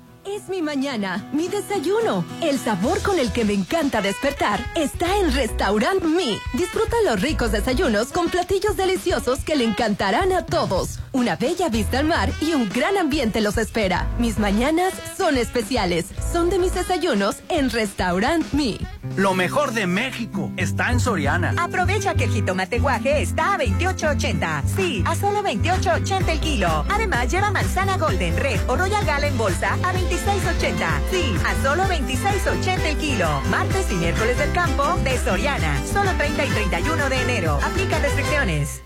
[0.33, 2.23] Es mi mañana, mi desayuno.
[2.41, 6.37] El sabor con el que me encanta despertar está en Restaurant Me.
[6.53, 10.99] Disfruta los ricos desayunos con platillos deliciosos que le encantarán a todos.
[11.11, 14.07] Una bella vista al mar y un gran ambiente los espera.
[14.19, 16.05] Mis mañanas son especiales.
[16.31, 18.77] Son de mis desayunos en Restaurant Me.
[19.17, 21.53] Lo mejor de México está en Soriana.
[21.57, 24.63] Aprovecha que el jitomate guaje está a 28.80.
[24.77, 26.85] Sí, a solo 28.80 el kilo.
[26.89, 29.91] Además, lleva manzana Golden Red o Royal Gala en bolsa a
[30.25, 31.01] 26.80.
[31.09, 33.41] Sí, a solo 26.80 el kilo.
[33.49, 35.75] Martes y miércoles del campo de Soriana.
[35.91, 37.59] Solo 30 y 31 de enero.
[37.63, 38.83] Aplica restricciones.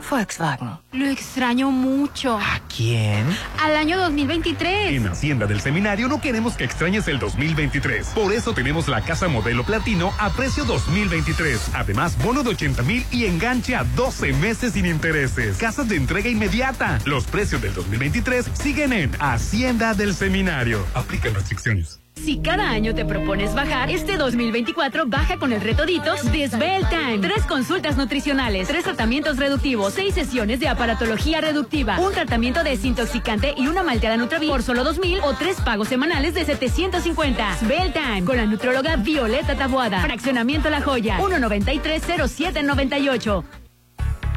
[0.10, 0.70] Volkswagen.
[0.92, 2.38] Lo extraño mucho.
[2.38, 3.26] ¿A quién?
[3.62, 4.92] Al año 2023.
[4.92, 8.08] En Hacienda del Seminario no queremos que extrañes el 2023.
[8.10, 11.72] Por eso tenemos la casa modelo platino a precio 2023.
[11.74, 15.58] Además, bono de 80 mil y enganche a 12 meses sin intereses.
[15.58, 17.00] Casas de entrega inmediata.
[17.06, 20.86] Los precios del 2023 siguen en Hacienda del Seminario.
[20.94, 22.03] Aplican restricciones.
[22.15, 26.88] Si cada año te propones bajar, este 2024 baja con el reto Ditos de Svelte
[26.90, 27.19] Time.
[27.19, 33.68] Tres consultas nutricionales, tres tratamientos reductivos, seis sesiones de aparatología reductiva, un tratamiento desintoxicante y
[33.68, 37.57] una malteada Nutravi por solo 2000 o tres pagos semanales de 750.
[37.57, 39.99] Svelte Time con la nutróloga Violeta Tabuada.
[40.02, 43.62] Fraccionamiento La Joya, 1930798.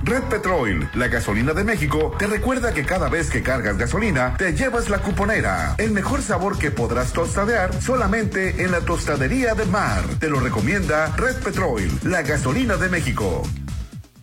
[0.07, 4.53] Red Petrol, la gasolina de México, te recuerda que cada vez que cargas gasolina, te
[4.53, 5.75] llevas la cuponera.
[5.79, 10.05] El mejor sabor que podrás tostadear solamente en la tostadería de mar.
[10.21, 13.43] Te lo recomienda Red Petrol, la gasolina de México.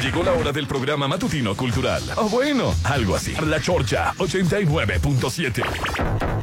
[0.01, 2.03] Llegó la hora del programa matutino cultural.
[2.17, 3.33] O bueno, algo así.
[3.45, 6.38] La Chorcha 89.7.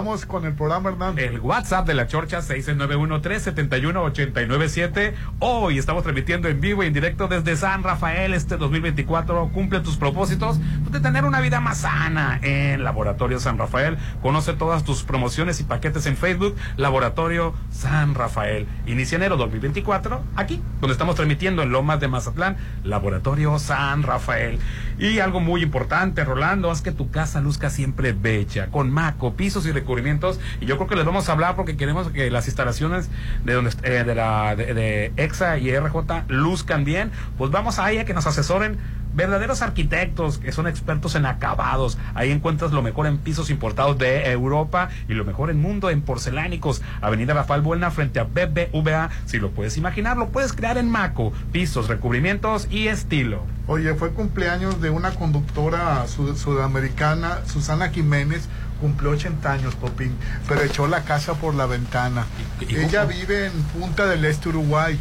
[0.00, 1.18] Continuamos con el programa, Hernán.
[1.18, 5.12] El WhatsApp de la Chorcha 691-371-897.
[5.40, 9.50] Hoy estamos transmitiendo en vivo y en directo desde San Rafael este 2024.
[9.52, 10.58] Cumple tus propósitos
[10.90, 13.98] de tener una vida más sana en Laboratorio San Rafael.
[14.22, 18.66] Conoce todas tus promociones y paquetes en Facebook, Laboratorio San Rafael.
[18.86, 24.60] Inicia enero 2024 aquí, donde estamos transmitiendo en Lomas de Mazatlán, Laboratorio San Rafael.
[24.98, 29.66] Y algo muy importante, Rolando, es que tu casa luzca siempre bella, con maco, pisos
[29.66, 30.38] y recubrimientos.
[30.60, 33.08] Y yo creo que les vamos a hablar porque queremos que las instalaciones
[33.44, 37.10] de donde eh, de la de, EXA y RJ luzcan bien.
[37.36, 38.78] Pues vamos a ella que nos asesoren
[39.12, 41.98] verdaderos arquitectos que son expertos en acabados.
[42.14, 46.02] Ahí encuentras lo mejor en pisos importados de Europa y lo mejor en mundo en
[46.02, 46.82] porcelánicos.
[47.00, 49.10] Avenida Rafael Buena frente a BBVA.
[49.26, 51.32] Si lo puedes imaginar, lo puedes crear en Maco.
[51.50, 53.42] Pisos, recubrimientos y estilo.
[53.66, 58.48] Oye, fue cumpleaños de una conductora sudamericana, Susana Jiménez
[58.80, 60.16] cumplió 80 años, Popín,
[60.48, 62.26] pero echó la casa por la ventana.
[62.68, 64.98] Ella vive en Punta del Este, Uruguay.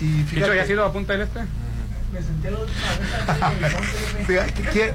[0.00, 1.40] Y fíjate, ¿ya has ido a Punta del Este?
[2.12, 2.58] Me senté la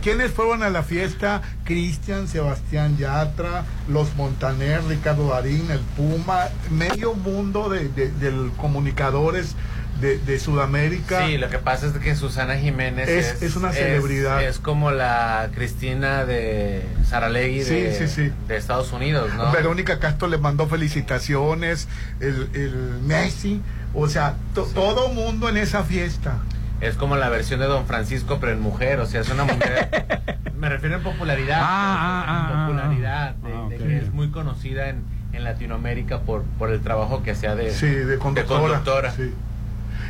[0.01, 1.41] ¿Quiénes fueron a la fiesta?
[1.65, 9.55] Cristian, Sebastián Yatra, los Montaner, Ricardo Darín, el Puma, medio mundo de, de comunicadores
[10.02, 11.28] de, Sudamérica.
[11.28, 14.44] Sí, lo que pasa es que Susana Jiménez es, una celebridad.
[14.44, 19.52] Es, como la Cristina de Saralegui de, de Estados Unidos, ¿no?
[19.52, 21.88] Verónica Castro le mandó felicitaciones,
[22.19, 22.73] el, el
[23.03, 23.61] Messi,
[23.94, 26.40] o sea, todo mundo en esa fiesta.
[26.82, 30.40] Es como la versión de Don Francisco, pero en mujer, o sea, es una mujer.
[30.57, 31.60] me refiero en popularidad.
[31.61, 36.82] Ah, ah, ah, popularidad, de, que es muy conocida en, en Latinoamérica por, por el
[36.82, 39.11] trabajo que hacía de, sí, de conductora.
[39.11, 39.32] Sí.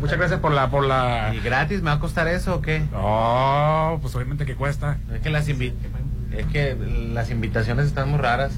[0.00, 2.84] muchas gracias por la por la ¿Y gratis me va a costar eso o qué?
[2.92, 4.98] No, pues obviamente que cuesta.
[5.12, 6.76] Es que las es que
[7.12, 8.52] las invitaciones están muy raras.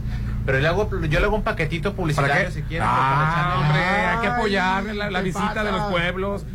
[0.48, 2.88] Pero le hago, yo le hago un paquetito publicitario si quieren.
[2.90, 6.46] Ah, hombre, hay que apoyar la, visita de los pueblos.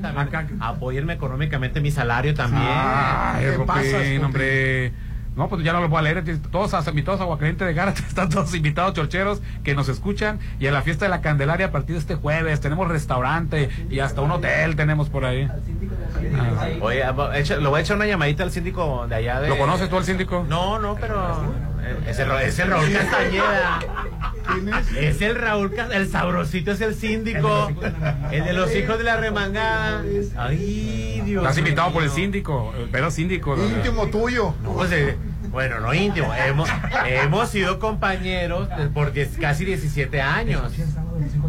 [0.59, 2.65] Apóyenme económicamente mi salario también.
[2.65, 4.93] Ay, ¿Qué hombre.
[5.35, 6.23] No, pues ya no lo voy a leer.
[6.51, 10.39] Todos invitados a Aguacaliente de Gárate, están todos invitados chorcheros que nos escuchan.
[10.59, 13.99] Y a la fiesta de la Candelaria a partir de este jueves tenemos restaurante y
[13.99, 15.47] hasta un hotel tenemos por ahí.
[16.35, 16.67] Ah.
[16.81, 17.05] Oye,
[17.61, 19.49] lo voy a echar una llamadita al síndico de allá de...
[19.49, 20.43] ¿Lo conoces tú al síndico?
[20.49, 21.72] No, no, pero...
[22.07, 23.79] Es el, es el Raúl Castañeda.
[24.47, 24.91] ¿Quién es?
[24.91, 25.97] Es el Raúl Castañeda.
[25.97, 27.71] El sabrosito es el síndico.
[28.31, 30.03] El de los hijos de la remangada.
[30.37, 31.43] Ay, Dios.
[31.43, 32.73] Estás invitado por el síndico.
[32.91, 33.55] Pero síndico.
[33.57, 34.53] Íntimo tuyo.
[34.63, 35.17] No, pues, eh,
[35.49, 36.33] bueno, no íntimo.
[36.33, 36.69] Hemos,
[37.05, 40.73] hemos sido compañeros por casi 17 años.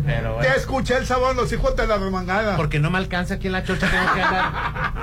[0.04, 2.56] Pero, Te escuché el sábado los hijos de la remangada.
[2.56, 3.90] Porque no me alcanza aquí en la chocha.
[3.90, 4.52] Tengo que andar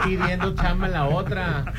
[0.04, 1.74] pidiendo chamba en la otra.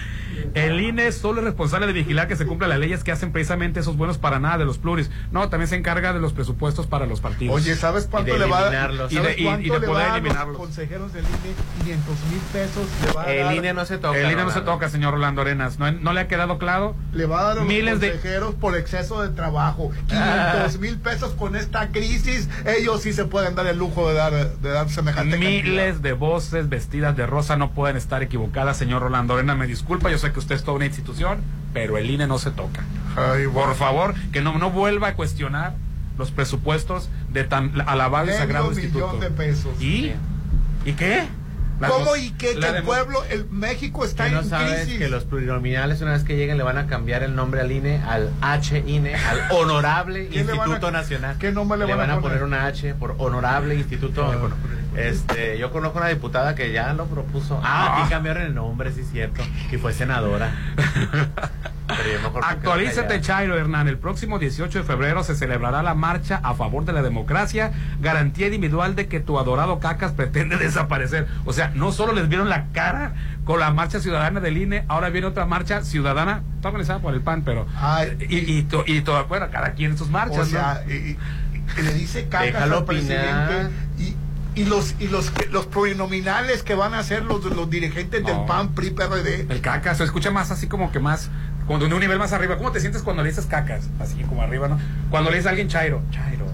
[0.55, 3.81] El INE solo es responsable de vigilar que se cumplan las leyes que hacen precisamente
[3.81, 5.11] esos buenos para nada de los pluris.
[5.31, 7.57] No, también se encarga de los presupuestos para los partidos.
[7.57, 8.93] Oye, ¿sabes cuánto le va a dar?
[9.11, 10.49] Y de, y, de poder eliminarlos.
[10.49, 11.55] Los consejeros del INE
[11.85, 14.19] 500 mil pesos le va a El INE no se toca.
[14.19, 15.79] El INE no se toca, señor Rolando Arenas.
[15.79, 16.95] ¿No, le ha quedado claro?
[17.13, 19.91] Le va a dar a los Miles consejeros por exceso de trabajo.
[20.09, 22.49] 500 mil pesos con esta crisis.
[22.67, 26.69] Ellos sí se pueden dar el lujo de dar, de dar semejante Miles de voces
[26.69, 29.57] vestidas de rosa no pueden estar equivocadas, señor Rolando Arenas.
[29.57, 31.41] Me disculpa, yo sé que usted es toda una institución
[31.73, 32.83] pero el INE no se toca.
[33.53, 35.75] Por favor, que no, no vuelva a cuestionar
[36.19, 39.19] los presupuestos de tan alabado y sagrado instituto.
[39.19, 39.81] de pesos.
[39.81, 40.13] ¿Y?
[40.85, 41.27] ¿Y qué?
[41.89, 42.55] ¿Cómo y qué?
[42.59, 44.99] Que el pueblo, el México está no en sabes crisis.
[44.99, 48.01] que los plurinominales una vez que lleguen le van a cambiar el nombre al INE,
[48.03, 48.31] al
[48.63, 51.37] HINE, al Honorable ¿Qué le a- Instituto Nacional.
[51.39, 52.45] qué nombre le van a poner poner?
[52.45, 54.51] una H por Honorable Instituto.
[54.97, 57.59] Este, yo conozco una diputada que ya lo propuso.
[57.65, 60.53] Ah, aquí cambiaron el nombre, sí es cierto, y fue senadora.
[62.43, 63.21] Actualízate.
[63.21, 63.89] Chairo Hernán.
[63.89, 68.47] El próximo 18 de febrero se celebrará la marcha a favor de la democracia, garantía
[68.47, 71.27] individual de que tu adorado Cacas pretende desaparecer.
[71.45, 75.11] O sea, no solo les vieron la cara con la marcha ciudadana del INE, ahora
[75.11, 77.67] viene otra marcha ciudadana, está organizada por el PAN, pero.
[78.29, 80.39] y, y, to- y todo, bueno, cada quien en sus marchas.
[80.39, 80.93] O sea, ¿no?
[80.93, 81.19] y- y-
[81.79, 84.17] y le dice Déjalo al presidente y,
[84.61, 88.37] y los y los los plurinominales que van a ser los, los dirigentes del.
[88.47, 89.47] PAN, PRI, PRD.
[89.49, 91.31] El cacas, se escucha más así como que más,
[91.67, 92.59] cuando en un nivel más arriba.
[92.59, 93.89] ¿Cómo te sientes cuando le dices cacas?
[94.01, 94.79] Así como arriba, ¿no?
[95.11, 96.47] Cuando le dices a alguien chairo, chairo.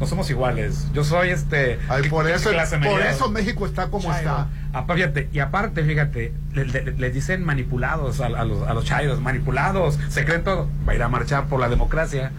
[0.00, 0.88] No somos iguales.
[0.94, 1.78] Yo soy este.
[1.88, 3.10] Ay, por eso, clase por media.
[3.10, 4.30] eso México está como Chairo.
[4.30, 4.48] está.
[4.72, 8.84] Apa- fíjate, y aparte, fíjate, le- le- les dicen manipulados a, a los, a los
[8.86, 10.68] chairos, manipulados, se creen todo.
[10.88, 12.32] Va a ir a marchar por la democracia.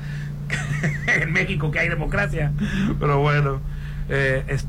[1.07, 2.51] en México que hay democracia.
[2.99, 3.61] Pero bueno.
[4.13, 4.65] Eh, es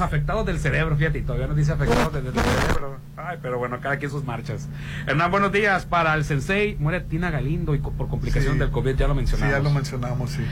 [0.00, 2.98] afectados del cerebro, fíjate, y todavía nos dice afectados del, del cerebro.
[3.16, 4.68] Ay, pero bueno, cada quien sus marchas.
[5.06, 5.84] Hernán, buenos días.
[5.86, 8.58] Para el sensei, muere Tina Galindo y co- por complicación Sí.
[8.58, 9.52] del COVID, ya lo Sí, mencionamos.
[9.56, 10.42] ya lo mencionamos, sí.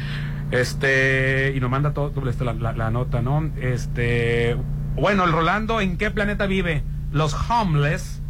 [0.51, 3.51] Este, y nos manda todo doble este, la, la- la nota, ¿no?
[3.61, 4.57] Este,
[4.97, 6.83] bueno, el Rolando, ¿en qué planeta vive?
[7.13, 8.21] Los homeless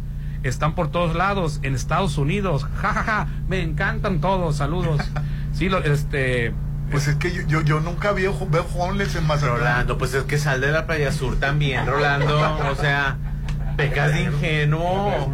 [0.43, 5.01] están por todos lados, en Estados Unidos, jajaja, me encantan todos, saludos.
[5.53, 6.53] Sí, lo, este,
[6.91, 9.57] Pues es que yo, yo, yo nunca veo, veo homeless en Mazatlán.
[9.59, 12.39] Rolando, pues es que sal de la playa sur también, Rolando.
[12.71, 13.17] O sea,
[13.77, 15.31] pecas de ingenuo.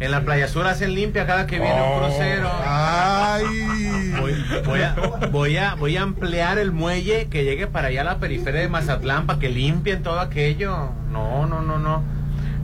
[0.00, 2.50] En la playa sur hacen limpia cada que viene un crucero.
[2.66, 4.14] Ay.
[4.18, 4.94] Voy, voy a,
[5.30, 8.68] voy, a, voy a ampliar el muelle que llegue para allá a la periferia de
[8.68, 10.88] Mazatlán para que limpien todo aquello.
[11.12, 12.02] No, no, no, no.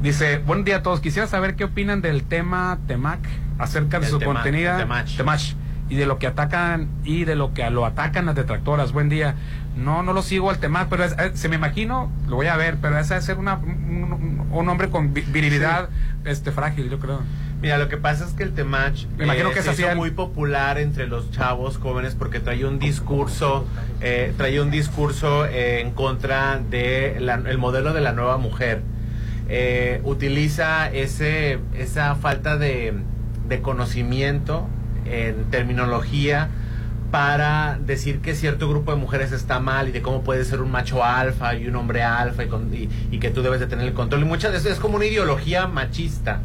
[0.02, 1.00] Dice, buen día a todos.
[1.00, 3.20] Quisiera saber qué opinan del tema Temac
[3.58, 4.74] acerca de El su Temac, contenido.
[4.78, 5.54] Temach,
[5.90, 8.92] y de lo que atacan y de lo que lo atacan las detractoras.
[8.92, 9.34] Buen día.
[9.77, 12.57] No, no lo sigo al Temac, pero es- eh, se me imagino, lo voy a
[12.57, 15.90] ver, pero debe ser una, un, un hombre con vi- virilidad
[16.24, 17.20] este frágil, yo creo.
[17.61, 19.82] Mira, lo que pasa es que el Temach Me imagino eh, que es se así
[19.82, 23.66] hizo el- muy popular entre los chavos jóvenes porque trae un discurso,
[24.01, 28.82] eh, trae un discurso eh, en contra de la- el modelo de la nueva mujer.
[29.48, 32.94] Eh, utiliza ese esa falta de,
[33.48, 34.66] de conocimiento
[35.05, 36.48] en terminología
[37.10, 40.70] para decir que cierto grupo de mujeres está mal y de cómo puede ser un
[40.70, 43.86] macho alfa y un hombre alfa y, con- y- y que tú debes de tener
[43.86, 44.22] el control.
[44.22, 46.40] Y muchas veces es como una ideología machista.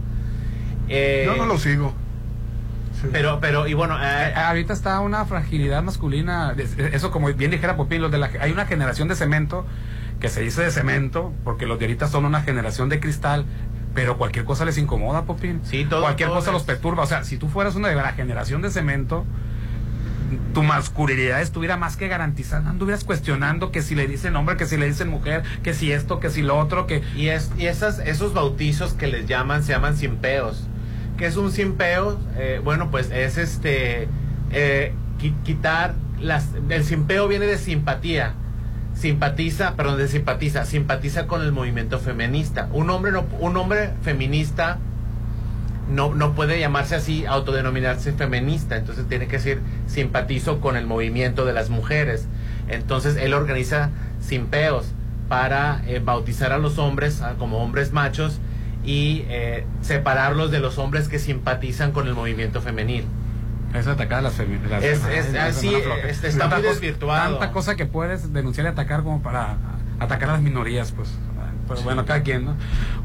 [0.87, 1.93] Eh, Yo no lo sigo.
[3.11, 7.75] Pero, pero, y bueno, eh, ahorita está una fragilidad masculina, es- eso como bien dijera
[7.75, 9.65] Popín, los de la, hay una generación de cemento
[10.19, 13.45] que se dice de cemento, porque los de ahorita son una generación de cristal,
[13.95, 15.61] pero cualquier cosa les incomoda, Popín.
[15.63, 17.95] Sí, todo- cualquier todo cosa es- los perturba, o sea, si tú fueras una de
[17.95, 19.25] la generación de cemento,
[20.53, 24.77] tu masculinidad estuviera más que garantizada, anduvieras cuestionando que si le dicen hombre, que si
[24.77, 27.01] le dicen mujer, que si esto, que si lo otro, que...
[27.15, 30.67] Y, es, y esas, esos bautizos que les llaman, se llaman simpeos.
[31.17, 32.19] ¿Qué es un simpeo?
[32.37, 34.07] Eh, bueno, pues es este,
[34.51, 36.47] eh, qui- quitar las...
[36.69, 38.33] El simpeo viene de simpatía.
[38.93, 42.67] Simpatiza, perdón, de simpatiza, simpatiza con el movimiento feminista.
[42.73, 44.79] Un hombre, no, un hombre feminista
[45.89, 48.77] no, no puede llamarse así, autodenominarse feminista.
[48.77, 52.27] Entonces tiene que decir simpatizo con el movimiento de las mujeres.
[52.69, 53.89] Entonces él organiza
[54.19, 54.87] simpeos
[55.27, 58.39] para eh, bautizar a los hombres como hombres machos
[58.83, 63.05] y eh, separarlos de los hombres que simpatizan con el movimiento femenil.
[63.73, 64.83] Es atacar a las feministas.
[64.83, 65.73] Es- es así,
[66.09, 67.37] es- está muy desvirtuado.
[67.39, 69.55] Tanta cosa que puedes denunciar y atacar como para
[69.99, 71.09] atacar a las minorías, pues.
[71.75, 72.55] Pero bueno, cada quien, ¿no?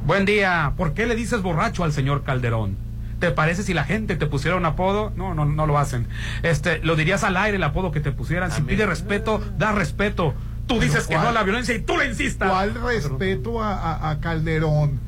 [0.06, 0.72] Buen día.
[0.76, 2.76] ¿Por qué le dices borracho al señor Calderón?
[3.20, 5.10] ¿Te parece si la gente te pusiera un apodo?
[5.16, 6.06] No, no, no lo hacen.
[6.42, 8.50] Este, lo dirías al aire el apodo que te pusieran.
[8.52, 10.34] Si pide respeto, da respeto.
[10.66, 12.50] Tú dices que ¿cuál- no a la violencia y tú le insistas.
[12.50, 15.00] ¿Cuál respeto a, a- a Calderón?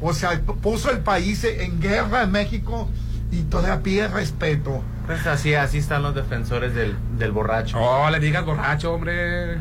[0.00, 2.88] O sea, puso el país en guerra en México
[3.30, 4.82] y todavía pide respeto.
[5.06, 7.78] Pues así, así están los defensores del, del borracho.
[7.78, 9.58] Oh, le digas borracho, hombre.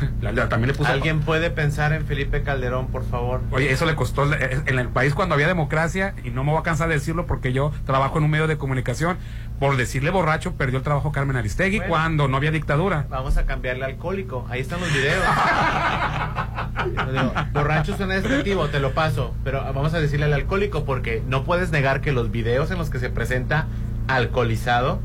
[0.20, 3.40] La- la- también le puso ¿Alguien puede pensar en Felipe Calderón, por favor?
[3.50, 6.60] Oye, eso le costó eh, en el país cuando había democracia, y no me voy
[6.60, 9.16] a cansar de decirlo porque yo trabajo en un medio de comunicación.
[9.58, 11.90] Por decirle borracho, perdió el trabajo Carmen Aristegui Bueno.
[11.90, 13.06] cuando no había dictadura.
[13.08, 14.44] Vamos a cambiarle alcohólico.
[14.50, 15.22] Ahí están los videos.
[17.12, 19.34] Digo, borracho suena despectivo, te lo paso.
[19.44, 22.90] Pero vamos a decirle al alcohólico porque no puedes negar que los videos en los
[22.90, 23.66] que se presenta
[24.08, 25.00] alcoholizado,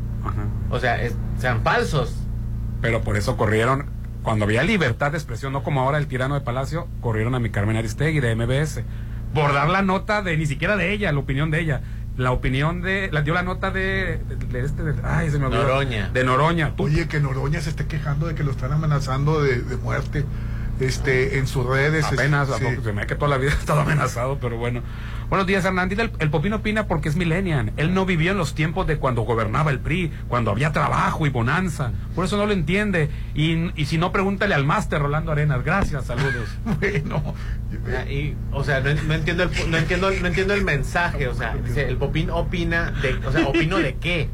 [0.71, 2.15] o sea, es- sean falsos.
[2.81, 3.85] pero por eso corrieron,
[4.27, 7.49] cuando había libertad de expresión, no como ahora el tirano de Palacio, corrieron a mi
[7.49, 8.81] Carmen Aristegui de MBS.
[9.33, 11.81] Por dar la nota de, ni siquiera de ella, la opinión de ella.
[12.17, 14.19] La opinión de, la dio la nota de,
[14.51, 15.63] de, este, de, ay, se me olvidó.
[15.63, 16.09] Noroña.
[16.09, 16.73] De Noroña.
[16.75, 20.25] Oye, que Noroña se esté quejando de que lo están amenazando de, de muerte
[20.79, 22.05] este, en sus redes.
[22.05, 22.65] Apenas, sí.
[22.83, 24.81] se me que toda la vida ha estado amenazado, pero bueno.
[25.29, 25.99] Buenos días, Hernández.
[25.99, 27.73] El, el, Popín opina porque es millennial.
[27.75, 31.29] Él no vivió en los tiempos de cuando gobernaba el PRI, cuando había trabajo y
[31.29, 31.91] bonanza.
[32.15, 33.09] Por eso no lo entiende.
[33.35, 35.65] Y, y si no, pregúntale al máster Rolando Arenas.
[35.65, 36.47] Gracias, saludos.
[36.79, 37.35] bueno.
[38.09, 41.27] Y, o sea, no, no, entiendo el, no, entiendo, no entiendo el mensaje.
[41.27, 43.15] O sea, dice, el Popín opina de...
[43.25, 44.29] O sea, ¿opino de qué?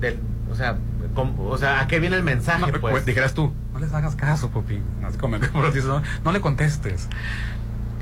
[0.00, 0.18] Del,
[0.50, 0.78] o sea,
[1.14, 2.70] o sea, ¿a qué viene el mensaje?
[2.70, 3.04] No, pues?
[3.04, 4.82] dijeras tú, no les hagas caso, Popín.
[5.00, 7.08] No, no le contestes.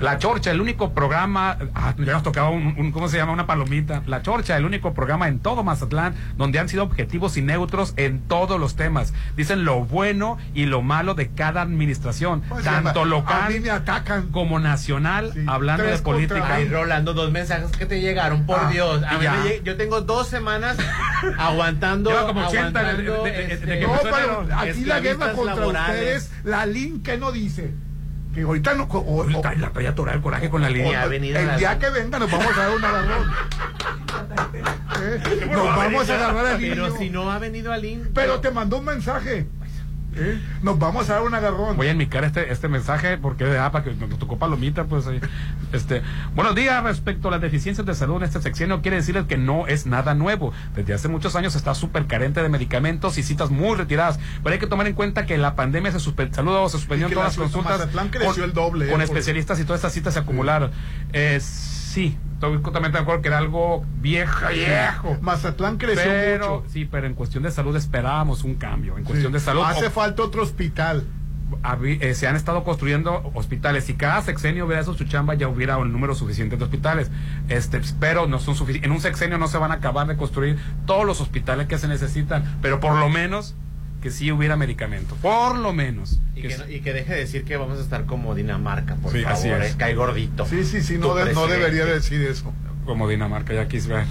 [0.00, 3.32] La Chorcha, el único programa, ah, ya nos tocaba un, un, ¿cómo se llama?
[3.32, 4.02] Una palomita.
[4.06, 8.20] La Chorcha, el único programa en todo Mazatlán donde han sido objetivos y neutros en
[8.20, 9.12] todos los temas.
[9.36, 13.70] Dicen lo bueno y lo malo de cada administración, Pues, tanto a local mí me
[13.70, 14.28] atacan.
[14.28, 16.54] como nacional, Sí, hablando de política.
[16.54, 19.02] Ay, Rolando, dos mensajes que te llegaron, por Ah, Dios.
[19.04, 20.78] A mí me lleg- yo tengo dos semanas
[21.38, 22.10] aguantando.
[22.10, 25.00] Lleva como 80 de- aguantando, de- de- de- este, de que No, pero aquí la
[25.00, 26.24] guerra contra laborales.
[26.24, 27.72] ustedes, la link que no dice.
[28.34, 28.84] Que ahorita no.
[28.84, 31.02] o- o- La, traía atorada el coraje con la línea.
[31.02, 33.30] avenida el día que venga nos vamos a dar un agarrón.
[35.02, 35.48] ¿Eh?
[35.50, 38.10] Nos vamos a agarrar al Pero si no ha venido Alín.
[38.14, 39.46] Pero te mandó un mensaje.
[40.16, 40.40] ¿Eh?
[40.62, 41.76] Nos vamos a dar un agarrón.
[41.76, 45.20] Voy a enmicar este, este mensaje porque ah, para que nos tocó palomita, pues ahí.
[45.72, 46.02] este,
[46.34, 49.66] buenos días respecto a las deficiencias de salud en este sexenio, quiere decirles que no
[49.68, 50.52] es nada nuevo.
[50.74, 54.18] Desde hace muchos años está súper carente de medicamentos y citas muy retiradas.
[54.42, 57.36] Pero hay que tomar en cuenta que la pandemia se suspendió, saludos, se suspendieron todas
[57.36, 57.88] la- las consultas.
[58.34, 60.70] Con, el doble, eh, con especialistas y todas estas citas se acumularon.
[61.12, 65.18] Eh, sí, estoy totalmente de acuerdo que era algo viejo, viejo.
[65.20, 66.70] Mazatlán creció Pero, mucho.
[66.72, 68.96] sí, pero en cuestión de salud esperábamos un cambio.
[68.96, 69.34] En cuestión Sí.
[69.34, 69.62] de salud.
[69.64, 71.04] Hace falta otro hospital.
[71.84, 73.84] eh, se han estado construyendo hospitales.
[73.84, 77.10] Si cada sexenio hubiera eso su chamba, ya hubiera un número suficiente de hospitales.
[77.48, 78.86] Este, pero no son suficientes.
[78.88, 80.56] En un sexenio no se van a acabar de construir
[80.86, 83.56] todos los hospitales que se necesitan, pero por lo menos
[84.00, 85.14] que sí hubiera medicamento.
[85.22, 86.20] Por lo menos.
[86.34, 89.12] Y Que no- y que deje de decir que vamos a estar como Dinamarca, por
[89.12, 89.64] Sí, así favor.
[89.64, 89.72] es.
[89.72, 90.46] eh, cae gordito.
[90.46, 92.52] Sí, sí, sí, no, de- no debería decir eso.
[92.86, 94.04] como Dinamarca, ya quise ver.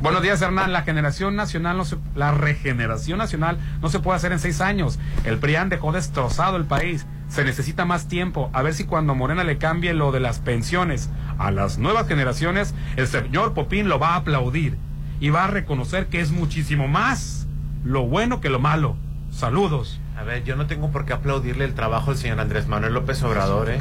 [0.00, 0.72] Buenos días, Hernán.
[0.72, 4.98] La generación nacional, no se- la regeneración nacional no se puede hacer en seis años.
[5.24, 7.04] El PRIAN dejó destrozado el país.
[7.28, 8.48] Se necesita más tiempo.
[8.54, 12.74] A ver si cuando Morena le cambie lo de las pensiones a las nuevas generaciones,
[12.96, 14.78] el señor Popín lo va a aplaudir
[15.20, 17.46] y va a reconocer que es muchísimo más
[17.84, 18.96] lo bueno que lo malo.
[19.38, 20.00] Saludos.
[20.18, 23.22] A ver, yo no tengo por qué aplaudirle el trabajo al señor Andrés Manuel López
[23.22, 23.80] Obrador, ¿eh?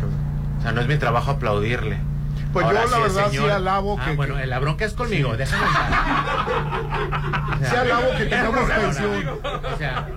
[0.60, 1.98] O sea, no es mi trabajo aplaudirle.
[2.54, 4.16] Pues Ahora, yo la si verdad señor- sí alabo Ah, que.
[4.16, 5.38] bueno, la bronca es conmigo, Sí.
[5.38, 7.60] déjame paz.
[7.70, 9.12] Sí alabo que tengamos Ahora, pensión.
[9.74, 10.08] O sea,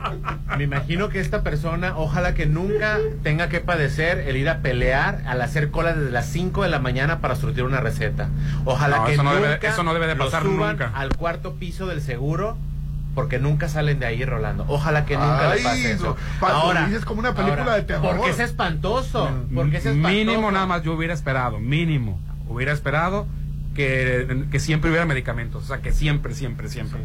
[0.58, 5.22] me imagino que esta persona, ojalá que nunca tenga que padecer el ir a pelear
[5.26, 8.28] al hacer cola desde las 5 de la mañana para surtir una receta.
[8.66, 10.92] Ojalá No, que eso no nunca debe- eso no debe de lo pasar suban nunca.
[10.94, 12.58] al cuarto piso del seguro
[13.20, 14.64] porque nunca salen de ahí Rolando.
[14.66, 16.16] Ojalá que nunca Ay, le pase eso.
[16.40, 18.16] Ahora, dices como una película ahora, de terror.
[18.16, 19.30] Porque es espantoso.
[19.54, 20.14] Porque es espantoso.
[20.14, 22.18] Mínimo nada más yo hubiera esperado, mínimo.
[22.48, 23.26] Hubiera esperado
[23.74, 25.64] que, que siempre hubiera medicamentos.
[25.64, 26.98] O sea, que siempre, siempre, siempre.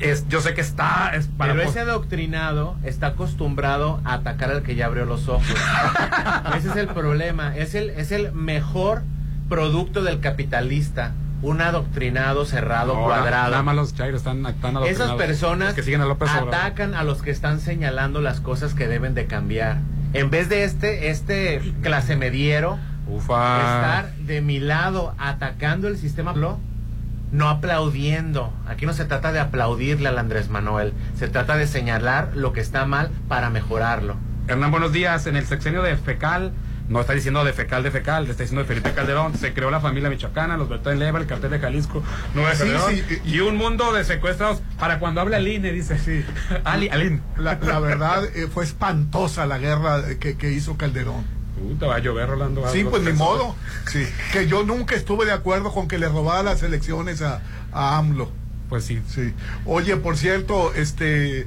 [0.00, 1.16] Es, yo sé que está...
[1.16, 5.46] Es para Pero ese adoctrinado está acostumbrado a atacar al que ya abrió los ojos.
[6.58, 7.56] ese es el problema.
[7.56, 9.02] Es el, es el mejor
[9.48, 11.14] producto del capitalista.
[11.44, 13.50] Un adoctrinado, cerrado, No, cuadrado.
[13.50, 16.54] Nada más los chairos están, están Esas personas que siguen a López Obrador.
[16.54, 19.78] atacan a los que están señalando las cosas que deben de cambiar.
[20.14, 23.58] En vez de este, este clase mediero Ufa.
[23.58, 26.34] estar de mi lado atacando el sistema,
[27.32, 28.52] no aplaudiendo.
[28.66, 32.60] Aquí no se trata de aplaudirle al Andrés Manuel, se trata de señalar lo que
[32.60, 34.16] está mal para mejorarlo.
[34.48, 35.26] Hernán, buenos días.
[35.26, 36.52] En el sexenio de Fecal,
[36.88, 39.34] no está diciendo de Fecal de Fecal, le está diciendo de Felipe Calderón.
[39.36, 42.02] Se creó la familia michoacana, los Bertón Leva, el cartel de Jalisco,
[42.34, 45.98] Sí, Calderón, sí, y un mundo de secuestrados para cuando habla Aline, dice.
[45.98, 46.24] Sí.
[46.64, 47.20] Ali, Aline.
[47.36, 51.24] La, la verdad eh, fue espantosa la guerra que, que hizo Calderón.
[51.78, 52.68] Te va a llover, Rolando.
[52.68, 53.54] Sí, Algo pues ni modo.
[53.90, 54.04] Sí.
[54.32, 57.40] Que yo nunca estuve de acuerdo con que le robara las elecciones a,
[57.72, 58.30] a AMLO.
[58.68, 59.00] Pues sí.
[59.08, 59.32] Sí.
[59.64, 61.46] Oye, por cierto, este eh,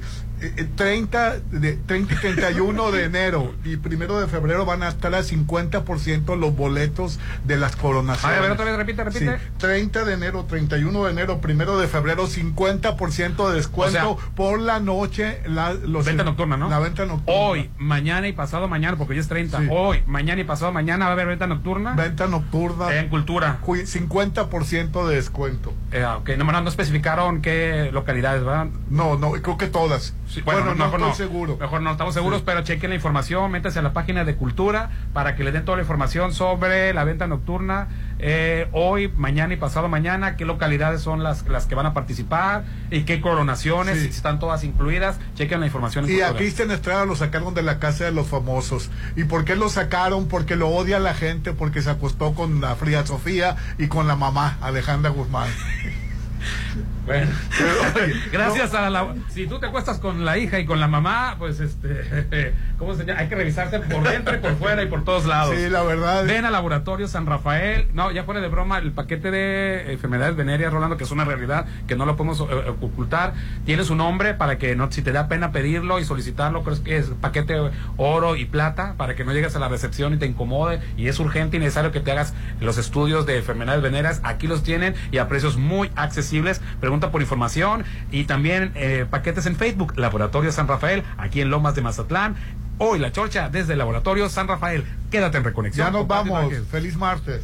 [0.76, 5.20] 30, de, 30 y 31 de enero y primero de febrero van a estar a
[5.22, 8.38] 50% los boletos de las coronaciones.
[8.38, 9.38] A ver, otra vez, repite, repite.
[9.38, 14.28] Sí, 30 de enero, 31 de enero, primero de febrero, 50% de descuento O sea,
[14.34, 15.40] por la noche.
[15.46, 16.68] La, los, Venta nocturna, ¿no?
[16.68, 17.40] La venta nocturna.
[17.40, 19.58] Hoy, mañana y pasado mañana, porque hoy es 30.
[19.58, 19.66] Sí.
[19.70, 21.94] Hoy, mañana y pasado mañana va a haber venta nocturna.
[21.94, 22.94] Venta nocturna.
[22.94, 23.58] En cultura.
[23.62, 25.72] Cu- 50% de descuento.
[25.92, 28.68] Eh, ok, no, no, no especificaron qué localidades, ¿verdad?
[28.90, 30.14] No, no, creo que todas.
[30.44, 31.56] Bueno, no, estoy seguro.
[31.58, 35.36] Mejor no estamos seguros, pero chequen la información, métanse a la página de Cultura para
[35.36, 37.88] que le den toda la información sobre la venta nocturna
[38.18, 42.64] eh, hoy, mañana y pasado mañana, qué localidades son las, las que van a participar
[42.90, 45.18] y qué coronaciones, si están todas incluidas.
[45.34, 46.04] Chequen la información.
[46.04, 48.90] En y a Cristian Estrada lo sacaron de la casa de los famosos.
[49.16, 50.26] ¿Y por qué lo sacaron?
[50.26, 54.16] Porque lo odia la gente, porque se acostó con la Fría Sofía y con la
[54.16, 55.48] mamá, Alejandra Guzmán.
[57.08, 57.32] Bueno,
[58.32, 59.14] gracias a la.
[59.30, 62.52] Si tú te acuestas con la hija y con la mamá, pues este.
[62.78, 63.20] ¿Cómo se llama?
[63.20, 65.54] Hay que revisarse por dentro y por fuera y por todos lados.
[65.56, 66.24] Sí, la verdad.
[66.24, 67.88] Ven al laboratorio San Rafael.
[67.92, 71.66] No, ya fuera de broma, el paquete de enfermedades venéreas, Rolando, que es una realidad
[71.88, 73.34] que no lo podemos eh, ocultar.
[73.66, 76.96] Tiene su nombre para que no, si te da pena pedirlo y solicitarlo, creo que
[76.98, 77.58] es paquete
[77.96, 80.80] oro y plata, para que no llegues a la recepción y te incomode.
[80.96, 84.20] Y es urgente y necesario que te hagas los estudios de enfermedades venéreas.
[84.22, 86.60] Aquí los tienen y a precios muy accesibles.
[86.80, 91.74] Pregunta por información y también eh, paquetes en Facebook, Laboratorio San Rafael, aquí en Lomas
[91.74, 92.36] de Mazatlán.
[92.78, 94.84] Hoy la chorcha desde el Laboratorio San Rafael.
[95.10, 95.86] Quédate en Reconexión.
[95.86, 96.52] Ya nos vamos.
[96.70, 97.42] Feliz martes.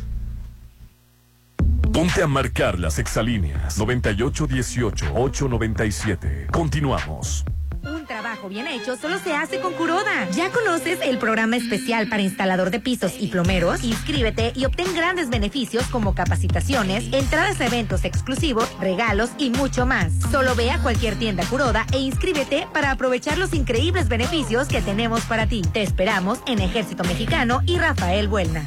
[1.93, 6.51] Ponte a marcar las exalíneas 9818-897.
[6.51, 7.47] Continuamos.
[7.86, 10.28] Un trabajo bien hecho solo se hace con Curoda.
[10.32, 13.85] ¿Ya conoces el programa especial para instalador de pisos y plomeros?
[13.85, 20.12] Inscríbete y obtén grandes beneficios como capacitaciones, entradas a eventos exclusivos, regalos y mucho más.
[20.31, 25.23] Solo ve a cualquier tienda Curoda e inscríbete para aprovechar los increíbles beneficios que tenemos
[25.24, 25.61] para ti.
[25.61, 28.66] Te esperamos en Ejército Mexicano y Rafael Buelna.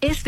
[0.00, 0.26] Este